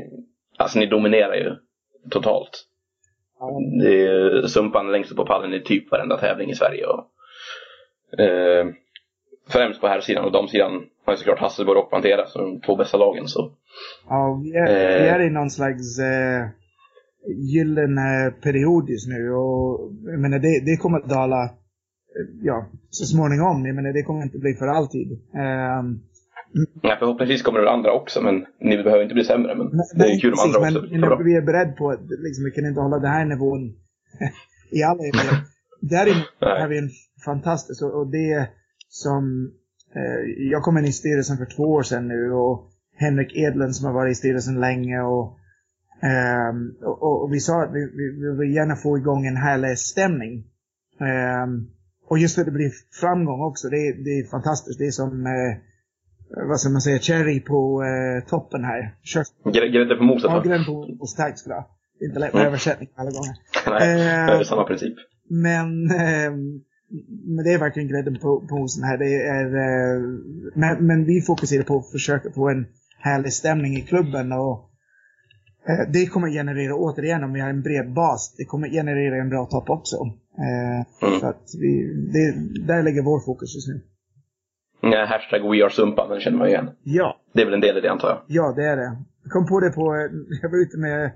alltså 0.56 0.78
ni 0.78 0.86
dominerar 0.86 1.34
ju 1.34 1.56
totalt. 2.10 2.66
Det 3.80 4.06
är 4.06 4.46
Sumpan 4.46 4.92
längst 4.92 5.10
upp 5.10 5.16
på 5.16 5.26
pallen 5.26 5.54
i 5.54 5.62
typ 5.62 5.90
varenda 5.90 6.16
tävling 6.18 6.50
i 6.50 6.54
Sverige. 6.54 6.86
Och, 6.86 7.04
eh, 8.20 8.66
främst 9.48 9.80
på 9.80 9.86
här 9.86 10.00
sidan 10.00 10.24
och 10.24 10.32
damsidan 10.32 10.82
har 11.04 11.12
ju 11.12 11.16
såklart 11.16 11.38
Hasselborg 11.38 11.78
och 11.78 11.90
Pantera 11.90 12.26
som 12.26 12.42
de 12.42 12.60
två 12.60 12.76
bästa 12.76 12.96
lagen. 12.98 13.28
Så. 13.28 13.52
Ja, 14.08 14.40
vi 14.44 14.56
är, 14.56 14.66
eh, 14.66 15.02
vi 15.02 15.08
är 15.08 15.20
i 15.20 15.30
någon 15.30 15.50
slags 15.50 15.98
eh, 15.98 16.48
gyllene 17.54 18.34
period 18.42 18.88
just 18.88 19.08
nu 19.08 19.32
och 19.32 19.92
jag 20.04 20.20
menar, 20.20 20.38
det, 20.38 20.64
det 20.64 20.76
kommer 20.76 20.98
att 20.98 21.08
dala 21.08 21.44
eh, 21.44 22.26
ja, 22.42 22.66
så 22.90 23.04
småningom. 23.04 23.66
Jag 23.66 23.74
menar, 23.74 23.92
det 23.92 24.02
kommer 24.02 24.22
inte 24.22 24.38
bli 24.38 24.54
för 24.54 24.66
alltid. 24.66 25.12
Eh, 25.12 25.82
Ja, 26.82 26.96
förhoppningsvis 26.98 27.42
kommer 27.42 27.60
det 27.60 27.70
andra 27.70 27.92
också, 27.92 28.22
men 28.22 28.46
ni 28.60 28.82
behöver 28.82 29.02
inte 29.02 29.14
bli 29.14 29.24
sämre. 29.24 29.54
Men 29.54 29.66
nej, 29.72 29.86
det 29.94 30.04
är 30.04 30.20
kul 30.20 30.32
om 30.32 30.38
andra 30.38 30.60
men, 30.60 30.76
också. 30.76 30.94
Men 30.94 31.24
vi 31.24 31.36
är 31.36 31.42
beredda 31.42 31.72
på 31.72 31.90
att 31.90 32.00
liksom, 32.00 32.44
vi 32.44 32.50
kan 32.50 32.66
inte 32.66 32.80
hålla 32.80 32.98
den 32.98 33.10
här 33.10 33.24
nivån 33.24 33.60
i 34.70 34.82
alla 34.82 35.02
evigheter. 35.02 35.38
Däremot 35.80 36.26
har 36.40 36.68
vi 36.68 36.78
en 36.78 36.90
fantastisk, 37.24 37.82
och, 37.82 38.00
och 38.00 38.06
det 38.10 38.48
som, 38.88 39.52
eh, 39.94 40.46
jag 40.50 40.62
kom 40.62 40.78
in 40.78 40.84
i 40.84 40.92
styrelsen 40.92 41.36
för 41.36 41.56
två 41.56 41.62
år 41.62 41.82
sedan 41.82 42.08
nu 42.08 42.32
och 42.32 42.70
Henrik 42.96 43.36
Edlund 43.36 43.76
som 43.76 43.86
har 43.86 43.92
varit 43.92 44.12
i 44.12 44.14
styrelsen 44.14 44.60
länge 44.60 45.00
och, 45.00 45.38
eh, 46.02 46.52
och, 46.82 47.22
och, 47.22 47.32
vi 47.32 47.40
sa 47.40 47.62
att 47.62 47.74
vi, 47.74 47.80
vi, 47.80 48.20
vi 48.20 48.38
vill 48.38 48.54
gärna 48.54 48.76
få 48.76 48.98
igång 48.98 49.26
en 49.26 49.36
härlig 49.36 49.78
stämning. 49.78 50.44
Eh, 51.00 51.46
och 52.08 52.18
just 52.18 52.38
att 52.38 52.44
det 52.44 52.50
blir 52.50 52.72
framgång 53.00 53.40
också, 53.40 53.68
det, 53.68 53.92
det 54.04 54.10
är 54.10 54.30
fantastiskt. 54.30 54.78
Det 54.78 54.86
är 54.86 54.90
som 54.90 55.26
eh, 55.26 55.56
vad 56.28 56.60
ska 56.60 56.70
man 56.70 56.80
säga, 56.80 56.98
cherry 56.98 57.40
på 57.40 57.82
eh, 57.82 58.28
toppen 58.28 58.64
här. 58.64 58.94
Grädde 59.72 59.96
på 59.96 60.04
moset? 60.04 60.30
Ja, 60.30 60.40
grädde 60.40 60.64
på 60.64 60.96
moset. 61.00 61.16
Tack 61.16 61.38
ska 61.38 61.50
du 61.50 61.54
ha. 61.54 61.76
Det 61.98 62.04
är 62.04 62.08
inte 62.08 62.20
lätt 62.20 62.32
med 62.32 62.40
mm. 62.40 62.48
översättning 62.48 62.88
alla 62.94 63.10
gånger. 63.10 63.34
Nej, 63.66 64.00
eh, 64.00 64.26
det 64.26 64.40
är 64.40 64.44
samma 64.44 64.64
princip. 64.64 64.94
Men, 65.28 65.90
eh, 65.90 66.30
men 67.26 67.44
det 67.44 67.52
är 67.52 67.58
verkligen 67.58 67.88
grädden 67.88 68.18
på, 68.18 68.46
på 68.48 68.58
mosen 68.58 68.84
här. 68.84 68.98
Det 68.98 69.14
är, 69.14 69.46
eh, 69.46 70.02
men, 70.54 70.86
men 70.86 71.04
vi 71.04 71.22
fokuserar 71.22 71.62
på 71.62 71.78
att 71.78 71.90
försöka 71.90 72.30
få 72.32 72.48
en 72.48 72.66
härlig 72.98 73.32
stämning 73.32 73.76
i 73.76 73.80
klubben 73.80 74.32
och 74.32 74.70
eh, 75.68 75.92
det 75.92 76.06
kommer 76.06 76.30
generera, 76.30 76.74
återigen 76.74 77.24
om 77.24 77.32
vi 77.32 77.40
har 77.40 77.50
en 77.50 77.62
bred 77.62 77.92
bas, 77.92 78.34
det 78.38 78.44
kommer 78.44 78.68
generera 78.68 79.16
en 79.16 79.28
bra 79.28 79.46
topp 79.46 79.70
också. 79.70 79.96
Eh, 80.38 81.08
mm. 81.08 81.20
Så 81.20 81.26
att 81.26 81.44
vi, 81.60 81.70
det, 82.12 82.34
där 82.66 82.82
ligger 82.82 83.02
vår 83.02 83.20
fokus 83.20 83.54
just 83.54 83.68
nu. 83.68 83.80
Nej, 84.90 85.06
hashtag 85.06 85.40
We 85.50 85.64
Are 85.64 85.70
Sumpan, 85.70 86.08
den 86.10 86.20
känner 86.20 86.38
man 86.38 86.48
igen. 86.48 86.70
Ja. 86.82 87.16
Det 87.34 87.40
är 87.42 87.44
väl 87.44 87.54
en 87.54 87.60
del 87.60 87.78
i 87.78 87.80
det 87.80 87.90
antar 87.92 88.08
jag? 88.08 88.18
Ja, 88.26 88.52
det 88.56 88.64
är 88.64 88.76
det. 88.76 88.96
Jag 89.22 89.32
kom 89.32 89.46
på 89.46 89.60
det 89.60 89.70
på, 89.70 89.82
jag 90.42 90.50
var 90.50 90.58
ute 90.62 90.78
med 90.78 91.10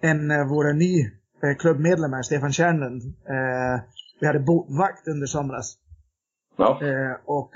en 0.00 0.30
av 0.30 0.46
våra 0.46 0.72
ny 0.72 1.00
eh, 1.42 1.56
klubbmedlemmar, 1.58 2.22
Stefan 2.22 2.52
Kärnlund. 2.52 3.02
Eh, 3.04 3.82
vi 4.20 4.26
hade 4.26 4.40
botvakt 4.40 5.08
under 5.08 5.26
somras. 5.26 5.76
Ja. 6.56 6.80
Eh, 6.82 7.16
och 7.24 7.50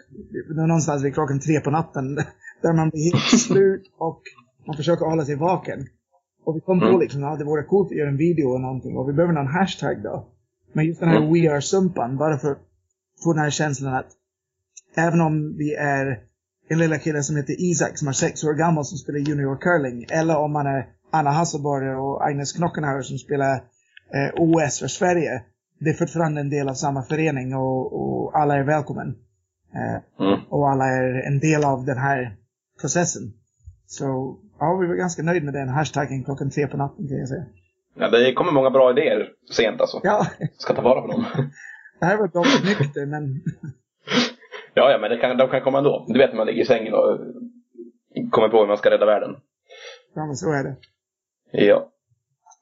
det 0.49 0.55
var 0.61 0.67
någonstans 0.67 1.05
vid 1.05 1.15
klockan 1.15 1.41
tre 1.41 1.61
på 1.61 1.71
natten 1.71 2.15
där 2.63 2.73
man 2.73 2.91
blir 2.91 3.13
helt 3.13 3.41
slut 3.41 3.83
och 3.99 4.23
man 4.67 4.77
försöker 4.77 5.05
hålla 5.05 5.25
sig 5.25 5.37
vaken. 5.37 5.79
Och 6.45 6.57
vi 6.57 6.61
kom 6.61 6.81
på 6.81 6.87
Mm. 6.87 7.01
liksom 7.01 7.25
att 7.25 7.39
det 7.39 7.45
vore 7.45 7.63
coolt 7.63 7.91
att 7.91 7.97
göra 7.99 8.09
en 8.09 8.17
video 8.17 8.47
och 8.49 8.61
någonting 8.61 8.97
och 8.97 9.09
vi 9.09 9.13
behöver 9.13 9.35
någon 9.35 9.47
hashtag 9.55 10.03
då. 10.03 10.29
Men 10.73 10.85
just 10.87 11.01
den 11.01 11.09
här 11.09 11.17
Mm. 11.17 11.33
We 11.33 11.51
Are 11.53 11.61
Sumpan, 11.63 12.17
bara 12.17 12.39
för 12.39 12.51
att 12.51 12.59
få 13.25 13.33
den 13.33 13.43
här 13.43 13.51
känslan 13.51 13.95
att 13.95 14.07
även 14.95 15.21
om 15.21 15.57
vi 15.57 15.75
är 15.75 16.19
en 16.69 16.79
lilla 16.79 16.99
kille 16.99 17.23
som 17.23 17.37
heter 17.37 17.55
Isak 17.59 17.99
som 17.99 18.09
är 18.09 18.13
sex 18.13 18.45
år 18.45 18.55
gammal 18.55 18.85
som 18.85 18.99
spelar 18.99 19.19
junior 19.19 19.57
curling 19.61 20.07
eller 20.11 20.37
om 20.39 20.53
man 20.53 20.67
är 20.67 20.87
Anna 21.13 21.31
Hasselborg 21.31 21.95
och 21.95 22.27
Agnes 22.27 22.53
Knockenhauer 22.53 23.03
som 23.03 23.19
spelar 23.19 23.55
eh, 24.15 24.31
OS 24.37 24.79
för 24.79 24.89
Sverige. 24.89 25.43
Det 25.81 25.91
är 25.91 25.95
fortfarande 25.95 26.41
en 26.41 26.51
del 26.51 26.69
av 26.69 26.75
samma 26.75 27.03
förening 27.03 27.55
och, 27.55 27.93
och 28.01 28.39
alla 28.39 28.57
är 28.57 28.63
välkommen. 28.65 29.09
Eh, 29.75 30.25
Mm. 30.27 30.41
och 30.51 30.71
alla 30.71 30.85
är 30.85 31.27
en 31.27 31.39
del 31.39 31.65
av 31.65 31.85
den 31.85 31.99
här 31.99 32.37
processen. 32.81 33.23
Så 33.87 34.37
ja, 34.59 34.77
vi 34.81 34.87
var 34.87 34.95
ganska 34.95 35.23
nöjda 35.23 35.45
med 35.45 35.55
den 35.55 35.69
hashtaggen 35.69 36.25
klockan 36.25 36.51
tre 36.51 36.67
på 36.67 36.77
natten 36.77 37.09
kan 37.09 37.17
jag 37.19 37.29
säga. 37.29 37.45
ja, 37.99 38.11
det 38.11 38.33
kommer 38.33 38.53
många 38.53 38.71
bra 38.71 38.91
idéer 38.91 39.29
sent 39.57 39.81
alltså. 39.81 40.01
Ja, 40.03 40.27
Ska 40.59 40.75
ta 40.75 40.83
vara 40.83 41.01
på 41.03 41.07
dem. 41.07 41.25
det 42.01 42.07
här 42.07 42.17
var 42.17 42.29
dåligt 42.29 42.65
nykter 42.81 43.07
men 43.07 43.41
ja, 44.75 44.91
ja, 44.91 44.99
men 44.99 45.11
det 45.11 45.17
kan, 45.17 45.37
de 45.37 45.49
kan 45.49 45.61
komma 45.61 45.79
ändå. 45.79 46.05
Du 46.09 46.19
vet 46.19 46.31
när 46.31 46.37
man 46.37 46.47
ligger 46.47 46.63
i 46.63 46.67
sängen 46.67 46.95
och 46.95 47.19
kommer 48.31 48.49
på 48.49 48.61
hur 48.61 48.67
man 48.67 48.77
ska 48.77 48.91
rädda 48.91 49.07
världen. 49.07 49.37
ja, 50.15 50.27
men 50.27 50.37
så 50.37 50.53
är 50.53 50.65
det. 50.65 50.77
Ja. 51.67 51.91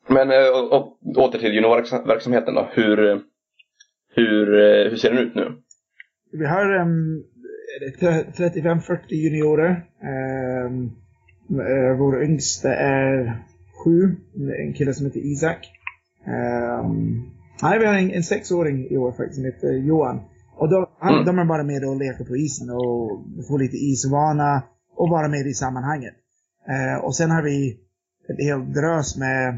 Men 0.09 0.31
eh, 0.31 0.49
och, 0.49 0.73
och, 0.73 0.99
åter 1.17 1.39
till 1.39 1.55
juniorverksamheten 1.55 2.55
då. 2.55 2.69
Hur, 2.73 2.97
hur, 4.15 4.55
eh, 4.55 4.91
hur 4.91 4.97
ser 4.97 5.11
den 5.11 5.19
ut 5.19 5.35
nu? 5.35 5.63
Vi 6.33 6.47
har 6.47 6.81
um, 6.81 7.25
35-40 8.39 8.99
juniorer. 9.09 9.85
Um, 10.67 10.93
vår 11.99 12.23
yngste 12.23 12.69
är 12.69 13.39
sju. 13.85 14.17
En 14.59 14.73
kille 14.73 14.95
som 14.95 15.07
heter 15.07 15.21
Isak. 15.21 15.71
Um, 16.27 17.31
nej, 17.63 17.79
vi 17.79 17.87
har 17.87 17.95
en, 17.95 18.11
en 18.11 18.23
sexåring 18.23 18.91
i 18.91 18.97
år 18.97 19.13
faktiskt 19.13 19.35
som 19.35 19.45
heter 19.45 19.73
Johan. 19.73 20.21
Och 20.57 20.71
de, 20.71 20.87
han, 21.03 21.13
Mm. 21.15 21.25
de 21.25 21.39
är 21.39 21.45
bara 21.45 21.63
med 21.63 21.85
och 21.85 21.97
leker 21.97 22.25
på 22.25 22.37
isen 22.37 22.71
och 22.71 23.25
får 23.49 23.59
lite 23.59 23.77
isvana 23.77 24.63
och 24.97 25.09
vara 25.09 25.29
med 25.29 25.47
i 25.47 25.55
sammanhanget. 25.55 26.15
Eh, 26.69 27.05
och 27.05 27.17
sen 27.17 27.31
har 27.31 27.43
vi 27.43 27.81
en 28.29 28.47
hel 28.47 28.73
drös 28.73 29.17
med 29.17 29.49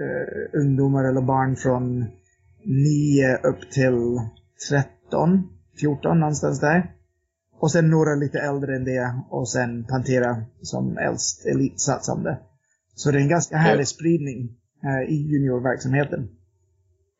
eh, 0.00 0.60
ungdomar 0.60 1.04
eller 1.04 1.20
barn 1.20 1.56
från 1.56 2.04
9 2.64 3.36
upp 3.36 3.70
till 3.70 4.18
13, 4.70 5.48
14 5.80 6.20
någonstans 6.20 6.60
där. 6.60 6.90
Och 7.60 7.70
sen 7.70 7.90
några 7.90 8.14
lite 8.14 8.38
äldre 8.38 8.76
än 8.76 8.84
det 8.84 9.14
och 9.30 9.48
sen 9.48 9.84
Pantera 9.84 10.36
som 10.62 10.98
äldst 10.98 11.46
elitsatsande. 11.46 12.38
Så 12.94 13.10
det 13.10 13.18
är 13.18 13.22
en 13.22 13.28
ganska 13.28 13.56
härlig 13.56 13.88
spridning 13.88 14.48
eh, 14.84 15.10
i 15.10 15.14
juniorverksamheten. 15.14 16.28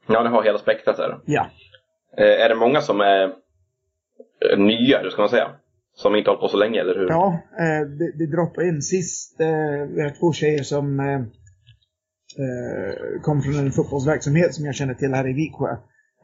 Ja, 0.09 0.23
ni 0.23 0.29
har 0.29 0.43
hela 0.45 0.59
spektrat 0.59 0.97
där. 0.97 1.21
Ja. 1.25 1.47
Eh, 2.17 2.45
är 2.45 2.49
det 2.49 2.55
många 2.55 2.81
som 2.81 3.01
är 3.01 3.33
nya, 4.59 4.99
hur 5.03 5.11
ska 5.11 5.23
man 5.23 5.29
säga? 5.29 5.51
Som 5.97 6.15
inte 6.17 6.31
hållit 6.31 6.41
på 6.41 6.49
så 6.49 6.57
länge, 6.57 6.81
eller 6.81 6.95
hur? 6.95 7.09
Ja, 7.09 7.41
eh, 7.59 7.89
det, 7.89 8.13
det 8.19 8.27
droppade 8.37 8.69
in 8.69 8.83
sist. 8.83 9.41
Eh, 9.41 9.47
vi 9.95 10.03
har 10.03 10.11
två 10.21 10.33
tjejer 10.33 10.63
som 10.63 11.01
eh, 11.01 11.21
eh, 12.45 13.23
kom 13.23 13.43
från 13.43 13.55
en 13.55 13.73
fotbollsverksamhet 13.73 14.55
som 14.55 14.65
jag 14.65 14.75
känner 14.75 14.95
till 14.95 15.15
här 15.15 15.29
i 15.29 15.33
Viksjö. 15.33 15.71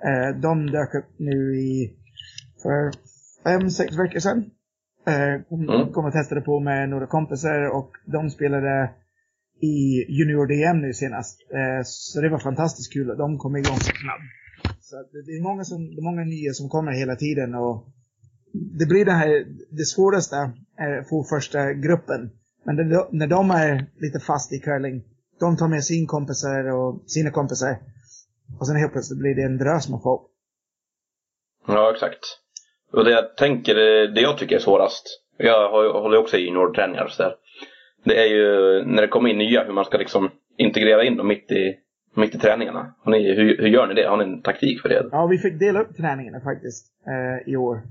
Eh, 0.09 0.41
de 0.41 0.67
dök 0.71 0.95
upp 0.95 1.11
nu 1.19 1.57
i 1.57 1.97
för 2.63 2.93
fem, 3.45 3.71
sex 3.71 3.99
veckor 3.99 4.19
sedan. 4.21 4.45
Eh, 5.07 5.43
kom, 5.49 5.69
Mm. 5.69 5.93
kom 5.93 6.05
och 6.05 6.13
testade 6.13 6.41
på 6.41 6.61
med 6.61 6.89
några 6.89 7.07
kompisar 7.07 7.77
och 7.77 7.91
de 8.07 8.31
spelade 8.31 8.91
i 9.63 10.05
Junior 10.09 10.47
DM 10.47 10.81
nu 10.81 10.93
senast. 10.93 11.41
Eh, 11.53 11.83
så 11.85 12.21
det 12.21 12.29
var 12.29 12.39
fantastiskt 12.39 12.93
kul 12.93 13.11
och 13.11 13.17
de 13.19 13.39
kom 13.39 13.57
igång 13.57 13.77
så 13.77 13.93
snabbt. 14.03 14.31
Så 14.81 15.01
att 15.01 15.13
det 15.13 15.23
det 15.27 15.33
är 15.39 15.43
många, 15.43 15.65
som, 15.65 15.95
det 15.95 16.01
är 16.01 16.11
många 16.11 16.25
nya 16.25 16.53
som 16.53 16.69
kommer 16.69 16.93
hela 16.93 17.17
tiden 17.17 17.55
och 17.55 17.87
det 18.53 18.87
blir 18.87 19.05
det 19.05 19.13
här, 19.13 19.47
det 19.71 19.85
svåraste 19.85 20.51
är 20.77 20.99
att 20.99 21.09
få 21.09 21.25
första 21.25 21.73
gruppen. 21.73 22.31
Men 22.65 22.77
det, 22.77 23.07
när 23.11 23.27
de 23.27 23.51
är 23.51 23.87
lite 24.01 24.21
fast 24.21 24.53
i 24.53 24.59
curling, 24.59 25.03
de 25.41 25.57
tar 25.57 25.69
med 25.69 25.85
sin 25.85 26.07
kompisar 26.07 26.73
och 26.73 27.03
sina 27.07 27.31
kompisar. 27.31 27.77
Och 28.61 28.67
sen 28.67 28.77
helt 28.77 28.93
plötsligt 28.93 29.21
blir 29.21 29.35
det 29.35 29.43
en 29.43 29.59
drös 29.59 29.89
med 29.89 30.01
folk. 30.03 30.23
Ja, 31.67 31.93
exakt. 31.95 32.21
Och 32.93 33.05
det 33.05 33.11
jag 33.11 33.37
tänker, 33.37 33.75
det 34.15 34.21
jag 34.21 34.39
tycker 34.39 34.57
är 34.57 34.61
svårast, 34.61 35.07
jag 35.37 35.71
håller 36.03 36.19
också 36.19 36.37
i 36.37 36.41
juniorträningar 36.41 37.05
och 37.05 37.11
sådär. 37.11 37.35
Det 38.05 38.23
är 38.23 38.27
ju 38.27 38.45
när 38.85 39.03
det 39.03 39.09
kommer 39.09 39.31
in 39.31 39.39
nya, 39.39 39.65
hur 39.65 39.73
man 39.73 39.85
ska 39.85 39.99
liksom 39.99 40.31
integrera 40.57 41.05
in 41.05 41.17
dem 41.17 41.29
mitt 41.29 41.51
i, 41.53 41.75
mitt 42.15 42.35
i 42.35 42.39
träningarna. 42.39 42.95
Ni, 43.07 43.35
hur, 43.35 43.57
hur 43.59 43.69
gör 43.69 43.87
ni 43.87 43.95
det? 43.95 44.09
Har 44.09 44.17
ni 44.17 44.25
en 44.25 44.43
taktik 44.43 44.83
för 44.83 44.89
det? 44.89 45.09
Ja, 45.13 45.27
vi 45.27 45.39
fick 45.39 45.59
dela 45.59 45.81
upp 45.81 45.97
träningarna 45.97 46.41
faktiskt 46.41 46.87
eh, 47.07 47.53
i 47.53 47.57
år. 47.57 47.83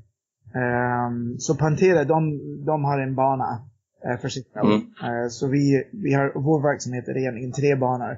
Ehm, 0.55 1.37
så 1.39 1.55
Pantera, 1.55 2.03
de, 2.03 2.39
de 2.65 2.83
har 2.83 2.99
en 2.99 3.15
bana 3.15 3.61
eh, 4.05 4.17
för 4.19 4.29
sitt 4.29 4.55
Mm. 4.55 4.73
Eh, 4.75 5.29
så 5.29 5.47
vi, 5.47 5.89
vi 5.91 6.13
har, 6.13 6.31
vår 6.35 6.61
verksamhet 6.61 7.07
är 7.07 7.17
egentligen 7.17 7.51
tre 7.51 7.75
banor. 7.75 8.17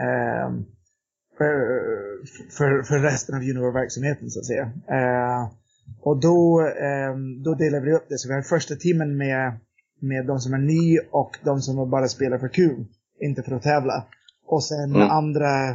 Ehm, 0.00 0.64
för, 1.38 1.54
för, 2.50 2.82
för 2.82 2.98
resten 2.98 3.34
av 3.34 3.42
juniorverksamheten 3.42 4.30
så 4.30 4.38
att 4.40 4.46
säga. 4.46 4.70
Eh, 4.88 5.48
och 6.00 6.20
då, 6.20 6.60
ehm, 6.60 7.42
då 7.42 7.54
delar 7.54 7.80
vi 7.80 7.92
upp 7.92 8.08
det. 8.08 8.18
Så 8.18 8.28
vi 8.28 8.34
har 8.34 8.42
första 8.42 8.74
timmen 8.74 9.16
med, 9.16 9.52
med 10.00 10.26
de 10.26 10.38
som 10.38 10.54
är 10.54 10.58
ny 10.58 10.98
och 11.10 11.38
de 11.44 11.60
som 11.60 11.90
bara 11.90 12.08
spelar 12.08 12.38
för 12.38 12.48
kul. 12.48 12.84
Inte 13.20 13.42
för 13.42 13.54
att 13.56 13.62
tävla. 13.62 14.04
Och 14.46 14.64
sen 14.64 14.94
Mm. 14.94 15.10
andra 15.10 15.68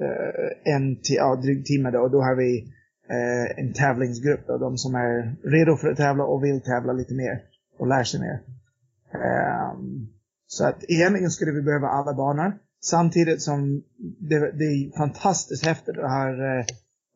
eh, 0.00 0.74
en 0.74 0.98
ja, 1.02 1.36
dryg 1.36 1.64
timme 1.64 1.90
då. 1.90 2.08
Då 2.08 2.22
har 2.22 2.34
vi 2.34 2.72
eh, 3.10 3.58
en 3.64 3.72
tävlingsgrupp 3.72 4.46
då. 4.46 4.58
De 4.58 4.78
som 4.78 4.94
är 4.94 5.36
redo 5.50 5.76
för 5.76 5.88
att 5.90 5.96
tävla 5.96 6.24
och 6.24 6.44
vill 6.44 6.60
tävla 6.60 6.92
lite 6.92 7.14
mer. 7.14 7.42
Och 7.78 7.86
lär 7.88 8.04
sig 8.04 8.20
mer. 8.20 8.40
Ehm, 9.14 10.08
så 10.46 10.66
att 10.66 10.84
egentligen 10.88 11.30
skulle 11.30 11.52
vi 11.52 11.62
behöva 11.62 11.88
alla 11.88 12.14
banor. 12.14 12.52
Samtidigt 12.82 13.42
som 13.42 13.82
det, 14.20 14.38
det 14.38 14.64
är 14.64 14.96
fantastiskt 14.96 15.66
häftigt 15.66 15.98
att 15.98 16.10
ha 16.10 16.28
eh, 16.28 16.64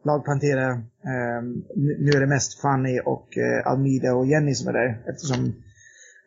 lag 0.04 0.24
Pantera. 0.24 0.68
Ehm, 1.04 1.64
nu- 1.76 1.96
nu 2.00 2.10
är 2.10 2.20
det 2.20 2.26
mest 2.26 2.60
Fanny 2.60 3.00
och 3.04 3.38
eh, 3.38 3.66
Almida 3.66 4.14
och 4.14 4.26
Jenny 4.26 4.54
som 4.54 4.68
är 4.68 4.72
där. 4.72 5.02
Eftersom 5.06 5.52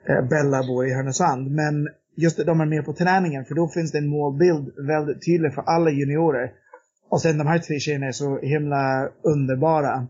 eh, 0.09 0.27
Bella 0.29 0.63
bor 0.67 0.87
i 0.87 0.93
Härnösand. 0.93 1.51
Men 1.51 1.87
just 2.15 2.39
att 2.39 2.45
de 2.45 2.61
är 2.61 2.65
med 2.65 2.85
på 2.85 2.93
träningen 2.93 3.45
för 3.45 3.55
då 3.55 3.67
finns 3.67 3.91
det 3.91 3.97
en 3.97 4.07
målbild 4.07 4.73
väldigt 4.87 5.25
tydlig 5.25 5.53
för 5.53 5.61
alla 5.61 5.89
juniorer. 5.89 6.51
Och 7.09 7.21
sen 7.21 7.37
de 7.37 7.47
här 7.47 7.59
tre 7.59 7.79
tjejerna 7.79 8.05
är 8.05 8.11
så 8.11 8.39
himla 8.39 9.09
underbara. 9.21 10.07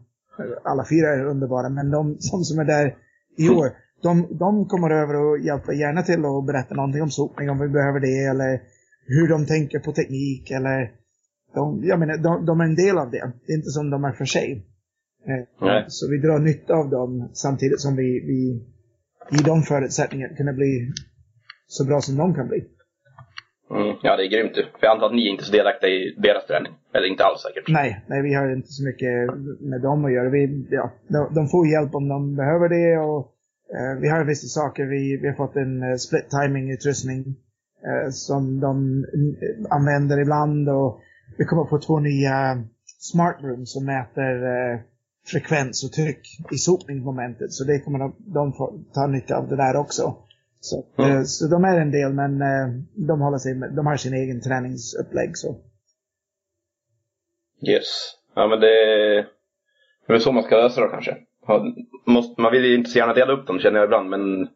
Alla 0.63 0.85
fyra 0.89 1.07
är 1.13 1.25
underbara, 1.25 1.69
men 1.69 1.91
de 1.91 2.17
som, 2.19 2.43
som 2.43 2.59
är 2.59 2.65
där 2.65 2.95
i 3.37 3.49
år, 3.49 3.71
de, 4.01 4.37
de 4.39 4.65
kommer 4.65 4.89
över 4.89 5.15
och 5.15 5.39
hjälper 5.39 5.73
gärna 5.73 6.03
till 6.03 6.25
och 6.25 6.43
berätta 6.43 6.75
någonting 6.75 7.01
om 7.01 7.09
sopning 7.09 7.49
om 7.49 7.59
vi 7.59 7.67
behöver 7.67 7.99
det 7.99 8.23
eller 8.23 8.61
hur 9.07 9.27
de 9.27 9.45
tänker 9.45 9.79
på 9.79 9.91
teknik 9.91 10.51
eller 10.51 10.91
de, 11.53 11.83
jag 11.83 11.99
menar, 11.99 12.17
de, 12.17 12.45
de 12.45 12.59
är 12.61 12.65
en 12.65 12.75
del 12.75 12.97
av 12.97 13.11
det. 13.11 13.31
Det 13.45 13.53
är 13.53 13.57
inte 13.57 13.69
som 13.69 13.89
de 13.89 14.03
är 14.03 14.11
för 14.11 14.25
sig. 14.25 14.65
Eh, 15.27 15.65
Nej. 15.67 15.85
Så 15.87 16.09
vi 16.11 16.17
drar 16.17 16.39
nytta 16.39 16.73
av 16.73 16.89
dem 16.89 17.29
samtidigt 17.33 17.81
som 17.81 17.95
vi, 17.95 18.03
vi 18.03 18.67
i 19.39 19.43
de 19.43 19.63
förutsättningarna 19.63 20.35
kunna 20.35 20.53
bli 20.53 20.91
så 21.67 21.85
bra 21.85 22.01
som 22.01 22.17
de 22.17 22.33
kan 22.33 22.47
bli. 22.47 22.63
Mm, 23.71 23.95
ja, 24.01 24.15
det 24.15 24.23
är 24.23 24.29
grymt 24.29 24.57
ju. 24.57 24.63
För 24.63 24.85
jag 24.87 24.91
antar 24.91 25.05
att 25.07 25.15
ni 25.15 25.27
är 25.27 25.31
inte 25.31 25.43
så 25.43 25.51
delaktiga 25.51 25.89
i 25.89 26.15
deras 26.17 26.45
träning. 26.45 26.73
Eller 26.93 27.07
inte 27.07 27.23
alls 27.23 27.41
säkert. 27.41 27.67
Nej, 27.67 28.01
nej, 28.07 28.21
vi 28.21 28.33
har 28.33 28.53
inte 28.53 28.71
så 28.71 28.83
mycket 28.83 29.13
med 29.59 29.81
dem 29.81 30.05
att 30.05 30.13
göra. 30.13 30.29
Vi, 30.29 30.67
ja, 30.69 30.91
de, 31.07 31.33
de 31.35 31.47
får 31.47 31.67
hjälp 31.67 31.95
om 31.95 32.07
de 32.07 32.35
behöver 32.35 32.69
det 32.69 32.97
och 32.97 33.21
eh, 33.77 34.01
vi 34.01 34.09
har 34.09 34.23
vissa 34.23 34.47
saker. 34.47 34.85
Vi, 34.85 35.17
vi 35.21 35.27
har 35.27 35.35
fått 35.35 35.55
en 35.55 35.83
eh, 35.83 35.95
split 35.95 36.29
timing 36.29 36.71
utrustning 36.71 37.35
eh, 37.87 38.09
som 38.09 38.59
de 38.59 39.03
eh, 39.03 39.75
använder 39.77 40.21
ibland 40.21 40.69
och 40.69 40.99
vi 41.37 41.45
kommer 41.45 41.65
få 41.65 41.77
två 41.79 41.99
nya 41.99 42.63
smart 42.99 43.37
rooms 43.41 43.73
som 43.73 43.85
mäter 43.85 44.33
eh, 44.43 44.79
frekvens 45.31 45.83
och 45.83 45.91
tryck 45.91 46.21
i 46.51 46.57
sopningsmomentet. 46.57 47.51
Så 47.51 47.63
det 47.63 47.79
kommer 47.79 47.99
de, 47.99 48.15
de 48.17 48.53
få 48.53 48.79
ta 48.93 49.07
nytta 49.07 49.37
av 49.37 49.47
det 49.47 49.55
där 49.55 49.75
också. 49.75 50.15
Så, 50.59 50.85
Mm. 50.97 51.25
så 51.25 51.47
de 51.47 51.63
är 51.63 51.79
en 51.79 51.91
del 51.91 52.13
men 52.13 52.41
eh, 52.41 52.67
de, 53.07 53.21
håller 53.21 53.37
sig 53.37 53.53
de 53.75 53.85
har 53.85 53.97
sin 53.97 54.13
egen 54.13 54.41
träningsupplägg. 54.41 55.37
Så. 55.37 55.55
Yes. 57.69 57.87
Ja, 58.35 58.47
men 58.47 58.59
det 58.59 58.67
det 60.07 60.13
är 60.13 60.13
väl 60.13 60.21
så 60.21 60.31
man 60.31 60.43
ska 60.43 60.55
lösa 60.55 60.81
det 60.81 60.89
kanske. 60.89 61.17
Man 62.37 62.51
vill 62.51 62.65
ju 62.65 62.75
inte 62.75 62.89
så 62.89 62.97
gärna 62.97 63.13
dela 63.13 63.33
upp 63.33 63.47
dem 63.47 63.59
känner 63.59 63.77
jag 63.79 63.85
ibland, 63.85 64.09
men 64.09 64.47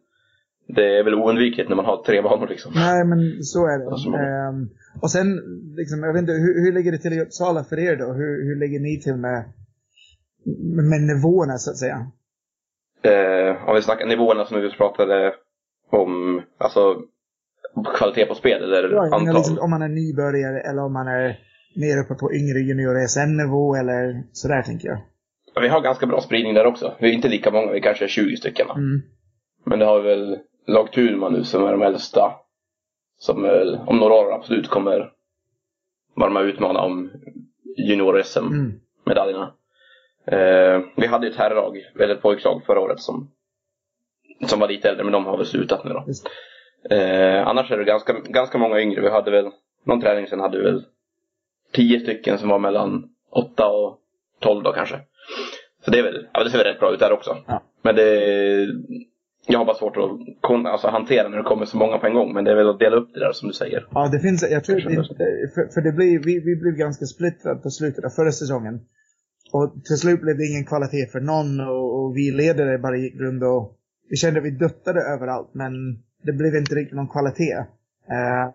det 0.68 0.98
är 1.00 1.04
väl 1.04 1.16
oundvikligt 1.16 1.70
när 1.70 1.76
man 1.76 1.86
har 1.86 2.04
tre 2.04 2.22
banor 2.22 2.48
liksom. 2.48 2.72
Nej, 2.76 3.06
men 3.06 3.44
så 3.44 3.66
är 3.68 3.78
det. 3.78 3.84
Ja, 3.84 3.98
så 3.98 4.14
är 4.14 4.22
det. 4.22 4.48
Ehm, 4.50 4.70
och 5.02 5.12
sen, 5.12 5.28
liksom, 5.76 6.04
jag 6.04 6.14
vet 6.14 6.20
inte, 6.22 6.32
hur, 6.32 6.66
hur 6.66 6.72
ligger 6.74 6.92
det 6.92 6.98
till 6.98 7.14
i 7.14 7.22
Uppsala 7.22 7.64
för 7.64 7.80
er 7.80 7.96
då? 7.96 8.06
Hur, 8.14 8.44
hur 8.48 8.56
ligger 8.60 8.80
ni 8.80 9.02
till 9.02 9.16
med, 9.16 9.44
med 10.90 11.02
nivåerna 11.02 11.58
så 11.58 11.72
att 11.72 11.78
säga? 11.78 12.12
Eh, 13.04 13.70
om 13.70 13.76
vi 13.76 13.82
snackar 13.82 14.06
nivåerna 14.06 14.46
som 14.46 14.62
vi 14.62 14.72
pratade 14.72 15.34
om, 15.92 16.42
alltså 16.58 17.02
kvalitet 17.98 18.26
på 18.26 18.36
spel 18.36 18.64
eller 18.64 18.90
Ja, 18.92 19.16
antal. 19.16 19.36
liksom, 19.36 19.60
om 19.60 19.70
man 19.70 19.82
är 19.82 19.88
nybörjare 19.88 20.60
eller 20.62 20.82
om 20.84 20.94
man 20.94 21.08
är 21.08 21.40
mer 21.76 21.98
uppe 22.04 22.16
på 22.16 22.34
yngre 22.34 22.60
junior 22.60 23.08
SM-nivå 23.08 23.76
eller 23.76 24.24
sådär 24.32 24.62
tänker 24.62 24.88
jag. 24.88 24.98
Vi 25.62 25.68
har 25.68 25.82
ganska 25.82 26.06
bra 26.06 26.22
spridning 26.22 26.54
där 26.54 26.66
också. 26.66 26.96
Vi 27.00 27.10
är 27.10 27.14
inte 27.14 27.28
lika 27.30 27.52
många, 27.52 27.72
vi 27.72 27.82
kanske 27.82 28.06
är 28.06 28.10
20 28.10 28.38
stycken. 28.38 28.70
Mm. 28.70 29.02
Men 29.66 29.80
det 29.80 29.86
har 29.86 30.02
vi 30.02 30.10
väl 30.10 30.40
lag 30.68 30.92
Thunman 30.92 31.34
nu 31.34 31.44
som 31.44 31.64
är 31.64 31.72
de 31.72 31.82
äldsta. 31.82 32.34
Som 33.18 33.42
väl 33.42 33.80
om 33.88 33.98
några 33.98 34.14
år 34.14 34.34
absolut 34.34 34.70
kommer 34.70 35.12
vara 36.16 36.30
med 36.30 36.42
och 36.44 36.48
utmana 36.48 36.80
om 36.80 37.12
junior-SM-medaljerna. 37.78 39.54
Mm. 40.28 40.82
Eh, 40.82 40.88
vi 40.98 41.08
hade 41.08 41.26
ju 41.28 41.32
ett 41.32 41.38
herrlag, 41.40 41.78
eller 42.00 42.16
ett 42.16 42.22
pojklag 42.22 42.64
förra 42.66 42.80
året 42.80 43.00
som, 43.00 43.32
som 44.48 44.60
var 44.60 44.68
lite 44.68 44.90
äldre, 44.90 45.04
men 45.04 45.14
de 45.14 45.26
har 45.26 45.38
väl 45.38 45.46
slutat 45.46 45.84
nu 45.86 45.92
då. 45.94 46.06
Eh, 46.96 47.48
annars 47.48 47.72
är 47.72 47.78
det 47.78 47.84
ganska, 47.84 48.14
ganska 48.14 48.58
många 48.58 48.82
yngre. 48.82 49.02
Vi 49.02 49.10
hade 49.10 49.32
väl, 49.32 49.50
någon 49.86 50.02
träning 50.02 50.28
sen 50.28 50.40
hade 50.40 50.58
vi 50.58 50.64
väl 50.64 50.84
tio 51.72 52.00
stycken 52.00 52.38
som 52.38 52.50
var 52.50 52.60
mellan 52.60 53.04
8 53.32 53.68
och 53.68 54.00
12 54.40 54.64
då 54.64 54.72
kanske. 54.72 55.00
Så 55.86 55.92
det 55.92 56.00
är 56.00 56.04
väl, 56.04 56.28
ja 56.34 56.44
det 56.44 56.50
ser 56.50 56.58
väl 56.58 56.68
rätt 56.68 56.80
bra 56.80 56.94
ut 56.94 57.00
där 57.00 57.12
också. 57.12 57.38
Ja. 57.48 57.64
Men 57.82 57.96
det, 57.96 58.68
jag 59.48 59.60
har 59.60 59.66
bara 59.66 59.78
svårt 59.78 59.98
att 59.98 60.66
alltså, 60.66 60.88
hantera 60.88 61.30
när 61.30 61.38
det 61.38 61.44
kommer 61.44 61.66
så 61.66 61.78
många 61.78 61.98
på 61.98 62.08
en 62.08 62.14
gång. 62.14 62.34
Men 62.34 62.44
det 62.44 62.52
är 62.52 62.56
väl 62.56 62.70
att 62.70 62.80
dela 62.80 62.96
upp 62.96 63.14
det 63.14 63.20
där 63.20 63.32
som 63.32 63.48
du 63.48 63.54
säger. 63.54 63.88
Ja, 63.92 64.10
det 64.12 64.20
finns, 64.20 64.52
jag 64.52 64.64
tror, 64.64 64.76
det, 64.76 65.54
för, 65.56 65.74
för 65.74 65.82
det 65.82 65.92
blir, 65.92 66.20
vi, 66.20 66.40
vi 66.40 66.56
blev 66.56 66.74
ganska 66.74 67.06
splittrade 67.06 67.60
på 67.62 67.70
slutet 67.70 68.06
av 68.06 68.10
förra 68.10 68.32
säsongen. 68.32 68.80
Och 69.52 69.74
till 69.86 69.98
slut 69.98 70.22
blev 70.22 70.38
det 70.38 70.46
ingen 70.46 70.66
kvalitet 70.66 71.06
för 71.12 71.20
någon 71.20 71.60
och, 71.60 71.88
och 71.98 72.18
vi 72.18 72.32
ledare 72.32 72.78
bara 72.78 72.98
gick 72.98 73.16
runt 73.16 73.44
och 73.44 73.78
vi 74.12 74.18
kände 74.18 74.40
att 74.40 74.46
vi 74.46 74.52
duttade 74.52 75.02
överallt 75.02 75.50
men 75.54 75.72
det 76.24 76.34
blev 76.34 76.56
inte 76.56 76.76
riktigt 76.76 76.96
någon 76.96 77.08
kvalitet. 77.08 77.54
Eh, 78.16 78.46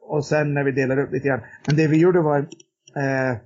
och 0.00 0.24
sen 0.26 0.54
när 0.54 0.64
vi 0.64 0.72
delade 0.72 1.02
upp 1.02 1.12
lite 1.12 1.28
grann. 1.28 1.40
Men 1.66 1.76
det 1.76 1.86
vi 1.86 1.96
gjorde 2.00 2.20
var, 2.20 2.38
eh, 2.38 3.36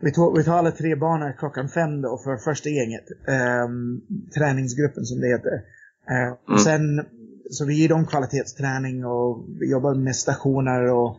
vi, 0.00 0.12
tog, 0.12 0.38
vi 0.38 0.44
tog 0.44 0.54
alla 0.54 0.70
tre 0.70 0.96
banor 0.96 1.34
klockan 1.38 1.68
fem 1.68 2.02
då 2.02 2.18
för 2.24 2.36
första 2.36 2.68
gänget. 2.68 3.04
Eh, 3.28 3.68
träningsgruppen 4.34 5.04
som 5.04 5.20
det 5.20 5.28
heter. 5.28 5.52
Eh, 6.10 6.32
och 6.32 6.48
Mm. 6.48 6.58
sen, 6.58 7.06
så 7.50 7.64
vi 7.64 7.74
ger 7.74 7.88
dem 7.88 8.06
kvalitetsträning 8.06 9.04
och 9.04 9.44
vi 9.60 9.70
jobbar 9.70 9.94
med 9.94 10.16
stationer 10.16 10.82
och 10.92 11.16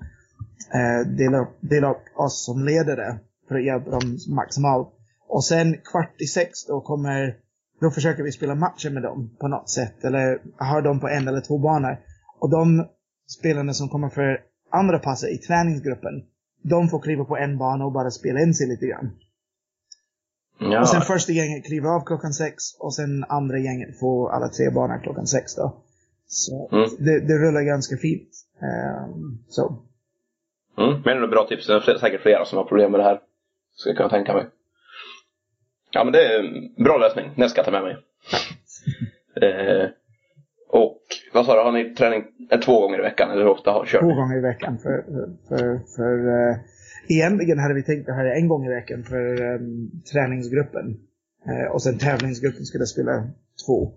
eh, 0.73 1.07
delar, 1.07 1.41
upp, 1.41 1.57
delar 1.59 1.91
upp 1.91 2.03
oss 2.15 2.45
som 2.45 2.63
ledare 2.65 3.19
för 3.47 3.55
att 3.55 3.65
hjälpa 3.65 3.89
dem 3.89 4.17
maximalt. 4.35 4.87
Och 5.27 5.43
sen 5.43 5.77
kvart 5.91 6.21
i 6.21 6.25
sex 6.25 6.65
då 6.67 6.81
kommer, 6.81 7.35
då 7.81 7.91
försöker 7.91 8.23
vi 8.23 8.31
spela 8.31 8.55
matcher 8.55 8.89
med 8.89 9.03
dem 9.03 9.35
på 9.39 9.47
något 9.47 9.69
sätt. 9.69 10.03
Eller 10.03 10.39
ha 10.59 10.81
dem 10.81 10.99
på 10.99 11.07
en 11.07 11.27
eller 11.27 11.41
två 11.41 11.57
banor. 11.57 11.97
Och 12.39 12.49
de 12.49 12.87
spelarna 13.39 13.73
som 13.73 13.89
kommer 13.89 14.09
för 14.09 14.39
andra 14.71 14.99
passet 14.99 15.29
i 15.29 15.37
träningsgruppen, 15.37 16.23
de 16.63 16.89
får 16.89 16.99
kliva 16.99 17.25
på 17.25 17.37
en 17.37 17.57
bana 17.57 17.85
och 17.85 17.91
bara 17.91 18.11
spela 18.11 18.39
in 18.41 18.53
sig 18.53 18.67
lite 18.67 18.85
grann. 18.87 19.11
Ja. 20.59 20.81
Och 20.81 20.89
sen 20.89 21.01
första 21.01 21.31
gänget 21.31 21.65
kliver 21.65 21.89
av 21.89 22.05
klockan 22.05 22.33
sex 22.33 22.55
och 22.79 22.93
sen 22.95 23.23
andra 23.29 23.57
gänget 23.57 23.99
får 23.99 24.31
alla 24.31 24.47
tre 24.49 24.69
banor 24.69 24.99
klockan 25.03 25.27
sex 25.27 25.55
då. 25.55 25.83
Så 26.27 26.69
Mm. 26.71 26.89
det, 26.99 27.19
det 27.27 27.33
rullar 27.37 27.61
ganska 27.61 27.97
fint. 27.97 28.29
Ehm, 28.61 29.37
så. 29.47 29.83
Mm, 30.77 30.91
men 31.05 31.17
det 31.17 31.23
är 31.23 31.27
bra 31.27 31.47
tips. 31.49 31.67
Det 31.67 31.73
är 31.73 31.97
säkert 31.99 32.21
flera 32.21 32.45
som 32.45 32.57
har 32.57 32.65
problem 32.65 32.91
med 32.91 32.99
det 32.99 33.03
här. 33.03 33.19
Ska 33.75 33.89
jag 33.89 33.97
kunna 33.97 34.09
tänka 34.09 34.33
mig. 34.33 34.45
Ja 35.97 36.03
men 36.03 36.13
det 36.13 36.23
är 36.25 36.39
en 36.39 36.83
bra 36.83 36.97
lösning. 36.97 37.25
den 37.35 37.49
ska 37.49 37.59
jag 37.59 37.65
ta 37.65 37.71
med 37.71 37.83
mig. 37.83 37.95
eh, 39.41 39.89
och 40.69 41.01
vad 41.33 41.45
sa 41.45 41.55
du, 41.55 41.61
har 41.61 41.71
ni 41.71 41.95
träning 41.95 42.23
eh, 42.51 42.59
två 42.59 42.81
gånger 42.81 42.99
i 42.99 43.01
veckan? 43.01 43.31
Eller 43.31 43.41
hur 43.43 43.51
ofta 43.51 43.71
har 43.71 43.85
kört 43.85 44.01
Två 44.01 44.13
gånger 44.13 44.37
i 44.37 44.41
veckan. 44.41 44.77
För, 44.83 45.03
för, 45.47 45.79
för, 45.95 46.13
eh, 46.27 46.55
egentligen 47.07 47.59
hade 47.59 47.73
vi 47.73 47.83
tänkt 47.83 48.09
att 48.09 48.15
ha 48.15 48.23
det 48.23 48.33
en 48.33 48.47
gång 48.47 48.65
i 48.65 48.69
veckan 48.69 49.03
för 49.03 49.41
eh, 49.41 49.59
träningsgruppen. 50.11 50.97
Eh, 51.49 51.71
och 51.73 51.81
sen 51.81 51.97
tävlingsgruppen 51.97 52.65
skulle 52.65 52.85
spela 52.85 53.27
två. 53.65 53.91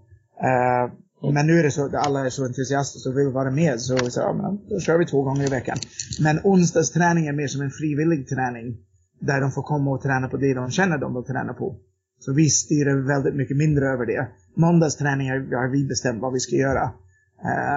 Eh, 0.49 0.93
men 1.33 1.47
nu 1.47 1.59
är 1.59 1.63
det 1.63 1.71
så 1.71 1.87
att 1.87 1.95
alla 1.95 2.27
är 2.27 2.31
så 2.31 2.45
entusiastiska 2.45 3.11
och 3.11 3.19
vill 3.19 3.29
vara 3.29 3.51
med 3.51 3.81
så 3.81 4.05
vi 4.05 4.11
sa, 4.11 4.21
ja, 4.21 4.33
men 4.33 4.69
då 4.69 4.81
kör 4.81 4.99
vi 4.99 5.07
två 5.07 5.23
gånger 5.23 5.47
i 5.47 5.51
veckan. 5.51 5.77
Men 6.21 6.41
onsdagsträning 6.45 7.27
är 7.27 7.33
mer 7.33 7.47
som 7.47 7.63
en 7.63 7.71
frivillig 7.71 8.29
träning. 8.29 8.77
Där 9.19 9.41
de 9.41 9.51
får 9.51 9.63
komma 9.63 9.91
och 9.91 10.03
träna 10.03 10.29
på 10.29 10.37
det 10.37 10.55
de 10.55 10.71
känner 10.71 10.99
de 10.99 11.15
vill 11.15 11.25
träna 11.25 11.55
på. 11.55 11.77
Så 12.21 12.33
vi 12.33 12.49
styr 12.49 13.07
väldigt 13.07 13.35
mycket 13.35 13.57
mindre 13.57 13.85
över 13.87 14.07
det. 14.07 14.29
Måndagsträningar 14.57 15.35
har 15.35 15.69
vi 15.69 15.85
bestämt 15.85 16.23
vad 16.23 16.33
vi 16.33 16.41
ska 16.41 16.57
göra. 16.57 16.93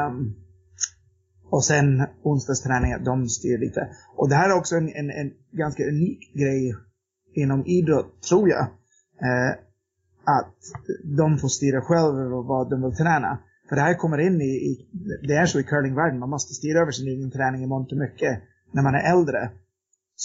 Um, 0.08 0.36
och 1.50 1.64
sen 1.64 2.04
onsdagsträningar, 2.24 3.00
de 3.00 3.30
styr 3.30 3.58
lite. 3.58 3.90
Och 4.16 4.30
det 4.30 4.36
här 4.36 4.50
är 4.50 4.58
också 4.58 4.76
en, 4.76 4.90
en, 4.90 5.10
en 5.10 5.32
ganska 5.52 5.84
unik 5.84 6.34
grej 6.34 6.76
inom 7.34 7.66
idrott, 7.66 8.22
tror 8.22 8.50
jag. 8.50 8.62
Uh, 8.62 9.52
att 10.26 10.56
de 11.18 11.38
får 11.38 11.48
styra 11.48 11.82
själva 11.82 12.42
vad 12.42 12.70
de 12.70 12.82
vill 12.82 12.98
träna. 12.98 13.40
För 13.70 13.76
det 13.76 13.82
här 13.82 13.94
kommer 13.94 14.18
in 14.18 14.42
i, 14.42 14.46
i 14.46 14.88
det 15.28 15.34
är 15.34 15.46
så 15.46 15.60
i 15.60 15.64
curlingvärlden, 15.64 16.20
man 16.20 16.30
måste 16.30 16.54
styra 16.54 16.82
över 16.82 16.92
sin 16.92 17.08
egen 17.08 17.32
träning 17.32 17.64
i 17.64 17.68
mångt 17.68 17.92
och 17.92 17.98
mycket 17.98 18.40
när 18.72 18.84
man 18.84 18.96
är 18.96 19.12
äldre. 19.14 19.52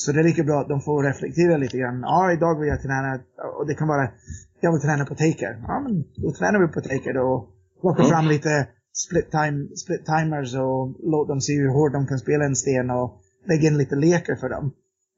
Så 0.02 0.12
det 0.12 0.20
är 0.20 0.24
lika 0.24 0.44
bra 0.44 0.60
att 0.60 0.68
de 0.68 0.80
får 0.80 1.02
reflektera 1.02 1.56
lite 1.56 1.78
grann. 1.78 2.00
Ja, 2.00 2.32
idag 2.32 2.58
vill 2.60 2.68
jag 2.68 2.82
träna, 2.82 3.10
och 3.58 3.66
det 3.66 3.74
kan 3.74 3.88
vara, 3.88 4.08
jag 4.60 4.72
vill 4.72 4.80
träna 4.80 5.04
på 5.04 5.14
taker. 5.14 5.52
Ja, 5.68 5.80
men 5.84 6.04
då 6.22 6.32
tränar 6.32 6.58
vi 6.60 6.68
på 6.68 6.80
taker 6.80 7.14
då. 7.14 7.48
Plocka 7.80 8.02
Mm. 8.02 8.10
fram 8.10 8.26
lite 8.26 8.68
split, 9.06 9.30
time, 9.30 9.58
split 9.82 10.04
timers 10.06 10.54
och 10.54 10.94
låt 11.12 11.28
dem 11.28 11.40
se 11.40 11.52
hur 11.52 11.68
hårt 11.68 11.92
de 11.92 12.06
kan 12.06 12.18
spela 12.18 12.44
en 12.44 12.56
sten 12.56 12.90
och 12.90 13.20
lägga 13.46 13.68
in 13.68 13.78
lite 13.78 13.96
lekar 13.96 14.36
för 14.36 14.48
dem. 14.48 14.70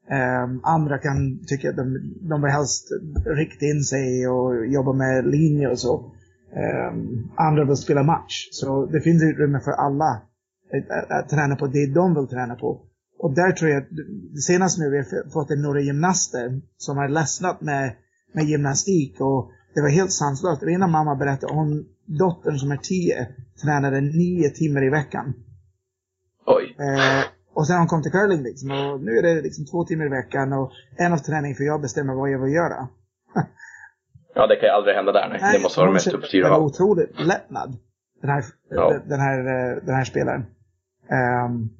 Ehm, 0.09 0.59
andra 0.63 0.97
kan 0.97 1.39
tycka 1.47 1.69
att 1.69 1.75
de, 1.75 1.85
de 2.21 2.41
vill 2.41 2.51
helst 2.51 2.87
rikta 3.25 3.65
in 3.65 3.81
sig 3.83 4.27
och 4.27 4.67
jobba 4.67 4.93
med 4.93 5.25
linjer 5.27 5.71
och 5.71 5.79
så. 5.79 6.11
Ehm, 6.55 7.29
andra 7.35 7.65
vill 7.65 7.75
spela 7.75 8.03
match. 8.03 8.47
Så 8.51 8.85
det 8.85 9.01
finns 9.01 9.23
utrymme 9.23 9.59
för 9.59 9.71
alla 9.71 10.11
att, 10.73 10.91
att, 10.97 11.11
att 11.11 11.29
träna 11.29 11.55
på 11.55 11.67
det 11.67 11.93
de 11.93 12.15
vill 12.15 12.27
träna 12.27 12.55
på. 12.55 12.81
Och 13.23 13.31
där 13.35 13.51
tror 13.51 13.71
jag, 13.71 13.83
det 14.35 14.41
senaste 14.41 14.81
nu, 14.81 14.89
vi 14.89 14.97
har 14.97 15.31
fått 15.31 15.51
en 15.51 15.61
några 15.61 15.79
gymnaster 15.81 16.61
som 16.77 16.97
har 16.97 17.07
ledsnat 17.09 17.61
med, 17.61 17.95
med 18.33 18.43
gymnastik 18.45 19.15
och 19.19 19.51
det 19.73 19.81
var 19.81 19.89
helt 19.89 20.11
sanslöst. 20.11 20.59
Det 20.59 20.65
var 20.65 20.73
ena 20.73 20.87
mamma 20.87 21.15
berättade, 21.15 21.53
hon, 21.53 21.85
dottern 22.05 22.57
som 22.57 22.71
är 22.71 22.77
tio, 22.77 23.27
tränade 23.63 24.01
nio 24.01 24.49
timmar 24.49 24.83
i 24.85 24.89
veckan. 24.89 25.33
Oj. 26.45 26.75
Eh, 26.79 27.23
och 27.53 27.67
sen 27.67 27.77
hon 27.77 27.87
kom 27.87 28.01
till 28.03 28.11
curling 28.11 28.43
liksom, 28.43 28.71
och 28.71 29.01
nu 29.01 29.11
är 29.17 29.21
det 29.21 29.41
liksom 29.41 29.65
två 29.65 29.83
timmar 29.85 30.05
i 30.05 30.09
veckan 30.09 30.53
och 30.53 30.71
en 30.97 31.13
av 31.13 31.17
träningen 31.17 31.55
för 31.57 31.63
jag 31.63 31.81
bestämmer 31.81 32.13
vad 32.13 32.29
jag 32.31 32.39
vill 32.43 32.53
göra. 32.53 32.87
Ja 34.35 34.47
det 34.47 34.55
kan 34.55 34.63
ju 34.69 34.69
aldrig 34.69 34.95
hända 34.95 35.11
där 35.11 35.29
nej. 35.41 35.53
det 35.57 35.63
måste 35.63 35.79
vara 35.79 35.89
det 35.89 35.93
mest 35.93 36.13
uppstyrda 36.13 36.47
Det 36.47 36.53
var 36.53 36.61
otroligt 36.65 37.19
lättnad. 37.19 37.77
Den 38.21 38.29
här, 38.29 38.43
Ja. 38.69 38.99
den 39.07 39.19
här, 39.19 39.39
eh, 39.39 39.83
den 39.85 39.95
här 39.95 40.03
spelaren. 40.03 40.41
S- 40.41 41.71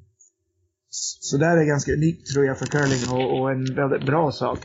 så 1.20 1.36
det 1.36 1.46
är 1.46 1.64
ganska 1.64 1.92
unikt 1.92 2.26
tror 2.26 2.44
jag 2.44 2.58
för 2.58 2.66
curling 2.66 3.02
och, 3.12 3.40
och 3.40 3.50
en 3.50 3.74
väldigt 3.74 4.06
bra 4.06 4.32
sak. 4.32 4.58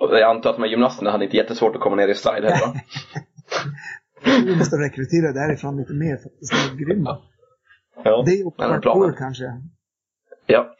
Och 0.00 0.18
jag 0.18 0.30
antar 0.30 0.50
att 0.50 0.56
de 0.56 0.62
här 0.62 0.70
gymnasterna 0.70 1.10
hade 1.10 1.24
inte 1.24 1.36
jättesvårt 1.36 1.74
att 1.74 1.80
komma 1.80 1.96
ner 1.96 2.08
i 2.08 2.14
slide 2.14 2.50
heller 2.50 2.66
va? 2.66 2.74
Vi 4.44 4.56
måste 4.56 4.76
rekrytera 4.76 5.32
därifrån 5.32 5.76
lite 5.76 5.92
mer 5.92 6.16
faktiskt. 6.16 6.52
De 6.52 6.72
är 6.74 6.86
grymma. 6.86 7.18
Ja, 8.04 8.22
Det 8.26 8.32
är 8.32 8.44
men 8.44 8.80
parkour 8.80 9.14
kanske. 9.18 9.44
Ja. 10.46 10.76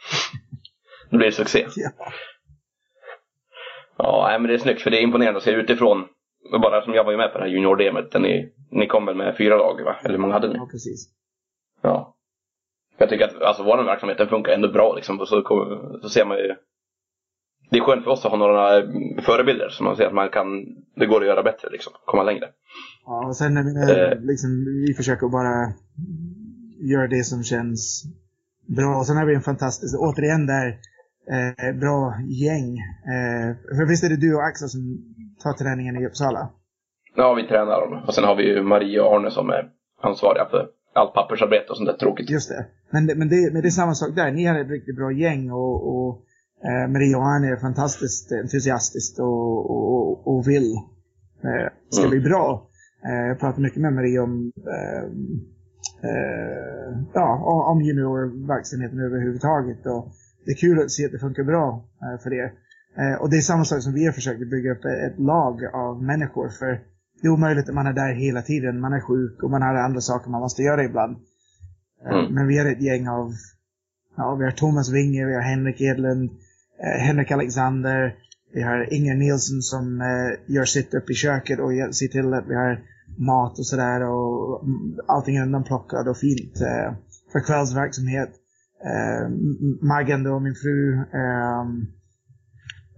Då 1.10 1.16
blir 1.16 1.26
det 1.26 1.32
succé. 1.32 1.66
Ja. 1.76 1.90
Ja, 3.96 4.26
nej, 4.28 4.38
men 4.38 4.48
det 4.48 4.54
är 4.54 4.58
snyggt 4.58 4.82
för 4.82 4.90
det 4.90 4.98
är 4.98 5.02
imponerande 5.02 5.38
att 5.38 5.44
se 5.44 5.50
utifrån. 5.50 6.04
Bara 6.62 6.82
som 6.84 6.94
jag 6.94 7.04
var 7.04 7.12
ju 7.12 7.16
med 7.18 7.32
på 7.32 7.38
det 7.38 7.44
här 7.44 7.50
junior-DMet. 7.50 8.18
Ni, 8.18 8.52
ni 8.70 8.86
kom 8.86 9.06
väl 9.06 9.16
med 9.16 9.36
fyra 9.38 9.56
lag 9.56 9.82
va? 9.84 9.96
Eller 10.02 10.14
hur 10.14 10.18
många 10.18 10.32
hade 10.32 10.48
ni? 10.48 10.54
ja, 10.56 10.68
precis. 10.70 11.08
Ja. 11.82 12.13
Jag 12.98 13.08
tycker 13.08 13.24
att 13.24 13.42
alltså, 13.42 13.62
vår 13.62 13.84
verksamhet 13.84 14.18
den 14.18 14.28
funkar 14.28 14.52
ändå 14.52 14.68
bra 14.68 14.94
liksom. 14.94 15.20
Och 15.20 15.28
så, 15.28 15.42
så 16.02 16.08
ser 16.08 16.24
man 16.24 16.36
ju. 16.38 16.54
Det 17.70 17.78
är 17.78 17.82
skönt 17.82 18.04
för 18.04 18.10
oss 18.10 18.24
att 18.24 18.30
ha 18.30 18.38
några 18.38 18.82
förebilder 19.22 19.68
som 19.68 19.84
man 19.86 19.96
ser 19.96 20.06
att 20.06 20.14
man 20.14 20.28
kan, 20.28 20.46
det 20.96 21.06
går 21.06 21.20
att 21.20 21.26
göra 21.26 21.42
bättre 21.42 21.68
liksom. 21.70 21.92
Komma 22.04 22.22
längre. 22.22 22.46
Ja, 23.06 23.26
och 23.26 23.36
sen 23.36 23.56
eh, 23.56 23.90
Eh. 23.90 24.20
liksom, 24.20 24.50
vi 24.86 24.94
försöker 24.94 25.28
bara 25.28 25.72
göra 26.92 27.06
det 27.06 27.24
som 27.24 27.42
känns 27.42 28.04
bra. 28.66 28.96
Och 28.98 29.06
sen 29.06 29.16
har 29.16 29.26
vi 29.26 29.34
en 29.34 29.40
fantastisk, 29.42 30.00
återigen 30.00 30.46
där, 30.46 30.66
eh, 31.34 31.80
bra 31.80 32.14
gäng. 32.28 32.68
Eh, 33.14 33.76
för 33.76 33.88
visst 33.88 34.04
är 34.04 34.08
det 34.08 34.16
du 34.26 34.34
och 34.34 34.44
Axel 34.44 34.68
som 34.68 34.80
tar 35.42 35.52
träningen 35.52 35.96
i 35.96 36.06
Uppsala? 36.06 36.50
Ja, 37.16 37.34
vi 37.34 37.48
tränar 37.48 37.80
dem. 37.80 38.02
Och 38.06 38.14
sen 38.14 38.24
har 38.24 38.34
vi 38.36 38.42
ju 38.48 38.62
Marie 38.62 39.00
och 39.00 39.16
Arne 39.16 39.30
som 39.30 39.50
är 39.50 39.68
ansvariga 40.02 40.46
för 40.50 40.68
allt 40.94 41.14
pappersarbete 41.14 41.66
och 41.70 41.76
sånt 41.76 41.88
där 41.88 41.96
tråkigt. 41.96 42.30
Just 42.30 42.48
det. 42.48 42.66
Men, 42.90 43.06
det, 43.06 43.14
men, 43.14 43.28
det, 43.28 43.52
men 43.52 43.62
det 43.62 43.68
är 43.68 43.70
samma 43.70 43.94
sak 43.94 44.10
där. 44.16 44.32
Ni 44.32 44.44
har 44.44 44.58
ett 44.60 44.68
riktigt 44.70 44.96
bra 44.96 45.12
gäng 45.12 45.50
och, 45.50 45.76
och 45.96 46.22
eh, 46.64 46.88
Maria 46.90 47.18
och 47.18 47.26
Arne 47.26 47.48
är 47.52 47.56
fantastiskt 47.56 48.32
entusiastiskt 48.32 49.18
och, 49.18 49.70
och, 49.70 50.28
och 50.28 50.48
vill. 50.48 50.72
Eh, 51.44 51.68
ska 51.90 52.02
Mm. 52.06 52.10
bli 52.10 52.20
bra. 52.20 52.68
Eh, 53.04 53.26
jag 53.28 53.40
pratar 53.40 53.62
mycket 53.62 53.80
med 53.82 53.92
Maria 53.92 54.22
om 54.22 54.52
eh, 54.66 55.02
eh, 56.10 56.98
ja, 57.14 57.42
om- 57.70 57.82
juniorverksamheten 57.82 58.98
överhuvudtaget. 59.00 59.86
Och 59.86 60.08
det 60.44 60.50
är 60.50 60.56
kul 60.56 60.78
att 60.80 60.90
se 60.90 61.04
att 61.06 61.12
det 61.12 61.18
funkar 61.18 61.42
bra 61.44 61.84
eh, 62.02 62.22
för 62.22 62.32
er. 62.34 62.52
Eh, 62.98 63.20
och 63.22 63.30
det 63.30 63.36
är 63.36 63.40
samma 63.40 63.64
sak 63.64 63.82
som 63.82 63.92
vi 63.92 64.04
har 64.06 64.12
försökt 64.12 64.50
bygga 64.50 64.72
upp 64.72 64.84
ett 64.84 65.18
lag 65.18 65.64
av 65.74 66.02
människor. 66.02 66.48
För 66.48 66.80
det 67.24 67.28
är 67.28 67.32
omöjligt 67.32 67.68
att 67.68 67.74
man 67.74 67.86
är 67.86 67.92
där 67.92 68.14
hela 68.14 68.42
tiden. 68.42 68.80
Man 68.80 68.92
är 68.92 69.00
sjuk 69.00 69.42
och 69.42 69.50
man 69.50 69.62
har 69.62 69.74
andra 69.74 70.00
saker 70.00 70.30
man 70.30 70.40
måste 70.40 70.62
göra 70.62 70.84
ibland. 70.84 71.16
Eh, 72.06 72.18
Mm. 72.18 72.34
Men 72.34 72.46
vi 72.46 72.58
är 72.58 72.66
ett 72.72 72.82
gäng 72.82 73.08
av, 73.08 73.32
ja, 74.16 74.34
vi 74.34 74.44
har 74.44 74.50
Thomas 74.50 74.92
Winge, 74.92 75.26
vi 75.26 75.34
har 75.34 75.42
Henrik 75.42 75.80
Edlund, 75.80 76.30
eh, 76.84 77.00
Henrik 77.06 77.30
Alexander, 77.30 78.14
vi 78.54 78.62
har 78.62 78.92
Inger 78.92 79.14
Nilsson 79.14 79.62
som 79.62 80.00
eh, 80.00 80.54
gör 80.54 80.64
sitt 80.64 80.94
upp 80.94 81.10
i 81.10 81.14
köket 81.14 81.58
och 81.58 81.70
ser 81.94 82.08
till 82.08 82.34
att 82.34 82.48
vi 82.48 82.54
har 82.54 82.82
mat 83.18 83.58
och 83.58 83.66
sådär 83.66 84.02
och 84.02 84.64
mm, 84.64 84.98
allting 85.06 85.36
är 85.36 85.42
undanplockat 85.42 86.08
och 86.08 86.18
fint 86.18 86.60
eh, 86.60 86.94
för 87.32 87.40
kvällsverksamhet. 87.46 88.30
Eh, 88.90 89.28
Maggan 89.82 90.22
då, 90.22 90.40
min 90.40 90.54
fru, 90.54 90.94
ehm, 90.94 91.86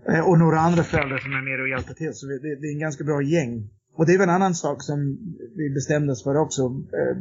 eh, 0.09 0.29
och 0.29 0.39
några 0.39 0.59
andra 0.61 0.83
föräldrar 0.83 1.18
som 1.18 1.33
är 1.33 1.45
med 1.51 1.61
och 1.61 1.68
hjälper 1.68 1.95
till. 1.95 2.14
Så 2.14 2.27
det, 2.27 2.39
det 2.39 2.66
är 2.68 2.72
en 2.72 2.87
ganska 2.87 3.05
bra 3.05 3.22
gäng. 3.22 3.70
Och 3.97 4.07
det 4.07 4.15
är 4.15 4.19
väl 4.19 4.29
en 4.29 4.35
annan 4.35 4.55
sak 4.55 4.83
som 4.83 5.19
vi 5.57 5.71
bestämde 5.71 6.13
oss 6.13 6.23
för 6.25 6.37
också. 6.37 6.63
Eh, 6.63 7.17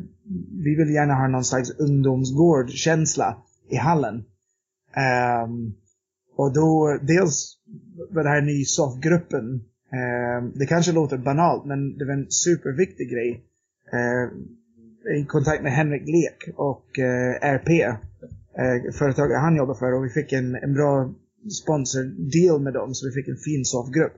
vi 0.64 0.76
vill 0.76 0.90
gärna 0.90 1.14
ha 1.14 1.28
någon 1.28 1.44
slags 1.44 1.70
ungdomsgård-känsla 1.70 3.38
i 3.70 3.76
hallen. 3.76 4.16
Um, 5.46 5.74
och 6.36 6.54
då, 6.54 7.00
dels 7.02 7.58
var 8.10 8.24
det 8.24 8.30
här 8.30 8.42
ny 8.42 8.66
soffgruppen. 8.66 9.64
Ehm, 9.92 10.52
det 10.56 10.66
kanske 10.66 10.92
låter 10.92 11.18
banalt, 11.18 11.66
men 11.66 11.98
det 11.98 12.06
var 12.06 12.14
en 12.14 12.32
superviktig 12.32 13.12
grej. 13.12 13.44
Uh, 13.94 15.18
I 15.18 15.26
kontakt 15.26 15.64
med 15.64 15.72
Henrik 15.72 16.08
Lek 16.08 16.50
och 16.56 17.00
eh, 17.00 17.30
uh, 17.30 17.56
RP, 17.56 17.70
uh, 17.70 17.88
eh, 18.66 18.92
företaget 18.94 19.40
han 19.40 19.56
jobbar 19.56 19.74
för, 19.74 19.94
och 19.94 20.06
vi 20.06 20.10
fick 20.10 20.34
en, 20.34 20.56
en 20.56 20.74
bra 20.74 21.14
sponsor-deal 21.64 22.62
med 22.62 22.74
dem, 22.74 22.94
så 22.94 23.08
vi 23.08 23.12
fick 23.12 23.28
en 23.28 23.38
fin 23.38 23.66
soffgrupp. 23.66 24.14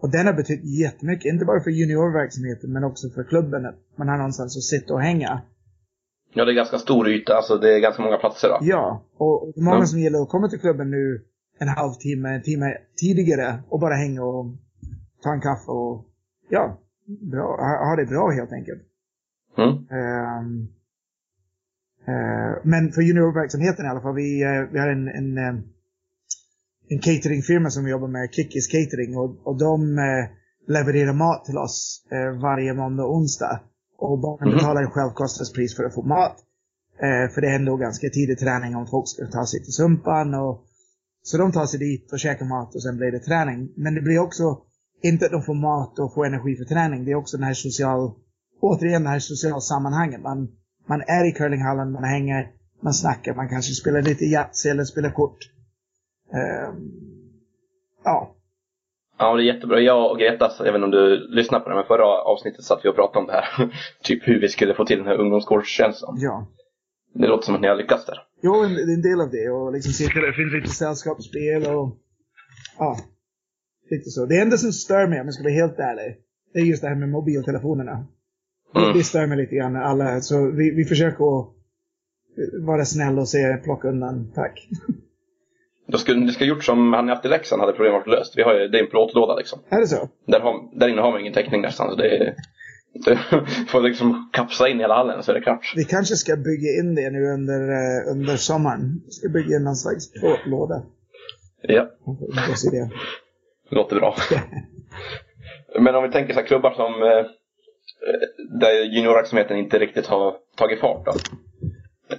Och 0.00 0.10
den 0.10 0.26
har 0.26 0.32
betytt 0.34 0.64
jättemycket, 0.64 1.32
inte 1.32 1.44
bara 1.44 1.60
för 1.60 1.70
juniorverksamheten, 1.70 2.72
men 2.72 2.84
också 2.84 3.10
för 3.10 3.24
klubben. 3.24 3.66
Att 3.66 3.74
man 3.96 4.08
har 4.08 4.16
någonstans 4.16 4.56
att 4.56 4.62
sitta 4.62 4.94
och 4.94 5.00
hänga. 5.00 5.42
Ja, 6.34 6.44
det 6.44 6.52
är 6.52 6.54
ganska 6.54 6.78
stor 6.78 7.08
yta, 7.08 7.34
alltså 7.34 7.58
det 7.58 7.74
är 7.74 7.80
ganska 7.80 8.02
många 8.02 8.16
platser 8.16 8.48
då. 8.48 8.58
Ja, 8.60 9.02
och 9.16 9.52
många 9.56 9.78
Ja. 9.78 9.86
som 9.86 9.98
gillar 10.00 10.22
att 10.22 10.28
komma 10.28 10.48
till 10.48 10.60
klubben 10.60 10.90
nu 10.90 11.24
en 11.58 11.68
halvtimme, 11.68 12.28
en 12.28 12.42
timme 12.42 12.74
tidigare 12.96 13.58
och 13.68 13.80
bara 13.80 13.94
hänga 13.94 14.22
och 14.24 14.46
ta 15.22 15.32
en 15.32 15.40
kaffe 15.40 15.70
och 15.70 16.04
ja, 16.48 16.78
bra, 17.32 17.56
ha, 17.86 17.96
det 17.96 18.06
bra 18.06 18.30
helt 18.30 18.52
enkelt. 18.52 18.82
Mm. 19.58 19.70
Ehm, 19.70 20.68
eh, 22.06 22.58
men 22.62 22.92
för 22.92 23.02
juniorverksamheten 23.02 23.86
i 23.86 23.88
alla 23.88 24.00
fall, 24.00 24.14
vi, 24.14 24.42
eh, 24.42 24.72
vi 24.72 24.78
har 24.78 24.88
en, 24.88 25.08
en, 25.08 25.38
eh, 25.38 25.54
en 26.88 26.98
cateringfirma 26.98 27.70
som 27.70 27.84
vi 27.84 27.90
jobbar 27.90 28.08
med, 28.08 28.28
Kickis 28.32 28.66
Catering, 28.66 29.16
och, 29.16 29.46
och 29.46 29.58
de 29.58 29.98
eh, 29.98 30.24
levererar 30.74 31.12
mat 31.12 31.44
till 31.44 31.58
oss 31.58 32.02
eh, 32.10 32.40
varje 32.40 32.74
måndag 32.74 33.04
och 33.04 33.14
onsdag. 33.16 33.60
Och 33.98 34.18
barnen 34.18 34.48
Mhm. 34.48 34.56
betalar 34.58 34.86
självkostnadspris 34.86 35.76
för 35.76 35.84
att 35.84 35.94
få 35.94 36.02
mat. 36.02 36.36
Eh, 37.06 37.32
för 37.32 37.40
det 37.40 37.48
är 37.48 37.54
ändå 37.54 37.76
ganska 37.76 38.08
tidig 38.08 38.38
träning 38.38 38.76
om 38.76 38.86
folk 38.86 39.08
ska 39.08 39.26
ta 39.26 39.46
sig 39.46 39.64
till 39.64 39.72
Sumpan. 39.72 40.34
Och, 40.34 40.64
så 41.22 41.38
de 41.38 41.52
tar 41.52 41.66
sig 41.66 41.78
dit 41.78 42.12
och 42.12 42.18
käkar 42.18 42.46
mat 42.46 42.74
och 42.74 42.82
sen 42.82 42.96
blir 42.96 43.12
det 43.12 43.18
träning. 43.18 43.68
Men 43.76 43.94
det 43.94 44.00
blir 44.00 44.18
också 44.18 44.58
inte 45.02 45.26
att 45.26 45.32
de 45.32 45.42
får 45.42 45.54
mat 45.54 45.98
och 45.98 46.14
får 46.14 46.26
energi 46.26 46.56
för 46.56 46.64
träning. 46.64 47.04
Det 47.04 47.10
är 47.10 47.14
också 47.14 47.36
den 47.36 47.46
här 47.46 47.54
social, 47.54 48.10
återigen 48.60 49.02
det 49.02 49.08
här 49.10 49.18
sociala 49.18 49.60
sammanhanget. 49.60 50.22
Man, 50.22 50.48
man 50.88 51.00
är 51.00 51.24
i 51.28 51.32
curlinghallen, 51.32 51.92
man 51.92 52.04
hänger, 52.04 52.50
man 52.82 52.94
snackar, 52.94 53.34
man 53.34 53.48
kanske 53.48 53.72
spelar 53.72 54.02
lite 54.02 54.24
Yatzy 54.24 54.68
eller 54.68 54.84
spelar 54.84 55.10
kort. 55.10 55.38
Ehm, 56.32 56.90
ja, 58.04 58.34
Ja, 59.18 59.36
det 59.36 59.42
är 59.42 59.54
jättebra. 59.54 59.80
Jag 59.80 60.10
och 60.10 60.18
Greta, 60.18 60.50
jag 60.58 60.64
vet 60.64 60.74
inte 60.74 60.84
om 60.84 60.90
du 60.90 61.28
lyssnade 61.28 61.64
på 61.64 61.70
det, 61.70 61.76
men 61.76 61.84
förra 61.84 62.22
avsnittet 62.22 62.64
satt 62.64 62.80
vi 62.84 62.88
och 62.88 62.94
pratade 62.94 63.18
om 63.18 63.26
det 63.26 63.32
här. 63.32 63.72
typ 64.02 64.28
hur 64.28 64.40
vi 64.40 64.48
skulle 64.48 64.74
få 64.74 64.84
till 64.84 64.98
den 64.98 65.06
här 65.06 65.20
ungdomsgårdskänslan. 65.20 66.16
ja. 66.18 66.48
Det 67.14 67.26
låter 67.26 67.44
som 67.44 67.54
att 67.54 67.60
ni 67.60 67.68
har 67.68 67.76
lyckats 67.76 68.06
där. 68.06 68.18
Jo, 68.42 68.54
en, 68.64 68.70
en 68.70 69.02
del 69.02 69.20
av 69.20 69.30
det 69.30 69.50
och 69.50 69.72
liksom 69.72 69.92
se 69.92 70.04
till 70.04 70.24
att 70.24 70.30
det 70.30 70.32
finns 70.32 70.52
lite 70.52 70.68
sällskapsspel 70.68 71.66
och 71.66 71.96
ja, 72.78 72.96
lite 73.90 74.10
så. 74.10 74.26
Det 74.26 74.38
enda 74.38 74.56
som 74.56 74.72
stör 74.72 75.06
mig, 75.06 75.20
om 75.20 75.26
jag 75.26 75.34
ska 75.34 75.42
vara 75.42 75.52
helt 75.52 75.78
ärlig, 75.78 76.16
det 76.52 76.60
är 76.60 76.64
just 76.64 76.82
det 76.82 76.88
här 76.88 76.94
med 76.94 77.08
mobiltelefonerna. 77.08 78.06
Mm. 78.76 78.92
Det 78.98 79.04
stör 79.04 79.26
mig 79.26 79.38
lite 79.38 79.54
grann 79.54 79.76
alla, 79.76 80.20
så 80.20 80.50
vi, 80.50 80.70
vi 80.70 80.84
försöker 80.84 81.24
att 81.24 81.46
vara 82.66 82.84
snälla 82.84 83.20
och 83.20 83.28
säga 83.28 83.56
plocka 83.56 83.88
undan, 83.88 84.32
tack. 84.34 84.68
Då 85.92 85.98
skulle, 85.98 86.26
det 86.26 86.32
skulle 86.32 86.50
gjort 86.50 86.64
som 86.64 86.92
han 86.92 87.08
haft 87.08 87.24
i 87.24 87.28
Leksand 87.28 87.60
hade 87.60 87.72
problemet 87.72 87.98
varit 87.98 88.18
löst. 88.18 88.38
Vi 88.38 88.42
har 88.42 88.54
ju, 88.54 88.68
det 88.68 88.78
är 88.78 88.82
en 88.82 88.90
plåtlåda 88.90 89.36
liksom. 89.36 89.58
Är 89.68 89.80
det 89.80 89.86
så? 89.86 90.08
Där, 90.26 90.40
har, 90.40 90.78
där 90.78 90.88
inne 90.88 91.00
har 91.00 91.10
man 91.10 91.20
ingen 91.20 91.32
täckning 91.32 91.62
nästan. 91.62 91.90
Så 91.90 91.96
det, 91.96 92.16
är, 92.16 92.34
det 93.04 93.18
får 93.68 93.80
liksom 93.80 94.30
kapsla 94.32 94.68
in 94.68 94.80
hela 94.80 94.94
hallen 94.94 95.22
så 95.22 95.30
är 95.30 95.34
det 95.34 95.40
klart. 95.40 95.72
Vi 95.76 95.84
kanske 95.84 96.14
ska 96.14 96.36
bygga 96.36 96.70
in 96.80 96.94
det 96.94 97.10
nu 97.10 97.32
under, 97.34 97.60
eh, 97.60 98.12
under 98.12 98.36
sommaren. 98.36 99.02
Vi 99.06 99.12
ska 99.12 99.28
bygga 99.28 99.56
in 99.56 99.64
någon 99.64 99.76
slags 99.76 100.12
plåtlåda. 100.12 100.82
Ja, 101.62 101.88
Vi 102.62 102.70
det. 102.70 102.90
det 103.70 103.76
låter 103.76 103.96
bra. 103.96 104.16
Men 105.80 105.94
om 105.94 106.02
vi 106.02 106.10
tänker 106.10 106.34
så 106.34 106.40
här 106.40 106.46
klubbar 106.46 106.70
som 106.70 107.02
eh, 107.02 107.26
där 108.60 108.94
juniorverksamheten 108.94 109.56
inte 109.56 109.78
riktigt 109.78 110.06
har 110.06 110.36
tagit 110.56 110.80
fart 110.80 111.06
då. 111.06 111.12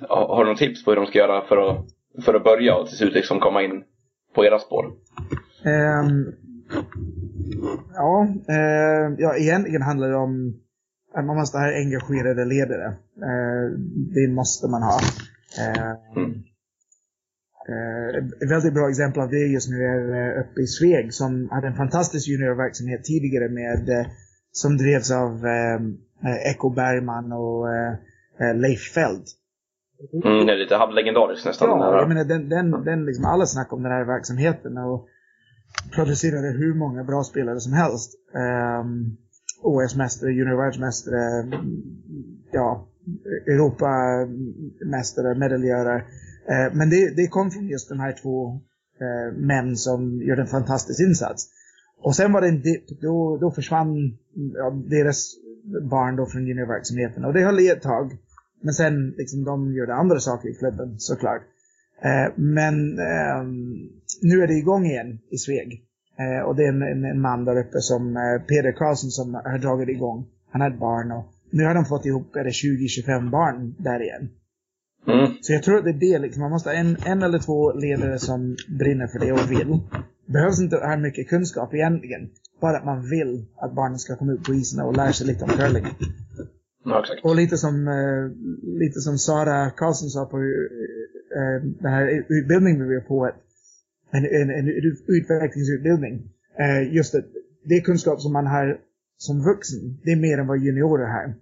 Har, 0.10 0.44
du 0.44 0.50
någon 0.50 0.58
tips 0.58 0.86
på 0.86 0.92
hur 0.92 0.96
de 0.96 1.06
ska 1.06 1.20
göra 1.20 1.46
för 1.46 1.58
att, 1.58 1.86
för 2.22 2.34
att 2.34 2.44
börja 2.44 2.76
och 2.76 2.88
till 2.88 2.98
slut 2.98 3.14
liksom 3.14 3.40
komma 3.40 3.64
in 3.64 3.84
på 4.36 4.46
era 4.46 4.60
spår? 4.60 4.86
Ehm, 5.66 6.26
ja, 7.94 8.28
eh, 8.50 9.14
ja, 9.18 9.36
egentligen 9.38 9.82
handlar 9.82 10.10
det 10.10 10.16
om 10.16 10.54
att 11.14 11.26
man 11.26 11.36
måste 11.38 11.58
ha 11.58 11.66
engagerade 11.74 12.46
ledare. 12.46 12.86
Eh, 13.22 13.80
det 14.16 14.28
måste 14.28 14.68
man 14.68 14.84
ha. 14.84 15.00
Eh, 15.60 15.96
Mm. 16.16 16.32
eh, 17.70 18.18
ett 18.44 18.52
väldigt 18.52 18.74
bra 18.74 18.90
exempel 18.90 19.22
av 19.22 19.30
det 19.30 19.38
just 19.38 19.70
nu 19.70 19.84
är 19.84 20.40
uppe 20.40 20.62
i 20.62 20.68
Sveg 20.68 21.14
som 21.14 21.50
hade 21.50 21.68
en 21.68 21.76
fantastisk 21.76 22.28
juniorverksamhet 22.28 23.04
tidigare 23.04 23.50
med 23.50 24.06
som 24.52 24.78
drevs 24.78 25.12
av 25.12 25.46
eh, 25.46 25.76
eh, 26.32 26.52
Eko 26.52 26.70
Bergman 26.70 27.32
och 27.32 27.68
Leif 28.56 28.94
Feld. 28.94 29.24
Mm, 30.24 30.46
det 30.46 30.54
är 30.54 30.58
lite 30.58 30.76
halvlegendariskt 30.76 31.46
nästan. 31.46 31.70
den 31.70 31.78
Ja, 31.80 32.00
jag 32.00 32.08
menar 32.10 32.24
den, 32.24 32.50
den, 32.50 32.84
den 32.84 33.06
liksom, 33.06 33.26
alla 33.26 33.46
snackar 33.46 33.78
om 33.78 33.84
den 33.84 33.92
här 33.92 34.06
verksamheten 34.06 34.78
och 34.78 35.08
producerade 35.96 36.48
hur 36.48 36.74
många 36.74 37.04
bra 37.04 37.24
spelare 37.24 37.60
som 37.60 37.74
helst. 37.74 38.14
Um, 38.82 39.18
OS-mästare, 39.62 40.32
juniorvärldsmästare, 40.32 41.46
ja, 42.52 42.88
Europamästare, 43.48 45.36
medaljörer. 45.36 45.98
Eh, 46.50 46.74
men 46.74 46.90
det, 46.90 47.16
det 47.16 47.28
kom 47.28 47.52
från 47.52 47.68
just 47.68 47.90
de 47.90 48.00
här 48.00 48.16
två 48.22 48.62
eh, 49.02 49.38
män 49.38 49.76
som 49.76 50.22
gjorde 50.22 50.42
en 50.42 50.48
fantastisk 50.48 51.00
insats. 51.00 51.50
Och 52.02 52.16
sen 52.16 52.34
var 52.34 52.42
det 52.42 52.48
en 52.48 52.62
dipp, 52.62 53.02
då, 53.02 53.38
då 53.42 53.52
försvann 53.52 54.18
ja, 54.54 54.72
deras 54.90 55.36
barn 55.90 56.16
då 56.16 56.26
från 56.26 56.48
juniorverksamheten. 56.48 57.26
Och 57.26 57.34
det 57.34 57.44
höll 57.44 57.60
i 57.60 57.70
ett 57.70 57.82
tag. 57.82 58.18
Men 58.62 58.74
sen, 58.74 59.10
liksom, 59.18 59.44
de 59.44 59.74
gjorde 59.74 59.94
andra 59.94 60.20
saker 60.20 60.50
i 60.50 60.54
klubben 60.54 61.00
såklart. 61.00 61.42
Eh, 62.02 62.34
men 62.36 63.00
ehm, 63.00 63.90
nu 64.22 64.44
är 64.44 64.48
det 64.48 64.54
igång 64.54 64.86
igen 64.86 65.20
i 65.32 65.38
Sveg. 65.38 65.84
Eh, 66.20 66.46
och 66.46 66.56
det 66.56 66.64
är 66.64 66.70
en, 66.70 66.82
en, 66.82 67.06
en 67.06 67.22
man 67.22 67.46
där 67.46 67.60
uppe 67.60 67.82
som 67.82 68.18
eh, 68.18 68.42
Peder 68.48 68.72
Karlsson 68.72 69.12
som 69.12 69.34
har 69.34 69.58
dragit 69.58 69.90
igång. 69.90 70.26
Han 70.52 70.62
har 70.62 70.72
ett 70.72 70.80
barn 70.80 71.12
och 71.12 71.34
nu 71.52 71.64
har 71.64 71.74
de 71.74 71.86
fått 71.86 72.06
ihop 72.06 72.36
är 72.36 72.44
det 72.44 72.50
20-25 72.50 73.30
barn 73.30 73.76
där 73.78 74.02
igen. 74.02 74.30
Mm. 75.08 75.32
Så 75.42 75.54
jag 75.54 75.64
tror 75.64 75.78
att 75.78 75.84
det 75.84 75.90
är 75.90 76.14
det 76.14 76.20
liksom. 76.20 76.42
Man 76.42 76.52
måste 76.52 76.70
ha 76.70 76.76
en, 76.76 76.98
en 77.06 77.24
eller 77.24 77.40
två 77.40 77.74
ledare 77.74 78.20
som 78.20 78.58
brinner 78.80 79.08
för 79.08 79.20
det 79.20 79.32
och 79.32 79.52
vill. 79.52 79.80
Behövs 80.26 80.60
inte 80.60 80.76
ha 80.76 80.98
mycket 80.98 81.30
kunskap 81.30 81.74
egentligen. 81.74 82.30
Bara 82.62 82.78
att 82.78 82.86
man 82.86 83.10
vill 83.10 83.46
att 83.58 83.76
barnen 83.76 84.00
ska 84.00 84.16
komma 84.16 84.32
ut 84.32 84.44
på 84.44 84.54
isen 84.54 84.80
och 84.80 84.98
lära 84.98 85.14
sig 85.14 85.28
lite 85.28 85.44
om 85.44 85.50
curling. 85.50 85.86
Ja, 86.86 87.02
exakt. 87.02 87.26
Och 87.26 87.36
lite 87.36 87.58
som, 87.58 87.88
eh, 87.88 88.24
lite 88.80 89.00
som 89.00 89.18
Sara 89.18 89.70
Karlsson 89.70 90.10
sa 90.10 90.26
på 90.26 90.38
eh, 90.38 90.44
eh, 91.40 91.62
den 91.64 91.92
här 91.92 92.26
utbildningen 92.30 92.90
vi 92.90 92.96
var 92.96 93.02
på, 93.02 93.32
en, 94.12 94.26
en, 94.26 94.50
en 94.50 94.68
utvecklingsutbildning. 95.08 96.32
Just 96.92 97.16
att 97.16 97.26
det 97.64 97.76
är 97.76 97.82
kunskap 97.82 98.22
som 98.22 98.34
man 98.34 98.48
har 98.48 98.78
som 99.18 99.44
vuxen, 99.44 100.00
det 100.04 100.12
är 100.12 100.16
mer 100.16 100.38
än 100.38 100.48
vad 100.48 100.60
juniorer 100.60 101.08
har. 101.08 101.36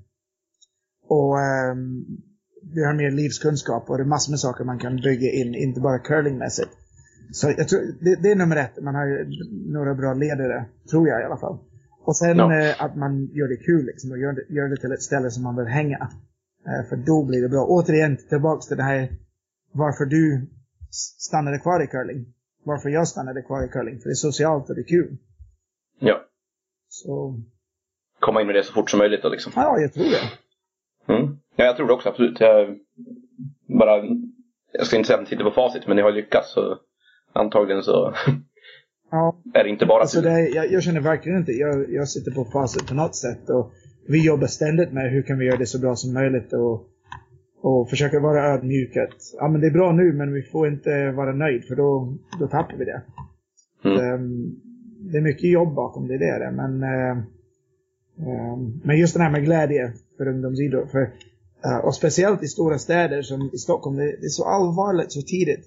Och 1.07 1.35
um, 1.71 2.05
vi 2.73 2.85
har 2.85 2.93
mer 2.93 3.11
livskunskap 3.11 3.89
och 3.89 3.97
det 3.97 4.03
är 4.03 4.05
massor 4.05 4.31
med 4.31 4.39
saker 4.39 4.63
man 4.63 4.79
kan 4.79 4.95
bygga 4.95 5.31
in, 5.31 5.55
inte 5.55 5.81
bara 5.81 5.99
curlingmässigt. 5.99 6.69
Så 7.31 7.53
jag 7.57 7.67
tror, 7.67 7.81
det, 8.01 8.15
det 8.21 8.31
är 8.31 8.35
nummer 8.35 8.55
ett, 8.55 8.83
man 8.83 8.95
har 8.95 9.05
ju 9.05 9.25
några 9.73 9.95
bra 9.95 10.13
ledare, 10.13 10.65
tror 10.89 11.07
jag 11.07 11.21
i 11.21 11.23
alla 11.23 11.37
fall. 11.37 11.57
Och 12.07 12.15
sen 12.17 12.37
Ja. 12.37 12.59
eh, 12.59 12.83
att 12.83 12.95
man 12.95 13.25
gör 13.37 13.47
det 13.47 13.57
kul 13.57 13.85
liksom 13.85 14.11
och 14.11 14.17
gör 14.17 14.33
det, 14.33 14.45
gör 14.53 14.69
det 14.69 14.77
till 14.77 14.91
ett 14.91 15.01
ställe 15.01 15.29
som 15.31 15.43
man 15.43 15.55
vill 15.55 15.65
hänga. 15.65 15.97
Eh, 16.67 16.89
för 16.89 16.95
då 16.95 17.23
blir 17.25 17.41
det 17.41 17.49
bra. 17.49 17.65
Återigen 17.65 18.17
tillbaks 18.29 18.67
till 18.67 18.77
det 18.77 18.83
här 18.83 19.09
varför 19.71 20.05
du 20.05 20.47
stannade 21.17 21.59
kvar 21.59 21.83
i 21.83 21.87
curling. 21.87 22.25
Varför 22.63 22.89
jag 22.89 23.07
stannade 23.07 23.41
kvar 23.41 23.63
i 23.65 23.67
curling. 23.67 23.99
För 23.99 24.09
det 24.09 24.13
är 24.13 24.15
socialt 24.29 24.69
och 24.69 24.75
det 24.75 24.81
är 24.81 24.87
kul. 24.97 25.17
Ja. 25.99 26.21
Så, 26.89 27.39
Komma 28.19 28.41
in 28.41 28.47
med 28.47 28.55
det 28.55 28.63
så 28.63 28.73
fort 28.73 28.89
som 28.89 28.97
möjligt 28.97 29.23
då 29.23 29.29
liksom. 29.29 29.51
ja, 29.55 29.79
jag 29.79 29.93
tror 29.93 30.03
det. 30.05 31.13
Mm. 31.13 31.37
Ja, 31.55 31.65
jag 31.65 31.77
tror 31.77 31.87
det 31.87 31.93
också 31.93 32.09
absolut. 32.09 32.39
Jag 32.39 32.77
bara, 33.79 34.03
jag 34.71 34.85
ska 34.87 34.95
inte 34.97 35.07
säga 35.07 35.17
att 35.17 35.21
jag 35.21 35.29
sitter 35.29 35.43
på 35.43 35.51
facit, 35.51 35.87
men 35.87 35.97
jag 35.97 36.05
har 36.05 36.11
lyckats 36.11 36.53
så 36.53 36.77
antagligen 37.33 37.83
så 37.83 38.13
Ja, 39.11 39.37
är 39.53 39.63
det 39.63 39.69
inte 39.69 39.85
bara 39.85 40.01
Alltså 40.01 40.21
det, 40.21 40.29
är- 40.31 40.55
jag, 40.55 40.71
jag 40.71 40.83
känner 40.83 41.01
verkligen 41.01 41.37
inte, 41.37 41.51
jag, 41.51 41.91
jag 41.93 42.07
sitter 42.09 42.31
på 42.31 42.45
facit 42.45 42.87
på 42.87 42.93
något 42.93 43.15
sätt 43.15 43.49
och 43.49 43.71
vi 44.07 44.25
jobbar 44.25 44.47
ständigt 44.47 44.91
med 44.93 45.11
hur 45.11 45.21
kan 45.21 45.39
vi 45.39 45.45
göra 45.45 45.57
det 45.57 45.65
så 45.65 45.79
bra 45.79 45.95
som 45.95 46.13
möjligt 46.13 46.53
och, 46.53 46.85
och 47.61 47.89
försöka 47.89 48.19
vara 48.19 48.53
ödmjuka. 48.53 49.07
Ja 49.39 49.47
men 49.47 49.61
det 49.61 49.67
är 49.67 49.71
bra 49.71 49.91
nu 49.91 50.13
men 50.13 50.33
vi 50.33 50.41
får 50.43 50.67
inte 50.67 51.11
vara 51.11 51.33
nöjd 51.33 51.65
för 51.67 51.75
då, 51.75 52.17
då 52.39 52.47
tappar 52.47 52.77
vi 52.77 52.85
det. 52.85 53.01
Mm. 53.85 53.99
Ehm, 54.13 54.55
det 55.11 55.17
är 55.17 55.21
mycket 55.21 55.49
jobb 55.51 55.75
bakom 55.75 56.07
det, 56.07 56.17
det 56.17 56.25
är 56.29 56.39
det. 56.39 56.51
Men, 56.51 56.83
eh, 56.83 57.17
ehm, 58.27 58.81
men 58.83 58.97
just 58.99 59.13
det 59.15 59.23
här 59.23 59.31
med 59.31 59.43
glädje 59.45 59.93
för 60.17 60.27
ungdomsidrott. 60.27 60.91
För, 60.91 61.01
eh, 61.65 61.77
och 61.85 61.95
speciellt 61.95 62.43
i 62.43 62.47
stora 62.47 62.77
städer 62.77 63.21
som 63.21 63.49
i 63.53 63.57
Stockholm, 63.57 63.95
det, 63.97 64.03
det 64.05 64.25
är 64.25 64.29
så 64.29 64.45
allvarligt 64.45 65.11
så 65.11 65.21
tidigt. 65.21 65.65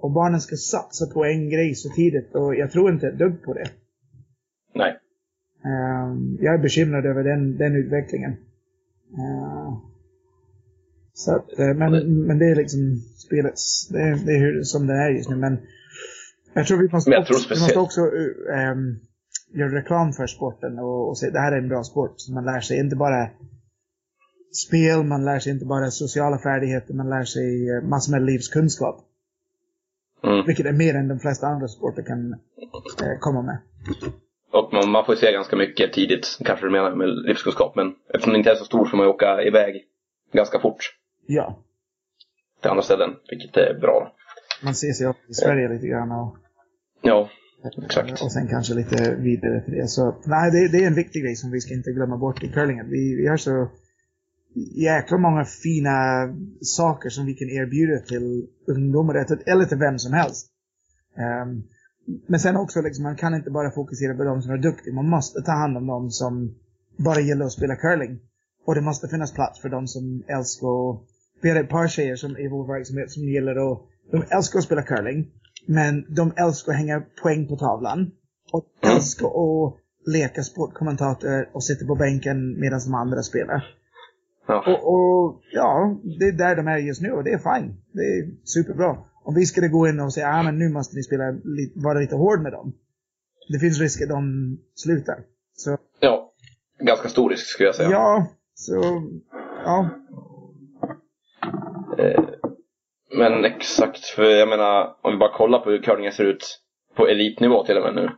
Och 0.00 0.10
barnen 0.10 0.40
ska 0.40 0.56
satsa 0.56 1.06
på 1.06 1.24
en 1.24 1.50
grej 1.50 1.74
så 1.74 1.88
tidigt 1.88 2.34
och 2.34 2.54
jag 2.54 2.70
tror 2.70 2.92
inte 2.92 3.08
ett 3.08 3.18
dugg 3.18 3.42
på 3.42 3.54
det. 3.54 3.70
Nej. 4.74 4.98
Ehm, 5.64 6.38
jag 6.40 6.54
är 6.54 6.58
bekymrad 6.58 7.06
över 7.06 7.24
den, 7.24 7.56
den 7.56 7.76
utvecklingen. 7.76 8.32
Ehm, 9.18 9.76
så 11.12 11.36
att, 11.36 11.58
eh, 11.58 11.74
men, 11.74 12.22
men 12.26 12.38
det 12.38 12.50
är 12.50 12.56
liksom 12.56 12.96
spelets, 13.26 13.88
det 13.88 13.98
är, 13.98 14.26
det 14.26 14.32
är 14.32 14.38
hur, 14.38 14.62
som 14.62 14.86
det 14.86 14.94
är 14.94 15.10
just 15.10 15.30
nu. 15.30 15.36
Men 15.36 15.58
jag 16.54 16.66
tror 16.66 16.78
vi 16.78 16.88
måste 16.92 17.18
också, 17.18 17.54
vi 17.54 17.60
måste 17.60 17.78
också 17.78 18.00
ehm, 18.54 18.96
göra 19.54 19.78
reklam 19.78 20.12
för 20.12 20.26
sporten 20.26 20.78
och, 20.78 21.08
och 21.08 21.18
säga 21.18 21.32
det 21.32 21.40
här 21.40 21.52
är 21.52 21.58
en 21.58 21.68
bra 21.68 21.84
sport. 21.84 22.14
Så 22.16 22.32
man 22.32 22.44
lär 22.44 22.60
sig 22.60 22.78
inte 22.78 22.96
bara 22.96 23.30
spel, 24.66 25.04
man 25.04 25.24
lär 25.24 25.38
sig 25.38 25.52
inte 25.52 25.64
bara 25.64 25.90
sociala 25.90 26.38
färdigheter, 26.38 26.94
man 26.94 27.10
lär 27.10 27.24
sig 27.24 27.70
eh, 27.70 27.82
massor 27.82 28.12
med 28.12 28.22
livskunskap. 28.22 29.07
Mm. 30.24 30.46
Vilket 30.46 30.66
är 30.66 30.72
mer 30.72 30.94
än 30.94 31.08
de 31.08 31.18
flesta 31.18 31.46
andra 31.46 31.68
sporter 31.68 32.02
kan 32.02 32.32
eh, 33.02 33.18
komma 33.20 33.42
med. 33.42 33.58
Och 34.52 34.72
man, 34.72 34.90
man 34.90 35.04
får 35.04 35.14
ju 35.14 35.20
se 35.20 35.32
ganska 35.32 35.56
mycket 35.56 35.92
tidigt, 35.92 36.38
kanske 36.44 36.66
du 36.66 36.70
menar 36.70 36.94
med 36.94 37.08
livskunskap, 37.08 37.76
men 37.76 37.94
eftersom 38.14 38.32
det 38.32 38.38
inte 38.38 38.50
är 38.50 38.54
så 38.54 38.64
stor 38.64 38.84
får 38.86 38.96
man 38.96 39.06
ju 39.06 39.10
åka 39.10 39.42
iväg 39.42 39.84
ganska 40.32 40.60
fort 40.60 40.94
Ja, 41.26 41.58
till 42.60 42.70
andra 42.70 42.82
ställen, 42.82 43.10
vilket 43.30 43.56
är 43.56 43.78
bra. 43.80 44.12
man 44.62 44.74
ser 44.74 44.92
sig 44.92 45.06
upp 45.06 45.16
i 45.28 45.34
Sverige 45.34 45.68
lite 45.68 45.86
grann 45.86 46.12
och 46.12 46.36
Ja, 47.02 47.28
Exakt. 47.84 48.22
Och 48.22 48.32
sen 48.32 48.48
kanske 48.48 48.74
lite 48.74 49.14
vidare 49.14 49.60
till 49.60 49.74
det. 49.74 49.88
Så 49.88 50.14
nej, 50.26 50.50
det, 50.50 50.68
det 50.68 50.84
är 50.84 50.86
en 50.86 50.94
viktig 50.94 51.22
grej 51.22 51.36
som 51.36 51.50
vi 51.50 51.60
ska 51.60 51.74
inte 51.74 51.90
glömma 51.90 52.16
bort 52.16 52.42
i 52.42 52.48
curlingen. 52.48 52.90
Vi, 52.90 53.16
vi 53.16 53.26
har 53.28 53.36
så 53.36 53.68
jäkla 54.74 55.18
många 55.18 55.44
fina 55.44 56.28
saker 56.60 57.08
som 57.10 57.26
vi 57.26 57.34
kan 57.34 57.48
erbjuda 57.48 57.98
till 57.98 58.46
ungdomar 58.66 59.14
eller 59.46 59.64
till 59.64 59.78
vem 59.78 59.98
som 59.98 60.12
helst. 60.12 60.46
Um, 61.16 61.62
men 62.26 62.40
sen 62.40 62.56
också, 62.56 62.82
liksom, 62.82 63.02
man 63.02 63.16
kan 63.16 63.34
inte 63.34 63.50
bara 63.50 63.70
fokusera 63.70 64.14
på 64.14 64.24
de 64.24 64.42
som 64.42 64.52
är 64.52 64.58
duktiga. 64.58 64.94
Man 64.94 65.08
måste 65.08 65.42
ta 65.42 65.52
hand 65.52 65.76
om 65.76 65.86
de 65.86 66.10
som 66.10 66.54
bara 66.96 67.20
gillar 67.20 67.46
att 67.46 67.52
spela 67.52 67.76
curling. 67.76 68.18
Och 68.66 68.74
det 68.74 68.80
måste 68.80 69.08
finnas 69.08 69.32
plats 69.32 69.60
för 69.60 69.68
de 69.68 69.86
som 69.88 70.22
älskar 70.28 70.90
att... 70.90 71.00
Vi 71.40 71.50
har 71.50 71.60
ett 71.60 71.68
par 71.68 71.88
tjejer 71.88 72.16
som 72.16 72.36
i 72.36 72.48
vår 72.48 72.66
verksamhet 72.66 73.10
som 73.10 73.22
gillar 73.22 73.72
att... 73.72 73.78
De 74.10 74.22
älskar 74.30 74.58
att 74.58 74.64
spela 74.64 74.82
curling. 74.82 75.30
Men 75.66 76.14
de 76.14 76.32
älskar 76.36 76.72
att 76.72 76.78
hänga 76.78 77.02
poäng 77.22 77.48
på 77.48 77.56
tavlan. 77.56 78.10
Och 78.52 78.64
älskar 78.82 79.26
att 79.26 79.74
leka 80.06 80.42
sportkommentator 80.42 81.48
och 81.52 81.64
sitta 81.64 81.86
på 81.86 81.94
bänken 81.94 82.60
medan 82.60 82.80
de 82.84 82.94
andra 82.94 83.22
spelar 83.22 83.64
ja. 84.48 84.64
Och, 84.66 84.92
och 84.94 85.40
ja, 85.52 85.96
det 86.18 86.24
är 86.24 86.32
där 86.32 86.56
de 86.56 86.66
är 86.68 86.78
just 86.78 87.02
nu 87.02 87.12
och 87.12 87.24
det 87.24 87.30
är 87.30 87.38
fine. 87.38 87.74
Det 87.92 88.00
är 88.02 88.30
superbra. 88.44 88.96
Om 89.24 89.34
vi 89.34 89.46
skulle 89.46 89.68
gå 89.68 89.88
in 89.88 90.00
och 90.00 90.12
säga 90.12 90.28
ah, 90.28 90.42
men 90.42 90.58
nu 90.58 90.68
måste 90.68 90.96
ni 90.96 91.02
spela, 91.02 91.30
li- 91.30 91.72
vara 91.76 91.98
lite 91.98 92.16
hård 92.16 92.40
med 92.42 92.52
dem. 92.52 92.72
Det 93.52 93.58
finns 93.58 93.80
risk 93.80 94.02
att 94.02 94.08
de 94.08 94.22
slutar. 94.74 95.16
Så 95.56 95.76
ja. 96.00 96.32
Ganska 96.80 97.08
stor 97.08 97.30
risk 97.30 97.46
skulle 97.46 97.68
jag 97.68 97.74
säga. 97.74 97.90
ja, 97.90 98.26
så 98.54 99.02
ja. 99.64 99.88
Eh, 101.98 102.24
Men 103.18 103.44
exakt, 103.44 104.04
för 104.04 104.22
jag 104.24 104.48
menar, 104.48 104.96
om 105.02 105.12
vi 105.12 105.18
bara 105.18 105.36
kollar 105.38 105.58
på 105.58 105.70
hur 105.70 105.82
curlingen 105.82 106.12
ser 106.12 106.24
ut 106.24 106.60
på 106.96 107.06
elitnivå 107.06 107.64
till 107.64 107.76
och 107.76 107.82
med 107.82 107.94
nu. 107.94 108.10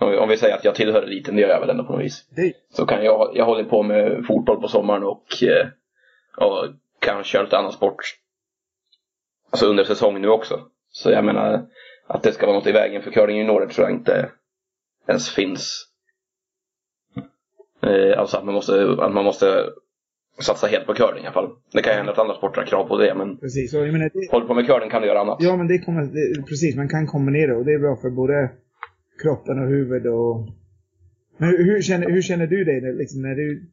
Om 0.00 0.28
vi, 0.28 0.36
säger 0.36 0.54
att 0.54 0.64
jag 0.64 0.74
tillhör 0.74 1.02
eliten, 1.02 1.36
det 1.36 1.42
gör 1.42 1.48
jag 1.48 1.60
väl 1.60 1.70
ändå 1.70 1.84
på 1.84 1.92
något 1.92 2.04
vis. 2.04 2.24
Det, 2.36 2.52
Så 2.72 2.86
kan 2.86 3.04
jag, 3.04 3.32
jag 3.34 3.44
håller 3.44 3.64
på 3.64 3.82
med 3.82 4.24
fotboll 4.26 4.60
på 4.60 4.68
sommaren 4.68 5.02
och, 5.02 5.42
eh, 5.42 5.66
och 6.36 6.66
kan 6.98 7.24
köra 7.24 7.42
lite 7.42 7.58
annan 7.58 7.72
sport. 7.72 7.96
Alltså 9.50 9.66
under 9.66 9.84
säsong 9.84 10.20
nu 10.20 10.28
också. 10.28 10.60
Så 10.90 11.10
jag 11.10 11.24
menar, 11.24 11.66
att 12.06 12.22
det 12.22 12.32
ska 12.32 12.46
vara 12.46 12.56
något 12.56 12.66
i 12.66 12.72
vägen 12.72 13.02
för 13.02 13.10
curling 13.10 13.38
juniorer 13.38 13.66
tror 13.66 13.88
jag 13.88 13.96
inte 13.96 14.30
ens 15.06 15.30
finns. 15.30 15.86
Eh, 17.82 18.18
alltså 18.18 18.36
att 18.36 18.44
man 18.44 18.54
måste, 18.54 18.96
att 18.98 19.12
man 19.12 19.24
måste 19.24 19.66
satsa 20.38 20.66
helt 20.66 20.86
på 20.86 20.94
curling 20.94 21.24
i 21.24 21.26
alla 21.26 21.34
fall. 21.34 21.50
Det 21.72 21.82
kan 21.82 21.92
ju 21.92 21.96
hända 21.96 22.12
att 22.12 22.18
andra 22.18 22.34
sporter 22.34 22.60
har 22.60 22.66
krav 22.66 22.88
på 22.88 22.98
det, 22.98 23.14
men 23.14 23.36
precis. 23.36 23.74
Och 23.74 23.80
jag 23.80 23.92
menar, 23.92 24.10
det, 24.14 24.30
håller 24.30 24.46
på 24.46 24.54
med 24.54 24.66
curling 24.66 24.90
kan 24.90 25.02
du 25.02 25.08
göra 25.08 25.20
annat. 25.20 25.38
ja, 25.40 25.56
men 25.56 25.68
det 25.68 25.78
kommer, 25.78 26.02
det, 26.02 26.46
precis, 26.46 26.76
man 26.76 26.88
kan 26.88 27.06
kombinera 27.06 27.56
och 27.56 27.64
det 27.64 27.72
är 27.72 27.78
bra 27.78 27.96
för 27.96 28.10
både 28.10 28.50
kroppen 29.22 29.62
och 29.62 29.68
huvudet 29.68 30.12
och... 30.12 30.48
Men 31.38 31.48
hur, 31.48 31.64
hur, 31.64 31.82
känner, 31.82 32.10
hur 32.10 32.22
känner 32.22 32.46
du 32.46 32.64
dig 32.64 32.80
när, 32.80 32.92
liksom, 32.92 33.22
när 33.22 33.34
du 33.34 33.70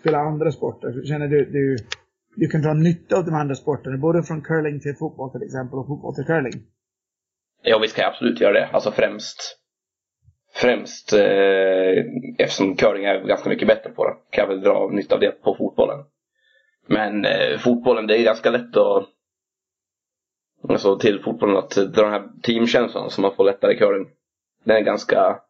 spelar 0.00 0.18
andra 0.18 0.52
sporter? 0.52 1.04
Känner 1.04 1.28
du 1.28 1.44
du, 1.44 1.76
du 2.36 2.48
kan 2.48 2.62
dra 2.62 2.74
nytta 2.74 3.18
av 3.18 3.24
de 3.24 3.34
andra 3.34 3.54
sporterna, 3.54 3.96
både 3.96 4.22
från 4.22 4.42
curling 4.42 4.80
till 4.80 4.94
fotboll 4.94 5.30
till 5.30 5.42
exempel 5.42 5.78
och 5.78 5.86
fotboll 5.86 6.14
till 6.14 6.24
curling? 6.24 6.52
Ja, 7.62 7.78
visst 7.78 7.96
kan 7.96 8.02
jag 8.02 8.12
absolut 8.12 8.40
göra 8.40 8.52
det. 8.52 8.66
Alltså 8.66 8.90
främst 8.90 9.58
Främst 10.54 11.12
eh, 11.12 12.04
eftersom 12.38 12.76
curling 12.76 13.04
är 13.04 13.24
ganska 13.24 13.48
mycket 13.48 13.68
bättre 13.68 13.90
på 13.90 14.04
det. 14.04 14.14
Kan 14.30 14.42
jag 14.42 14.48
väl 14.48 14.60
dra 14.60 14.90
nytta 14.92 15.14
av 15.14 15.20
det 15.20 15.42
på 15.42 15.54
fotbollen. 15.54 16.04
Men 16.86 17.24
eh, 17.24 17.58
fotbollen, 17.58 18.06
det 18.06 18.18
är 18.18 18.24
ganska 18.24 18.50
lätt 18.50 18.76
att 18.76 19.08
Alltså 20.68 20.98
till 20.98 21.20
fotbollen 21.24 21.56
att 21.56 21.70
dra 21.70 22.02
den 22.02 22.12
här 22.12 22.28
teamkänslan 22.42 23.10
som 23.10 23.22
man 23.22 23.34
får 23.36 23.44
lättare 23.44 23.74
i 23.74 23.78
curling. 23.78 24.06
Den 24.68 24.76
är 24.76 24.80
ganska 24.80 25.40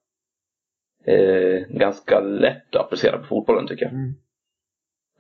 eh, 1.07 1.61
Ganska 1.69 2.21
lätt 2.21 2.75
att 2.77 2.85
applicera 2.85 3.19
på 3.19 3.25
fotbollen 3.27 3.67
tycker 3.67 3.85
jag. 3.85 3.93
Mm. 3.95 4.15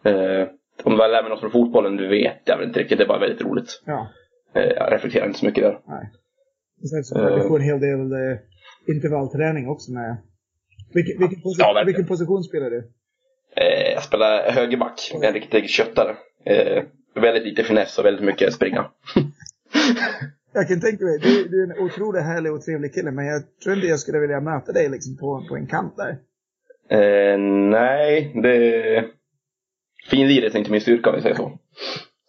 Eh, 0.04 0.48
om 0.84 0.92
du 0.92 0.98
väl 0.98 1.10
lär 1.10 1.22
mig 1.22 1.30
något 1.30 1.40
från 1.40 1.50
fotbollen, 1.50 1.96
du 1.96 2.08
vet 2.08 2.42
jag 2.44 2.56
väl 2.56 2.66
inte 2.68 2.80
riktigt. 2.80 2.98
Det 2.98 3.04
är 3.04 3.08
bara 3.08 3.18
väldigt 3.18 3.42
roligt. 3.42 3.82
Ja. 3.86 4.08
Eh, 4.54 4.62
jag 4.62 4.92
reflekterar 4.92 5.26
inte 5.26 5.38
så 5.38 5.46
mycket 5.46 5.64
där. 5.64 5.80
Nej. 5.86 6.10
Och 6.82 6.88
sen 6.88 7.04
så 7.04 7.18
uh, 7.18 7.36
du 7.36 7.48
får 7.48 7.58
en 7.58 7.64
hel 7.64 7.80
del 7.80 8.12
eh, 8.12 8.38
intervallträning 8.94 9.68
också 9.68 9.92
med. 9.92 10.16
Vilken, 10.94 11.18
vilken, 11.18 11.38
posi- 11.38 11.58
Ja, 11.58 11.82
vilken 11.86 12.06
position 12.06 12.42
spelar 12.42 12.70
du? 12.70 12.92
Eh, 13.56 13.92
jag 13.94 14.02
spelar 14.02 14.50
högerback, 14.50 15.10
en 15.22 15.32
riktig 15.32 15.68
köttare. 15.70 16.16
Eh, 16.44 16.82
väldigt 17.14 17.44
lite 17.44 17.64
finess 17.64 17.98
och 17.98 18.04
väldigt 18.04 18.24
mycket 18.24 18.52
springa. 18.54 18.90
Jag 20.52 20.68
kan 20.68 20.80
tänka 20.80 21.04
mig, 21.04 21.18
du, 21.18 21.48
du 21.48 21.62
är 21.62 21.66
en 21.66 21.84
otroligt 21.84 22.22
härlig 22.22 22.52
och 22.52 22.62
trevlig 22.62 22.94
kille, 22.94 23.10
men 23.10 23.26
jag 23.26 23.42
tror 23.62 23.74
inte 23.74 23.86
jag 23.86 24.00
skulle 24.00 24.18
vilja 24.18 24.40
möta 24.40 24.72
dig 24.72 24.88
liksom 24.88 25.16
på, 25.16 25.44
på 25.48 25.56
en 25.56 25.66
kant 25.66 25.96
där. 25.96 26.18
Eh, 26.90 27.38
nej, 27.70 28.32
det... 28.42 29.04
Finliret 30.10 30.54
är 30.54 30.58
inte 30.58 30.70
min 30.70 30.80
styrka 30.80 31.10
om 31.10 31.16
vi 31.16 31.22
säger 31.22 31.36
så. 31.36 31.58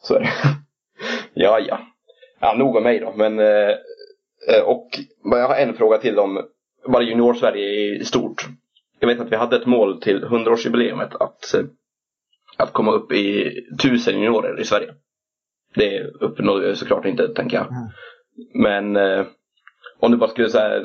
Så 0.02 0.16
är 0.16 0.20
det. 0.20 0.30
ja, 1.34 1.60
ja. 1.60 1.80
Ja, 2.40 2.56
nog 2.58 2.76
om 2.76 2.84
mig 2.84 3.00
då. 3.00 3.14
Men, 3.18 3.40
eh, 3.40 3.70
eh 4.50 4.64
och 4.66 4.88
men 5.24 5.40
jag 5.40 5.48
har 5.48 5.56
en 5.56 5.74
fråga 5.74 5.98
till 5.98 6.20
om 6.20 6.42
bara 6.88 7.04
junior-Sverige 7.04 8.00
i 8.02 8.06
stort. 8.06 8.48
Jag 9.00 9.08
vet 9.08 9.20
att 9.20 9.32
vi 9.32 9.36
hade 9.36 9.56
ett 9.56 9.66
mål 9.66 10.02
till 10.02 10.26
100-årsjubileumet 10.26 11.16
att, 11.20 11.56
att 12.58 12.74
komma 12.74 12.92
upp 12.92 13.12
i 13.12 13.52
tusen 13.82 14.14
juniorer 14.14 14.62
i 14.62 14.66
Sverige. 14.66 14.94
Det 15.76 16.04
uppnådde 16.04 16.68
vi 16.68 16.76
såklart 16.76 17.06
inte, 17.06 17.28
tänker 17.34 17.58
jag. 17.58 17.68
Mm. 17.72 17.90
Men 18.54 18.96
eh, 19.20 19.26
om 20.00 20.12
du 20.12 20.18
bara 20.18 20.30
skulle 20.30 20.50
så 20.50 20.58
här, 20.60 20.84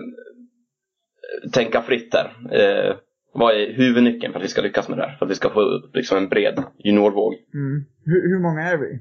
tänka 1.53 1.83
fritt 1.83 2.13
där. 2.13 2.27
Eh, 2.53 2.97
Vad 3.35 3.55
är 3.55 3.73
huvudnyckeln 3.73 4.33
för 4.33 4.41
att 4.41 4.45
vi 4.45 4.49
ska 4.49 4.63
lyckas 4.63 4.89
med 4.89 4.99
det 4.99 5.03
här? 5.07 5.17
För 5.17 5.27
att 5.27 5.31
vi 5.31 5.35
ska 5.35 5.51
få 5.51 5.61
upp 5.61 5.97
liksom 5.97 6.19
en 6.19 6.29
bred 6.29 6.63
juniorvåg? 6.85 7.35
Mm. 7.55 7.85
Hur, 8.05 8.29
hur 8.29 8.43
många 8.43 8.63
är 8.63 8.77
vi? 8.79 9.01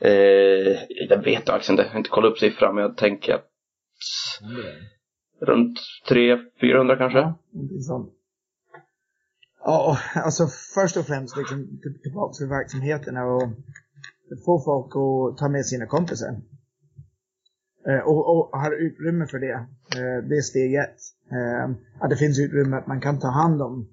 Eh, 0.00 0.78
jag 1.08 1.22
vet 1.24 1.48
faktiskt 1.48 1.70
inte. 1.70 1.82
Jag 1.82 1.90
har 1.90 1.98
inte 1.98 2.10
kollat 2.10 2.30
upp 2.32 2.38
siffran, 2.38 2.74
men 2.74 2.82
jag 2.82 2.96
tänker 2.96 3.34
att 3.34 3.50
runt 5.40 5.78
300-400 6.08 6.98
kanske. 6.98 7.18
Ja, 7.18 7.38
sånt. 7.88 8.12
Ja, 9.60 9.98
alltså 10.14 10.46
först 10.74 10.96
och 10.96 11.06
främst 11.06 11.36
liksom 11.36 11.66
till- 11.82 12.00
tillbaka 12.02 12.32
till 12.32 12.46
verksamheterna 12.48 13.24
och 13.24 13.42
få 14.44 14.60
folk 14.64 14.86
att 14.86 15.38
ta 15.38 15.48
med 15.48 15.66
sina 15.66 15.86
kompisar. 15.86 16.40
Eh, 17.88 17.98
och, 17.98 18.30
och 18.36 18.58
har 18.60 18.72
utrymme 18.72 19.26
för 19.26 19.38
det. 19.38 19.52
Eh, 19.52 20.28
det 20.28 20.36
är 20.36 20.42
steg 20.42 20.74
ett. 20.74 20.96
Eh, 21.30 21.70
att 22.00 22.10
det 22.10 22.16
finns 22.16 22.38
utrymme 22.38 22.76
att 22.76 22.86
man 22.86 23.00
kan 23.00 23.18
ta 23.18 23.28
hand 23.28 23.62
om 23.62 23.88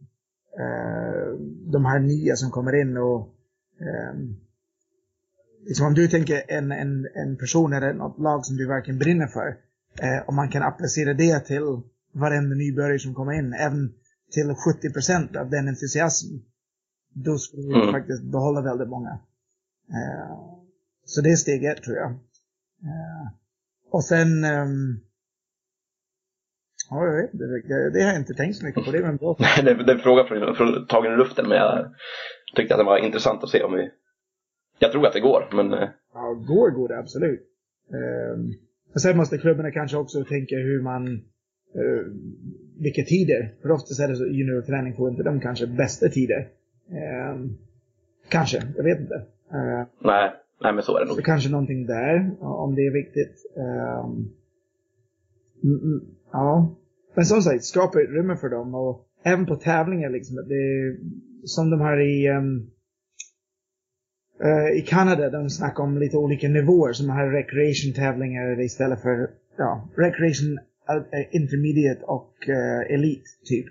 de 1.72 1.86
här 1.86 2.00
nya 2.00 2.36
som 2.36 2.52
kommer 2.52 2.82
in 2.82 2.98
och 2.98 3.30
liksom 5.68 5.88
om 5.88 5.94
du 5.94 6.08
tänker 6.08 6.44
en, 6.48 6.72
en, 6.72 7.08
en 7.16 7.38
person 7.38 7.74
eller 7.74 7.94
något 7.94 8.20
lag 8.20 8.46
som 8.46 8.58
du 8.58 8.68
verkligen 8.68 9.00
brinner 9.00 9.28
för. 9.28 9.48
Eh, 10.02 10.30
om 10.30 10.36
man 10.36 10.50
kan 10.50 10.64
applicera 10.64 11.14
det 11.14 11.40
till 11.40 11.82
varenda 12.14 12.56
nybörjare 12.56 13.00
som 13.00 13.14
kommer 13.14 13.32
in, 13.34 13.54
även 13.54 13.94
till 14.32 14.50
70% 14.50 15.38
av 15.38 15.50
den 15.50 15.68
entusiasmen. 15.68 16.42
Då 17.14 17.38
skulle 17.38 17.68
vi 17.68 17.74
Mm. 17.74 17.92
faktiskt 17.92 18.24
behålla 18.24 18.62
väldigt 18.62 18.90
många. 18.90 19.20
Eh, 19.92 20.38
så 21.06 21.22
det 21.22 21.30
är 21.30 21.36
steg 21.36 21.66
ett 21.66 21.84
tror 21.84 21.98
jag. 21.98 22.12
Eh, 22.12 23.28
och 23.92 24.04
sen... 24.04 24.44
ehm, 24.44 25.00
ja, 26.90 27.06
jag 27.06 27.22
vet 27.22 27.32
det, 27.32 27.92
det 27.94 28.02
har 28.02 28.12
jag 28.12 28.22
inte 28.22 28.34
tänkt 28.34 28.58
så 28.58 28.66
mycket 28.66 28.86
på. 28.86 28.92
Det 28.92 29.02
väl 29.02 29.18
bra. 29.18 29.38
det, 29.56 29.74
det 29.74 29.92
är 29.92 29.96
en 29.96 30.02
fråga 30.02 30.24
från, 30.24 30.56
från, 30.56 30.88
tagen 30.88 31.12
ur 31.12 31.18
luften, 31.18 31.50
men 31.50 31.58
jag 31.58 31.96
tyckte 32.56 32.74
att 32.74 32.80
det 32.80 32.84
var 32.84 32.98
intressant 32.98 33.44
att 33.44 33.50
se 33.50 33.64
om 33.64 33.74
vi... 33.74 33.92
Jag 34.80 34.92
tror 34.92 35.08
att 35.08 35.14
det 35.14 35.20
går, 35.20 35.50
men 35.52 35.74
eh, 35.74 35.90
Ja, 36.14 36.34
går 36.34 36.70
går 36.70 36.88
det 36.88 37.00
absolut. 37.00 37.42
Ehm, 37.94 38.54
men 38.94 39.00
sen 39.00 39.18
måste 39.18 39.38
klubbarna 39.38 39.72
kanske 39.72 39.98
också 39.98 40.24
tänka 40.24 40.56
hur 40.56 40.82
man, 40.82 41.08
uh, 41.76 42.06
vilka 42.80 43.04
tider. 43.04 43.54
För 43.62 43.72
oftast 43.72 44.00
är 44.00 44.08
det 44.08 44.16
så 44.16 44.26
juniorträning 44.26 44.96
får 44.96 45.10
inte 45.10 45.24
de 45.24 45.40
kanske 45.40 45.68
bästa 45.68 46.10
tider. 46.10 46.48
Ehm, 46.90 47.58
kanske, 48.30 48.62
jag 48.78 48.84
vet 48.84 49.00
inte. 49.00 49.26
Ehm, 49.54 49.86
nej, 50.02 50.32
nej 50.62 50.74
men 50.74 50.84
så 50.84 50.98
är 50.98 51.02
det 51.02 51.08
så 51.08 51.16
nog. 51.16 51.26
kanske 51.26 51.50
någonting 51.50 51.86
där, 51.86 52.32
om 52.40 52.76
det 52.76 52.82
är 52.82 52.92
viktigt. 52.94 53.36
Ehm, 53.58 54.30
mm, 55.64 55.80
mm, 55.84 56.02
ja. 56.32 56.76
Men 57.16 57.26
som 57.26 57.42
sagt, 57.42 57.64
skapa 57.64 58.02
utrymme 58.02 58.36
för 58.36 58.50
dem 58.50 58.76
och 58.76 59.08
även 59.24 59.46
på 59.46 59.56
tävlingar 59.56 60.10
liksom. 60.10 60.36
Det, 60.36 60.96
som 61.44 61.70
de 61.70 61.82
här 61.82 62.00
i 62.00 62.30
um, 62.30 62.72
i 64.78 64.82
Kanada, 64.82 65.30
de 65.30 65.50
snackar 65.50 65.84
om 65.84 65.98
lite 65.98 66.18
olika 66.18 66.48
nivåer. 66.48 66.94
Som 66.94 67.10
här 67.10 67.28
recreation-tävlingar 67.28 68.62
istället 68.62 69.02
för 69.02 69.30
ja, 69.58 69.90
recreation, 69.98 70.58
eh, 70.90 71.36
intermediate 71.36 72.02
och 72.04 72.34
uh, 72.50 72.96
elite 72.96 73.30
typ. 73.46 73.66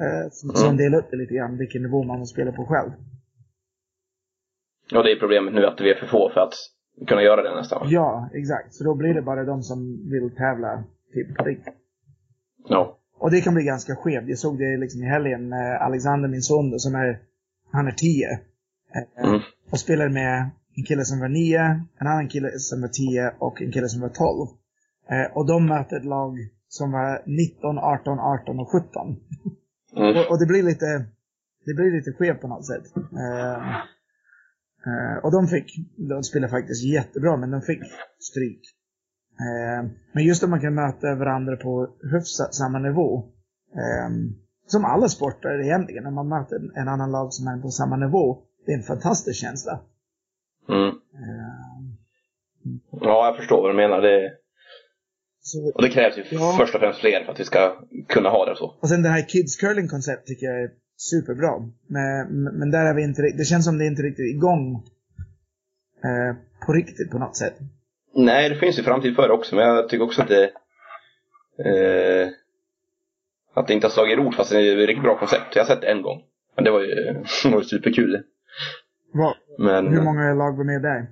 Uh, 0.00 0.30
som, 0.30 0.64
Mm. 0.66 0.76
delar 0.76 0.98
upp 0.98 1.10
det 1.10 1.16
lite 1.16 1.34
grann, 1.34 1.58
vilken 1.58 1.82
nivå 1.82 2.02
man 2.02 2.18
vill 2.18 2.26
spela 2.26 2.52
på 2.52 2.64
själv. 2.64 2.90
Och 4.94 5.02
det 5.04 5.12
är 5.12 5.20
problemet 5.20 5.54
nu 5.54 5.66
att 5.66 5.80
vi 5.80 5.90
är 5.90 5.94
för 5.94 6.06
få 6.06 6.30
för 6.34 6.40
att 6.40 6.54
kunna 7.06 7.22
göra 7.22 7.42
det 7.42 7.54
nästan. 7.54 7.86
Ja, 7.90 8.30
exakt. 8.34 8.74
Så 8.74 8.84
då 8.84 8.94
blir 8.94 9.14
det 9.14 9.22
bara 9.22 9.44
de 9.44 9.62
som 9.62 10.10
vill 10.10 10.36
tävla 10.36 10.84
typ 11.14 11.46
riktigt. 11.46 11.74
Ja. 12.68 12.98
Och 13.18 13.30
det 13.30 13.40
kan 13.40 13.54
bli 13.54 13.64
ganska 13.64 13.96
skevt. 13.96 14.28
Jag 14.28 14.38
såg 14.38 14.58
det 14.58 14.76
liksom 14.76 15.02
i 15.02 15.06
helgen. 15.06 15.52
Eh, 15.52 15.82
Alexander, 15.86 16.28
min 16.28 16.42
son, 16.42 16.78
som 16.78 16.94
är, 16.94 17.18
han 17.72 17.86
är 17.86 17.92
10. 17.92 18.26
Eh, 18.30 18.38
Mm. 19.24 19.40
Och 19.70 19.78
spelade 19.78 20.10
med 20.10 20.50
en 20.76 20.84
kille 20.84 21.04
som 21.04 21.20
var 21.20 21.28
9, 21.28 21.60
en 22.00 22.06
annan 22.06 22.28
kille 22.28 22.50
som 22.58 22.80
var 22.80 22.88
10 22.88 23.32
och 23.38 23.62
en 23.62 23.72
kille 23.72 23.88
som 23.88 24.00
var 24.00 24.08
12. 24.08 24.48
Eh, 25.10 25.36
och 25.36 25.46
de 25.46 25.66
mötte 25.66 25.96
ett 25.96 26.04
lag 26.04 26.36
som 26.68 26.92
var 26.92 27.22
19, 27.26 27.78
18, 27.78 28.18
18 28.18 28.60
och 28.60 28.68
17. 28.72 29.16
Mm. 29.96 30.16
Och, 30.16 30.30
och 30.30 30.38
det 30.38 30.46
blir 30.46 30.62
lite, 30.62 30.86
det 31.66 31.74
blir 31.74 31.92
lite 31.92 32.12
skevt 32.12 32.40
på 32.40 32.48
något 32.48 32.66
sätt. 32.66 32.84
Eh, 34.86 35.24
och 35.24 35.32
de 35.32 35.46
fick, 35.46 35.74
de 35.96 36.22
spelade 36.22 36.50
faktiskt 36.50 36.84
jättebra, 36.84 37.36
men 37.36 37.50
de 37.50 37.62
fick 37.62 37.80
stryk. 38.18 38.60
Eh, 39.40 39.90
men 40.12 40.24
just 40.24 40.42
om 40.44 40.50
man 40.50 40.60
kan 40.60 40.74
möta 40.74 41.14
varandra 41.14 41.56
på 41.56 41.88
hyfsat 42.12 42.54
samma 42.54 42.78
nivå. 42.78 43.18
Eh, 43.74 44.10
som 44.66 44.84
alla 44.84 45.08
sporter 45.08 45.60
egentligen, 45.64 46.04
när 46.04 46.10
man 46.10 46.28
möter 46.28 46.56
en 46.80 46.88
annan 46.88 47.10
lag 47.10 47.32
som 47.32 47.46
är 47.46 47.62
på 47.62 47.68
samma 47.70 47.96
nivå. 47.96 48.38
Det 48.66 48.72
är 48.72 48.76
en 48.76 48.82
fantastisk 48.82 49.40
känsla. 49.40 49.80
Mm. 50.68 50.88
Eh, 50.88 50.94
Ja, 52.90 53.26
jag 53.26 53.36
förstår 53.36 53.62
vad 53.62 53.70
du 53.70 53.76
menar. 53.76 54.00
Det, 54.02 54.32
så, 55.40 55.72
och 55.74 55.82
det 55.82 55.88
krävs 55.88 56.18
ju 56.18 56.24
Ja. 56.30 56.54
först 56.60 56.74
och 56.74 56.80
främst 56.80 57.00
fler 57.00 57.24
för 57.24 57.32
att 57.32 57.40
vi 57.40 57.44
ska 57.44 57.86
kunna 58.08 58.28
ha 58.28 58.46
det 58.46 58.56
så. 58.56 58.66
och 58.80 58.88
sen 58.88 59.02
det 59.02 59.08
här 59.08 59.28
Kids 59.28 59.56
Curling 59.56 59.88
koncept 59.88 60.26
tycker 60.26 60.46
jag 60.46 60.62
är 60.62 60.70
superbra. 61.00 61.50
Men, 61.86 62.42
men 62.42 62.70
där 62.70 62.86
är 62.86 62.94
vi 62.94 63.02
inte 63.02 63.22
det 63.22 63.44
känns 63.44 63.64
som 63.64 63.78
det 63.78 63.86
inte 63.86 64.02
riktigt 64.02 64.34
igång 64.36 64.74
eh, 66.04 66.36
på 66.66 66.72
riktigt 66.72 67.10
på 67.10 67.18
något 67.18 67.36
sätt. 67.36 67.54
Nej, 68.14 68.48
det 68.48 68.56
finns 68.56 68.78
ju 68.78 68.82
framtid 68.82 69.16
för 69.16 69.28
det 69.28 69.34
också, 69.34 69.56
men 69.56 69.66
jag 69.68 69.88
tycker 69.88 70.04
också 70.04 70.22
att 70.22 70.28
det 70.28 70.44
eh, 71.64 72.28
att 73.54 73.66
det 73.66 73.74
inte 73.74 73.86
har 73.86 73.92
slagit 73.92 74.18
rot 74.18 74.34
fast 74.36 74.50
det 74.50 74.60
är 74.60 74.78
ett 74.78 74.86
riktigt 74.88 75.02
bra 75.02 75.18
koncept. 75.18 75.56
Jag 75.56 75.62
har 75.62 75.66
sett 75.66 75.80
det 75.80 75.86
en 75.86 76.02
gång. 76.02 76.22
Men 76.54 76.64
det 76.64 76.70
var 76.70 76.80
ju, 76.80 76.94
det 77.42 77.50
var 77.50 77.58
ju 77.58 77.64
superkul. 77.64 78.22
Vad, 79.12 79.34
Men 79.58 79.88
hur 79.88 80.02
många 80.02 80.34
lag 80.34 80.56
var 80.56 80.64
med 80.64 80.82
där? 80.82 81.06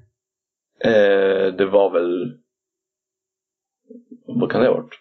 eh, 0.81 1.55
det 1.55 1.67
var 1.67 1.91
väl 1.91 2.39
vad 4.27 4.53
kan 4.53 4.61
det 4.61 4.67
ha 4.69 4.75
varit? 4.75 4.95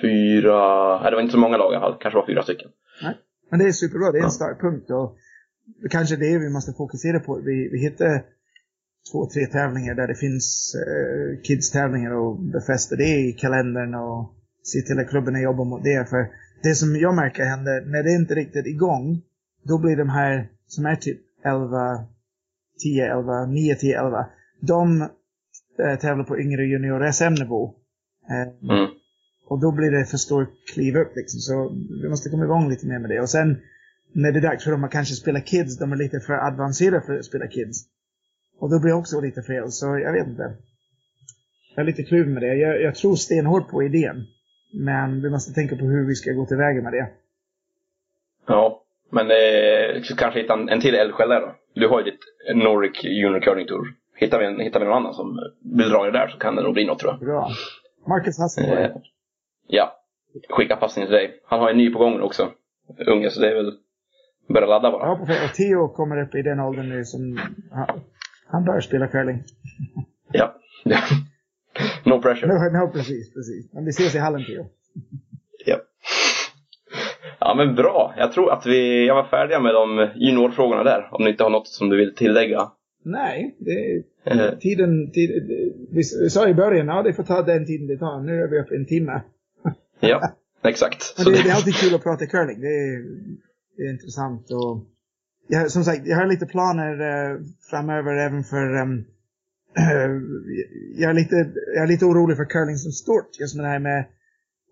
Fyra, 0.00 0.98
nej 1.02 1.10
det 1.10 1.14
var 1.16 1.22
inte 1.22 1.32
så 1.32 1.38
många 1.38 1.56
lag 1.56 1.72
i 1.72 1.76
alla 1.76 1.86
fall. 1.86 1.98
Kanske 2.00 2.18
var 2.20 2.26
fyra 2.26 2.42
stycken. 2.42 2.68
Men 3.50 3.58
det 3.58 3.64
är 3.64 3.72
superbra, 3.72 4.12
det 4.12 4.18
är 4.18 4.22
en 4.22 4.24
Ja. 4.24 4.30
startpunkt. 4.30 4.90
Och 4.90 5.16
det 5.82 5.88
kanske 5.88 6.14
är 6.14 6.18
det 6.18 6.38
vi 6.38 6.48
måste 6.50 6.72
fokusera 6.72 7.20
på. 7.20 7.40
Vi, 7.44 7.68
vi 7.72 7.78
hittar 7.78 8.22
två, 9.12 9.26
tre 9.26 9.46
tävlingar 9.46 9.94
där 9.94 10.06
det 10.08 10.14
finns 10.14 10.74
eh, 10.74 11.40
kids-tävlingar 11.42 12.10
och 12.10 12.40
befästa 12.40 12.96
det 12.96 13.16
i 13.28 13.32
kalendern 13.32 13.94
och 13.94 14.34
se 14.62 14.80
till 14.82 14.98
att 14.98 15.08
klubbarna 15.10 15.40
jobbar 15.40 15.64
mot 15.64 15.84
det. 15.84 16.08
För 16.10 16.26
det 16.62 16.74
som 16.74 16.96
jag 16.96 17.14
märker 17.14 17.44
händer, 17.44 17.84
när 17.86 18.02
det 18.02 18.12
inte 18.12 18.34
är 18.34 18.36
riktigt 18.36 18.66
igång, 18.66 19.22
då 19.62 19.78
blir 19.78 19.96
de 19.96 20.08
här 20.08 20.48
som 20.66 20.86
är 20.86 20.96
typ 20.96 21.20
11, 21.44 22.04
10, 22.82 23.12
11, 23.12 23.46
9, 23.46 23.74
10, 23.74 23.98
11, 23.98 24.26
de 24.60 25.00
eh, 25.82 25.98
tävlar 26.00 26.24
på 26.24 26.38
yngre 26.40 26.62
junior 26.64 27.10
SM-nivå. 27.12 27.74
Eh, 28.30 28.48
Mm. 28.70 28.90
Och 29.48 29.60
då 29.60 29.72
blir 29.72 29.90
det 29.90 30.04
för 30.04 30.16
stor 30.16 30.46
kliv 30.74 30.96
upp 30.96 31.12
liksom. 31.16 31.40
Så 31.40 31.54
vi 32.02 32.08
måste 32.08 32.30
komma 32.30 32.44
igång 32.44 32.70
lite 32.70 32.86
mer 32.86 32.98
med 32.98 33.10
det. 33.10 33.20
Och 33.20 33.28
sen 33.28 33.60
när 34.12 34.32
det 34.32 34.38
är 34.38 34.42
dags 34.42 34.64
för 34.64 34.70
dem 34.70 34.84
att 34.84 34.90
kanske 34.90 35.14
spela 35.14 35.40
kids, 35.40 35.78
de 35.78 35.92
är 35.92 35.96
lite 35.96 36.20
för 36.20 36.34
avancerade 36.34 37.06
för 37.06 37.18
att 37.18 37.24
spela 37.24 37.46
kids. 37.46 37.78
Och 38.58 38.70
då 38.70 38.80
blir 38.80 38.90
det 38.90 38.98
också 38.98 39.20
lite 39.20 39.42
fel, 39.42 39.72
så 39.72 39.86
jag 39.98 40.12
vet 40.12 40.26
inte. 40.26 40.56
Jag 41.74 41.82
är 41.82 41.86
lite 41.86 42.02
kluven 42.02 42.32
med 42.34 42.42
det. 42.42 42.54
Jag, 42.54 42.82
jag 42.82 42.94
tror 42.94 43.16
stenhårt 43.16 43.68
på 43.68 43.82
idén. 43.82 44.26
Men 44.74 45.22
vi 45.22 45.30
måste 45.30 45.54
tänka 45.54 45.76
på 45.76 45.84
hur 45.84 46.06
vi 46.06 46.14
ska 46.14 46.32
gå 46.32 46.46
tillväga 46.46 46.82
med 46.82 46.92
det. 46.92 47.08
Ja, 48.46 48.82
men 49.10 49.26
eh, 49.30 50.02
kanske 50.16 50.40
hitta 50.40 50.52
en, 50.52 50.68
en 50.68 50.80
till 50.80 50.94
eldsjäl 50.94 51.28
där 51.28 51.40
då. 51.40 51.54
Du 51.74 51.88
har 51.88 51.98
ju 51.98 52.04
ditt 52.10 52.20
Nordic 52.54 53.04
Junior 53.04 53.40
Curling 53.40 53.66
Tour. 53.66 53.94
Hittar 54.16 54.38
vi, 54.38 54.46
en, 54.46 54.60
hittar 54.60 54.80
vi 54.80 54.86
någon 54.86 54.96
annan 54.96 55.14
som 55.14 55.38
vill 55.78 55.88
dra 55.88 56.04
det 56.04 56.18
där 56.18 56.28
så 56.28 56.38
kan 56.38 56.56
det 56.56 56.62
nog 56.62 56.74
bli 56.74 56.84
något 56.84 56.98
tror 56.98 57.12
jag. 57.12 57.20
Bra. 57.20 57.50
Marcus 58.06 58.38
Hasselborg. 58.38 58.82
Eh, 58.82 58.96
ja, 59.68 59.92
skicka 60.48 60.76
passning 60.76 61.06
till 61.06 61.14
dig. 61.14 61.40
Han 61.44 61.60
har 61.60 61.70
en 61.70 61.76
ny 61.76 61.90
på 61.90 61.98
gång 61.98 62.20
också. 62.20 62.50
Unge, 63.06 63.30
så 63.30 63.40
det 63.40 63.50
är 63.50 63.54
väl 63.54 63.72
börja 64.48 64.66
ladda 64.66 64.90
bara. 64.90 65.06
Ja, 65.06 65.20
och 65.44 65.54
Theo 65.54 65.88
kommer 65.88 66.22
upp 66.22 66.34
i 66.34 66.42
den 66.42 66.60
åldern 66.60 66.88
nu 66.88 67.04
som 67.04 67.40
han, 67.70 68.00
han 68.46 68.64
bör 68.64 68.80
spela 68.80 69.06
curling. 69.06 69.42
Ja. 70.32 70.54
no 72.04 72.22
pressure. 72.22 72.46
No, 72.46 72.78
no, 72.78 72.92
precis, 72.92 73.34
precis. 73.34 73.72
Men 73.72 73.84
vi 73.84 73.90
ses 73.90 74.14
i 74.14 74.18
hallen 74.18 74.44
Theo. 74.44 74.66
Ja. 75.66 75.76
ja 77.40 77.54
men 77.54 77.74
bra. 77.74 78.14
Jag 78.16 78.32
tror 78.32 78.52
att 78.52 78.66
vi 78.66 79.06
jag 79.06 79.14
var 79.14 79.24
färdiga 79.24 79.60
med 79.60 79.74
de 79.74 80.10
juniorfrågorna 80.16 80.84
där. 80.84 81.08
Om 81.12 81.24
ni 81.24 81.30
inte 81.30 81.42
har 81.42 81.50
något 81.50 81.68
som 81.68 81.88
du 81.88 81.96
vill 81.96 82.14
tillägga. 82.14 82.70
Nej, 83.04 83.56
det, 83.58 84.02
Eh, 84.30 84.58
tiden, 84.58 85.10
tid, 85.10 85.30
vi 85.90 86.02
sa 86.04 86.48
i 86.48 86.54
början, 86.54 86.88
ja 86.88 87.02
det 87.02 87.12
får 87.12 87.22
ta 87.22 87.42
den 87.42 87.66
tiden 87.66 87.86
det 87.86 87.98
tar. 87.98 88.20
Nu 88.20 88.42
är 88.42 88.48
vi 88.48 88.60
uppe 88.60 88.74
i 88.74 88.78
en 88.78 88.86
timme. 88.86 89.20
Ja, 90.00 90.32
exakt. 90.64 91.16
Det, 91.16 91.24
det- 91.24 91.38
är 91.50 91.54
alltid 91.54 91.74
kul 91.74 91.94
att 91.94 92.02
prata 92.02 92.26
curling. 92.26 92.60
Det 92.60 92.66
är, 92.66 93.04
det 93.76 93.82
är 93.82 93.90
intressant 93.90 94.50
och 94.50 94.84
jag, 95.48 95.70
som 95.70 95.84
sagt, 95.84 96.06
jag 96.06 96.16
har 96.16 96.26
lite 96.26 96.46
planer 96.46 96.90
eh, 97.00 97.40
framöver 97.70 98.14
även 98.16 98.44
för 98.44 98.74
ehm, 98.76 99.04
jag, 100.96 101.10
är 101.10 101.14
lite, 101.14 101.50
jag 101.74 101.82
är 101.82 101.86
lite 101.86 102.04
orolig 102.04 102.36
för 102.36 102.44
curling 102.44 102.76
som 102.76 102.92
stort. 102.92 103.40
Just 103.40 103.56
med 103.56 103.64
det 103.64 103.68
här 103.68 103.78
med 103.78 104.04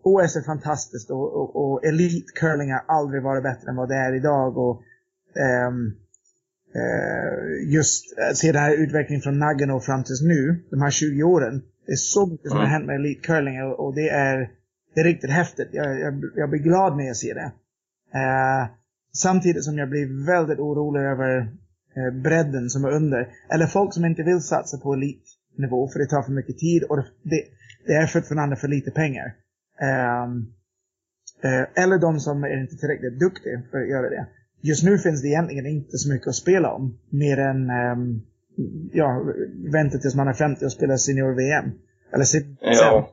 OS 0.03 0.37
är 0.37 0.43
fantastiskt 0.43 1.11
och, 1.11 1.35
och, 1.37 1.57
och 1.73 1.85
elitcurling 1.85 2.73
har 2.73 2.85
aldrig 2.89 3.23
varit 3.23 3.43
bättre 3.43 3.71
än 3.71 3.77
vad 3.77 3.89
det 3.89 3.95
är 3.95 4.15
idag. 4.17 4.59
Och, 4.59 4.83
ehm, 5.41 5.87
eh, 6.75 7.73
just 7.75 8.19
att 8.31 8.37
se 8.37 8.53
den 8.53 8.63
här 8.63 8.75
utvecklingen 8.77 9.23
från 9.23 9.39
Nagano 9.39 9.81
fram 9.81 10.05
tills 10.05 10.23
nu, 10.23 10.65
de 10.71 10.81
här 10.83 10.91
20 10.91 11.23
åren. 11.23 11.63
Det 11.87 11.93
är 11.93 11.97
så 11.97 12.27
mycket 12.27 12.49
som 12.49 12.57
har 12.59 12.65
Mm. 12.65 12.73
hänt 12.73 12.87
med 12.87 12.97
elitcurling 12.97 13.63
och, 13.63 13.87
och 13.87 13.95
det, 13.95 14.09
är, 14.09 14.51
det 14.97 15.01
är 15.01 15.05
riktigt 15.05 15.31
häftigt. 15.31 15.69
Jag, 15.73 16.01
jag, 16.01 16.23
jag 16.37 16.51
blir 16.51 16.61
glad 16.61 16.97
när 16.97 17.07
jag 17.07 17.17
ser 17.17 17.35
det. 17.35 17.53
Eh, 18.15 18.69
samtidigt 19.13 19.65
som 19.65 19.79
jag 19.79 19.89
blir 19.91 20.27
väldigt 20.27 20.59
orolig 20.59 21.01
över 21.01 21.39
eh, 21.97 22.23
bredden 22.23 22.71
som 22.71 22.85
är 22.85 22.91
under. 22.91 23.29
Eller 23.53 23.67
folk 23.67 23.95
som 23.95 24.05
inte 24.05 24.23
vill 24.23 24.41
satsa 24.41 24.79
på 24.79 24.95
elitnivå 24.95 25.89
för 25.89 25.99
det 25.99 26.07
tar 26.07 26.23
för 26.23 26.33
mycket 26.33 26.59
tid 26.59 26.83
och 26.83 26.97
det, 26.97 27.43
det, 27.87 27.93
är 27.93 28.07
fortfarande 28.07 28.57
för 28.57 28.69
lite 28.69 28.91
pengar. 28.91 29.35
Ehm, 29.81 30.47
eh, 31.45 31.85
eller 31.85 31.99
de 31.99 32.21
som 32.21 32.45
är 32.45 32.61
inte 32.61 32.77
tillräckligt 32.77 33.21
duktiga 33.21 33.63
för 33.71 33.79
att 33.79 33.89
göra 33.89 34.11
det. 34.11 34.27
Just 34.61 34.85
nu 34.85 34.99
finns 34.99 35.23
det 35.23 35.29
egentligen 35.29 35.67
inte 35.67 35.99
så 35.99 36.13
mycket 36.13 36.29
att 36.29 36.35
spela 36.35 36.73
om. 36.73 36.99
Mer 37.11 37.39
än 37.39 37.71
ehm, 37.71 38.21
ja, 38.93 39.25
vänta 39.73 39.99
tills 39.99 40.15
man 40.15 40.29
är 40.29 40.33
50 40.33 40.65
och 40.65 40.73
spelar 40.73 40.97
senior-VM. 40.97 41.71
Eller 42.13 42.25
sen. 42.25 42.57
Ja. 42.61 43.13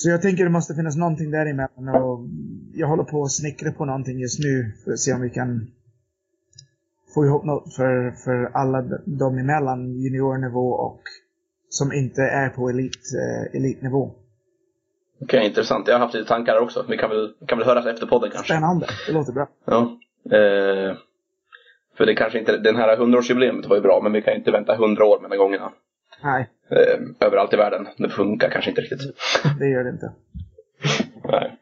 Så 0.00 0.10
jag 0.10 0.22
tänker 0.22 0.44
det 0.44 0.50
måste 0.50 0.74
finnas 0.74 0.96
någonting 0.96 1.30
däremellan 1.30 1.88
och 2.02 2.20
jag 2.74 2.88
håller 2.88 3.04
på 3.04 3.22
att 3.22 3.32
snickra 3.32 3.72
på 3.72 3.84
någonting 3.84 4.18
just 4.18 4.38
nu 4.38 4.72
för 4.84 4.92
att 4.92 4.98
se 4.98 5.12
om 5.12 5.20
vi 5.20 5.30
kan 5.30 5.66
få 7.14 7.24
ihop 7.24 7.44
något 7.44 7.74
för, 7.74 8.10
för 8.10 8.50
alla 8.54 8.82
de 9.04 9.38
emellan 9.38 10.00
juniornivå 10.02 10.70
och 10.70 11.02
som 11.68 11.92
inte 11.92 12.22
är 12.22 12.48
på 12.48 12.68
elit, 12.68 13.04
eh, 13.20 13.56
elitnivå. 13.60 14.14
Okej, 15.20 15.46
intressant. 15.46 15.88
Jag 15.88 15.94
har 15.94 16.00
haft 16.00 16.14
lite 16.14 16.28
tankar 16.28 16.54
där 16.54 16.62
också. 16.62 16.84
Vi 16.88 16.96
kan 16.96 17.10
väl, 17.10 17.34
kan 17.46 17.58
väl 17.58 17.66
höras 17.66 17.86
efter 17.86 18.06
podden 18.06 18.30
kanske. 18.30 18.52
Spännande, 18.52 18.86
det 19.06 19.12
låter 19.12 19.32
bra. 19.32 19.48
Ja. 19.64 19.80
Eh, 20.24 20.96
för 21.96 22.06
det 22.06 22.14
kanske 22.14 22.38
inte, 22.38 22.56
den 22.56 22.76
här 22.76 22.96
100-årsjubileet 22.96 23.68
var 23.68 23.76
ju 23.76 23.82
bra, 23.82 24.00
men 24.02 24.12
vi 24.12 24.22
kan 24.22 24.32
ju 24.32 24.38
inte 24.38 24.50
vänta 24.50 24.74
100 24.74 25.04
år 25.04 25.20
mellan 25.20 25.38
gångerna. 25.38 25.72
Nej, 26.22 26.48
Eh, 26.70 27.26
överallt 27.26 27.52
i 27.52 27.56
världen. 27.56 27.88
Det 27.96 28.08
funkar 28.08 28.50
kanske 28.50 28.70
inte 28.70 28.80
riktigt. 28.80 29.00
det 29.58 29.68
gör 29.68 29.84
det 29.84 29.90
inte. 29.90 30.12
Nej. 31.24 31.56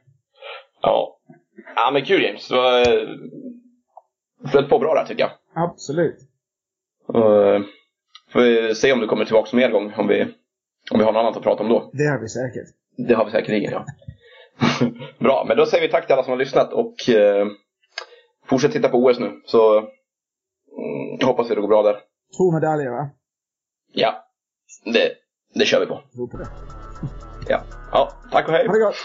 Ja. 0.83 1.19
Ja 1.77 1.91
men 1.93 2.05
kul 2.05 2.23
James. 2.23 2.49
Du 2.49 2.55
har 2.55 2.79
eh, 2.79 3.09
flöt 4.51 4.69
på 4.69 4.79
bra 4.79 4.95
där 4.95 5.05
tycker 5.05 5.23
jag. 5.23 5.31
Absolut. 5.55 6.19
Och, 7.07 7.47
eh, 7.47 7.63
får 8.33 8.41
vi 8.41 8.75
se 8.75 8.93
om 8.93 9.01
du 9.01 9.07
kommer 9.07 9.25
tillbaka 9.25 9.57
mer 9.57 9.71
gång. 9.71 9.95
Om 9.97 10.09
vi, 10.09 10.23
om 10.91 10.99
vi 10.99 11.05
har 11.05 11.13
något 11.13 11.21
annat 11.21 11.37
att 11.37 11.43
prata 11.43 11.63
om 11.63 11.69
då. 11.69 11.91
Det 11.93 12.07
har 12.07 12.19
vi 12.19 12.29
säkert. 12.29 12.69
Det 12.97 13.15
har 13.15 13.25
vi 13.25 13.31
säkerligen 13.31 13.73
ja. 13.73 13.85
bra, 15.19 15.45
men 15.49 15.57
då 15.57 15.67
säger 15.67 15.87
vi 15.87 15.93
tack 15.93 16.07
till 16.07 16.13
alla 16.13 16.23
som 16.23 16.31
har 16.31 16.39
lyssnat 16.39 16.73
och 16.73 17.09
eh, 17.09 17.47
fortsätt 18.47 18.73
titta 18.73 18.89
på 18.89 18.99
OS 18.99 19.19
nu. 19.19 19.41
Så 19.45 19.79
mm, 19.79 19.89
hoppas 21.25 21.51
vi 21.51 21.55
det 21.55 21.61
går 21.61 21.69
bra 21.69 21.83
där. 21.83 21.97
Två 22.37 22.53
medaljer 22.53 22.91
va? 22.91 23.11
Ja, 23.93 24.26
det, 24.93 25.12
det 25.55 25.64
kör 25.64 25.80
vi 25.80 25.87
på. 25.87 26.03
Tror 26.14 26.26
på 26.28 26.37
det. 26.37 26.49
Ja, 27.49 27.62
ja 27.93 28.12
tack 28.32 28.49
och 28.49 28.53
hej. 28.53 28.66
Ha 28.66 28.72
det 28.72 28.80
gott! 28.80 28.97